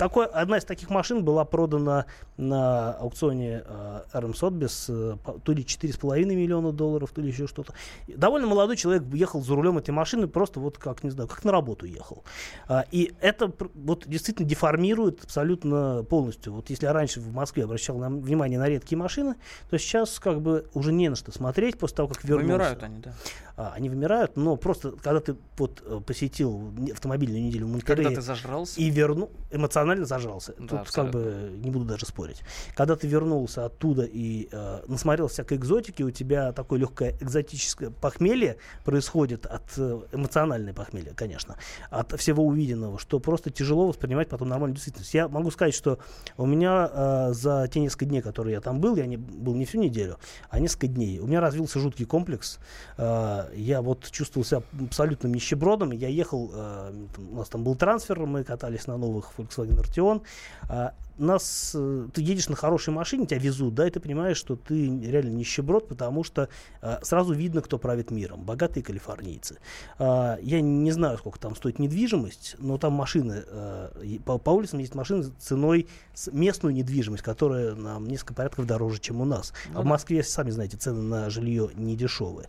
Такой, 0.00 0.24
одна 0.24 0.56
из 0.56 0.64
таких 0.64 0.88
машин 0.88 1.22
была 1.22 1.44
продана 1.44 2.06
на 2.38 2.92
аукционе 2.94 3.62
э, 3.66 4.00
RM 4.14 4.32
Sotheby's 4.32 4.86
э, 4.88 5.38
то 5.44 5.52
ли 5.52 5.62
4,5 5.62 6.24
миллиона 6.24 6.72
долларов, 6.72 7.10
то 7.10 7.20
ли 7.20 7.28
еще 7.28 7.46
что-то. 7.46 7.74
Довольно 8.08 8.46
молодой 8.46 8.78
человек 8.78 9.02
ехал 9.12 9.42
за 9.42 9.54
рулем 9.54 9.76
этой 9.76 9.90
машины, 9.90 10.26
просто 10.26 10.58
вот 10.58 10.78
как, 10.78 11.04
не 11.04 11.10
знаю, 11.10 11.28
как 11.28 11.44
на 11.44 11.52
работу 11.52 11.84
ехал. 11.84 12.24
А, 12.66 12.86
и 12.90 13.12
это 13.20 13.52
вот 13.74 14.04
действительно 14.06 14.48
деформирует 14.48 15.22
абсолютно 15.22 16.02
полностью. 16.08 16.54
Вот 16.54 16.70
если 16.70 16.86
я 16.86 16.94
раньше 16.94 17.20
в 17.20 17.30
Москве 17.34 17.64
обращал 17.64 17.98
на- 17.98 18.08
внимание 18.08 18.58
на 18.58 18.70
редкие 18.70 18.98
машины, 18.98 19.34
то 19.68 19.78
сейчас 19.78 20.18
как 20.18 20.40
бы 20.40 20.66
уже 20.72 20.94
не 20.94 21.10
на 21.10 21.16
что 21.16 21.30
смотреть 21.30 21.78
после 21.78 21.96
того, 21.98 22.08
как 22.08 22.24
вернулся. 22.24 22.46
Вымирают 22.46 22.82
они, 22.82 23.00
да. 23.00 23.12
А, 23.60 23.74
они 23.74 23.90
вымирают, 23.90 24.36
но 24.36 24.56
просто 24.56 24.92
когда 24.92 25.20
ты 25.20 25.36
вот 25.58 25.82
э, 25.84 26.00
посетил 26.06 26.72
автомобильную 26.90 27.42
неделю 27.42 27.66
в 27.66 27.70
Монтерее 27.72 28.04
Когда 28.04 28.20
ты 28.20 28.22
зажрался. 28.22 28.80
и 28.80 28.88
вернул, 28.88 29.30
эмоционально 29.50 30.06
зажрался. 30.06 30.54
Да, 30.58 30.60
Тут 30.60 30.70
как 30.70 30.80
абсолютно. 30.80 31.20
бы 31.20 31.52
не 31.56 31.70
буду 31.70 31.84
даже 31.84 32.06
спорить. 32.06 32.40
Когда 32.74 32.96
ты 32.96 33.06
вернулся 33.06 33.66
оттуда 33.66 34.04
и 34.04 34.48
э, 34.50 34.80
насмотрелся 34.86 35.34
всякой 35.34 35.58
экзотики, 35.58 36.02
у 36.02 36.10
тебя 36.10 36.52
такое 36.52 36.80
легкое 36.80 37.18
экзотическое 37.20 37.90
похмелье 37.90 38.56
происходит 38.82 39.44
от 39.44 39.64
э, 39.76 40.00
эмоциональное 40.12 40.72
похмелье, 40.72 41.12
конечно, 41.14 41.56
от 41.90 42.18
всего 42.18 42.46
увиденного, 42.46 42.98
что 42.98 43.20
просто 43.20 43.50
тяжело 43.50 43.88
воспринимать 43.88 44.30
потом 44.30 44.48
нормальную 44.48 44.76
действительность. 44.76 45.12
Я 45.12 45.28
могу 45.28 45.50
сказать, 45.50 45.74
что 45.74 45.98
у 46.38 46.46
меня 46.46 46.90
э, 46.90 47.32
за 47.34 47.68
те 47.70 47.80
несколько 47.80 48.06
дней, 48.06 48.22
которые 48.22 48.54
я 48.54 48.62
там 48.62 48.80
был, 48.80 48.96
я 48.96 49.04
не, 49.04 49.18
был 49.18 49.54
не 49.54 49.66
всю 49.66 49.78
неделю, 49.78 50.16
а 50.48 50.58
несколько 50.60 50.86
дней, 50.86 51.18
у 51.18 51.26
меня 51.26 51.42
развился 51.42 51.78
жуткий 51.78 52.06
комплекс. 52.06 52.58
Э, 52.96 53.49
я 53.54 53.82
вот 53.82 54.10
чувствовал 54.10 54.44
себя 54.44 54.62
абсолютным 54.80 55.34
нищебродом. 55.34 55.92
Я 55.92 56.08
ехал, 56.08 56.50
э, 56.52 56.92
там, 57.14 57.32
у 57.32 57.36
нас 57.36 57.48
там 57.48 57.64
был 57.64 57.74
трансфер, 57.74 58.20
мы 58.26 58.44
катались 58.44 58.86
на 58.86 58.96
новых 58.96 59.32
Volkswagen 59.38 59.80
Arteon. 59.80 60.22
А, 60.68 60.94
нас, 61.20 61.72
э, 61.74 62.08
ты 62.12 62.22
едешь 62.22 62.48
на 62.48 62.56
хорошей 62.56 62.92
машине, 62.92 63.26
тебя 63.26 63.38
везут, 63.38 63.74
да, 63.74 63.86
и 63.86 63.90
ты 63.90 64.00
понимаешь, 64.00 64.36
что 64.36 64.56
ты 64.56 64.98
реально 65.00 65.30
нищеброд, 65.30 65.88
потому 65.88 66.24
что 66.24 66.48
э, 66.82 66.98
сразу 67.02 67.32
видно, 67.32 67.60
кто 67.60 67.78
правит 67.78 68.10
миром. 68.10 68.42
Богатые 68.42 68.82
калифорнийцы. 68.82 69.58
А, 69.98 70.38
я 70.42 70.60
не 70.60 70.92
знаю, 70.92 71.18
сколько 71.18 71.38
там 71.38 71.54
стоит 71.56 71.78
недвижимость, 71.78 72.56
но 72.58 72.78
там 72.78 72.92
машины, 72.92 73.44
э, 73.46 74.18
по, 74.24 74.38
по 74.38 74.50
улицам 74.50 74.78
есть 74.78 74.94
машины 74.94 75.24
с 75.24 75.30
ценой 75.38 75.88
с 76.14 76.30
местную 76.32 76.74
недвижимость, 76.74 77.22
которая 77.22 77.74
нам 77.74 78.06
несколько 78.06 78.34
порядков 78.34 78.66
дороже, 78.66 79.00
чем 79.00 79.20
у 79.20 79.24
нас. 79.24 79.52
А 79.74 79.82
в 79.82 79.84
Москве, 79.84 80.22
сами 80.22 80.50
знаете, 80.50 80.76
цены 80.76 81.02
на 81.02 81.30
жилье 81.30 81.70
не 81.74 81.96
дешевые. 81.96 82.48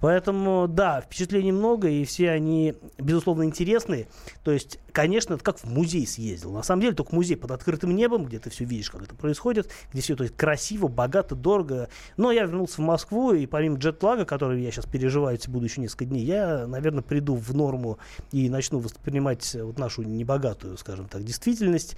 Поэтому, 0.00 0.66
да, 0.68 1.00
впечатлений 1.00 1.52
много, 1.52 1.88
и 1.88 2.04
все 2.04 2.30
они, 2.30 2.74
безусловно, 2.98 3.44
интересные. 3.44 4.08
То 4.44 4.50
есть, 4.50 4.78
конечно, 4.92 5.34
это 5.34 5.44
как 5.44 5.58
в 5.58 5.64
музей 5.64 6.06
съездил. 6.06 6.52
На 6.52 6.62
самом 6.62 6.82
деле, 6.82 6.94
только 6.94 7.14
музей 7.14 7.36
под 7.36 7.50
открытым 7.50 7.94
небом, 7.94 8.24
где 8.24 8.38
ты 8.38 8.50
все 8.50 8.64
видишь, 8.64 8.90
как 8.90 9.02
это 9.02 9.14
происходит, 9.14 9.70
где 9.92 10.02
все 10.02 10.14
это 10.14 10.28
красиво, 10.28 10.88
богато, 10.88 11.34
дорого. 11.34 11.88
Но 12.16 12.30
я 12.30 12.42
вернулся 12.42 12.76
в 12.76 12.84
Москву, 12.84 13.32
и 13.32 13.46
помимо 13.46 13.78
джетлага, 13.78 14.24
который 14.24 14.62
я 14.62 14.70
сейчас 14.70 14.86
переживаю, 14.86 15.38
буду 15.48 15.64
еще 15.64 15.80
несколько 15.80 16.04
дней, 16.04 16.24
я, 16.24 16.66
наверное, 16.66 17.02
приду 17.02 17.34
в 17.34 17.54
норму 17.54 17.98
и 18.30 18.48
начну 18.48 18.78
воспринимать 18.78 19.54
э, 19.54 19.62
вот 19.62 19.78
нашу 19.78 20.02
небогатую, 20.02 20.76
скажем 20.76 21.08
так, 21.08 21.24
действительность. 21.24 21.96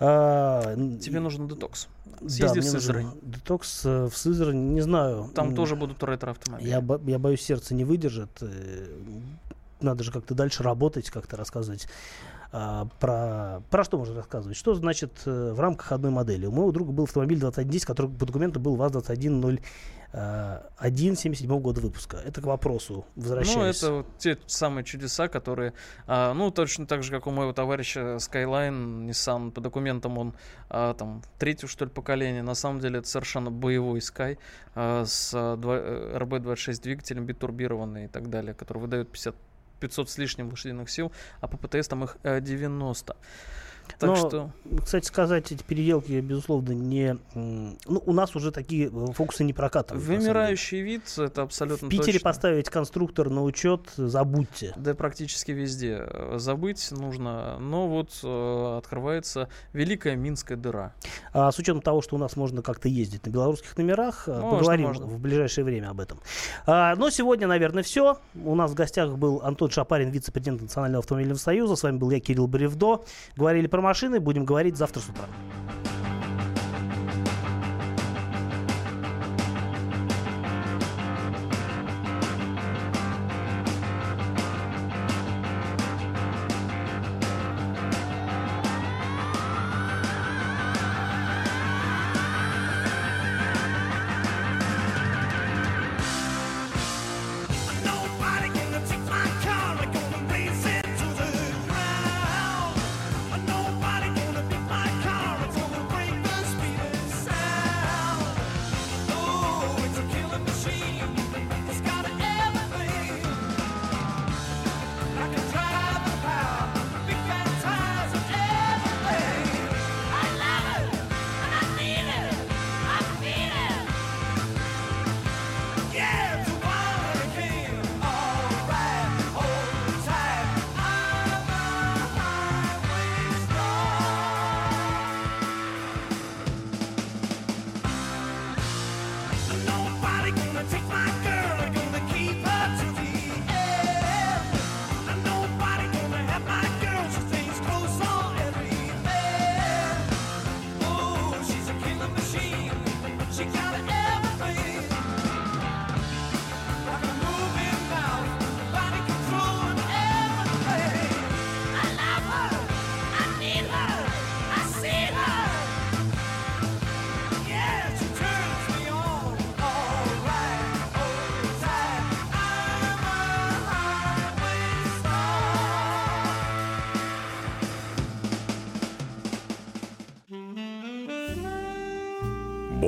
А, 0.00 0.76
Тебе 1.00 1.20
нужен 1.20 1.48
детокс. 1.48 1.88
да, 2.20 2.28
Съезди 2.28 2.60
в 2.60 2.62
мне 2.62 2.72
нужен 2.72 2.80
Сызрань. 2.80 3.10
Детокс 3.22 3.82
э, 3.84 4.06
в 4.06 4.16
Сызрань, 4.16 4.72
не 4.72 4.80
знаю. 4.80 5.30
Там 5.34 5.54
тоже 5.54 5.74
будут 5.76 6.02
ретро-автомобили. 6.02 6.68
я, 6.68 6.84
я 7.06 7.18
боюсь, 7.18 7.42
сердце 7.42 7.74
не 7.74 7.84
выдержит. 7.84 8.30
Надо 9.80 10.04
же 10.04 10.12
как-то 10.12 10.34
дальше 10.34 10.62
работать, 10.62 11.10
как-то 11.10 11.36
рассказывать. 11.36 11.86
а, 12.50 12.86
про, 12.98 13.62
про 13.70 13.84
что 13.84 13.98
можно 13.98 14.16
рассказывать? 14.16 14.56
Что 14.56 14.74
значит 14.74 15.12
э, 15.26 15.52
в 15.52 15.60
рамках 15.60 15.92
одной 15.92 16.10
модели? 16.10 16.46
У 16.46 16.50
моего 16.50 16.72
друга 16.72 16.92
был 16.92 17.04
автомобиль 17.04 17.38
2110, 17.38 17.84
который 17.86 18.10
по 18.10 18.24
документу 18.26 18.58
был 18.58 18.74
ВАЗ-2101 18.76 19.60
77 21.16 21.60
года 21.60 21.80
выпуска. 21.80 22.16
Это 22.16 22.40
к 22.40 22.44
вопросу, 22.44 23.04
возвращаясь. 23.14 23.82
Ну, 23.82 23.88
это 23.88 23.92
вот 23.98 24.06
те 24.18 24.38
самые 24.46 24.84
чудеса, 24.84 25.28
которые, 25.28 25.74
а, 26.06 26.32
ну, 26.32 26.50
точно 26.50 26.86
так 26.86 27.02
же, 27.02 27.10
как 27.10 27.26
у 27.26 27.30
моего 27.30 27.52
товарища 27.52 28.16
Skyline, 28.16 29.06
Nissan, 29.06 29.50
по 29.50 29.60
документам 29.60 30.16
он 30.16 30.34
а, 30.70 30.94
там 30.94 31.22
третьего, 31.38 31.68
что 31.68 31.84
ли, 31.84 31.90
поколения. 31.90 32.42
На 32.42 32.54
самом 32.54 32.80
деле 32.80 33.00
это 33.00 33.08
совершенно 33.08 33.50
боевой 33.50 33.98
Sky 33.98 34.38
а, 34.74 35.04
с 35.04 35.32
а, 35.34 35.56
два- 35.56 35.76
э, 35.78 36.16
RB26 36.18 36.82
двигателем, 36.82 37.26
битурбированный 37.26 38.06
и 38.06 38.08
так 38.08 38.30
далее, 38.30 38.54
который 38.54 38.78
выдает 38.78 39.10
50 39.12 39.36
500 39.80 40.10
с 40.10 40.18
лишним 40.18 40.50
лошадиных 40.50 40.90
сил, 40.90 41.12
а 41.40 41.48
по 41.48 41.56
ПТС 41.56 41.88
там 41.88 42.04
их 42.04 42.16
э, 42.22 42.40
90. 42.40 43.16
Так 43.98 44.10
Но, 44.10 44.16
что... 44.16 44.50
Кстати 44.84 45.06
сказать, 45.06 45.50
эти 45.52 45.62
переделки, 45.62 46.12
безусловно, 46.20 46.72
не... 46.72 47.18
Ну, 47.34 48.02
у 48.04 48.12
нас 48.12 48.34
уже 48.36 48.52
такие 48.52 48.88
э, 48.88 49.12
фокусы 49.12 49.44
не 49.44 49.52
прокатывают. 49.52 50.06
Вымирающий 50.06 50.80
вид, 50.80 51.02
это 51.18 51.42
абсолютно 51.42 51.86
В 51.86 51.90
Питере 51.90 52.14
точно. 52.14 52.24
поставить 52.24 52.68
конструктор 52.70 53.30
на 53.30 53.42
учет, 53.42 53.82
забудьте. 53.96 54.72
Да 54.76 54.94
практически 54.94 55.52
везде. 55.52 56.04
Э, 56.08 56.34
Забыть 56.38 56.90
нужно, 56.90 57.58
но 57.58 57.88
вот 57.88 58.10
э, 58.22 58.78
открывается 58.78 59.48
великая 59.72 60.16
Минская 60.16 60.56
дыра. 60.56 60.92
А 61.32 61.50
с 61.50 61.58
учетом 61.58 61.82
того, 61.82 62.02
что 62.02 62.16
у 62.16 62.18
нас 62.18 62.36
можно 62.36 62.62
как-то 62.62 62.88
ездить 62.88 63.26
на 63.26 63.30
белорусских 63.30 63.76
номерах, 63.76 64.24
э, 64.28 64.32
Можно, 64.32 64.58
поговорим 64.58 64.86
можно. 64.88 65.06
в 65.06 65.18
ближайшее 65.18 65.64
время 65.64 65.90
об 65.90 66.00
этом. 66.00 66.20
А, 66.66 66.94
но 66.96 67.10
сегодня, 67.10 67.46
наверное, 67.46 67.82
все. 67.82 68.18
У 68.34 68.54
нас 68.54 68.70
в 68.70 68.74
гостях 68.74 69.16
был 69.16 69.40
Антон 69.42 69.70
Шапарин, 69.70 70.10
вице-президент 70.10 70.62
Национального 70.62 71.00
автомобильного 71.00 71.38
союза. 71.38 71.76
С 71.76 71.82
вами 71.82 71.96
был 71.98 72.10
я, 72.10 72.20
Кирилл 72.20 72.46
Бревдо. 72.46 73.02
Говорили 73.36 73.66
про 73.66 73.77
машины, 73.80 74.20
будем 74.20 74.44
говорить 74.44 74.76
завтра 74.76 75.00
с 75.00 75.08
утра. 75.08 75.24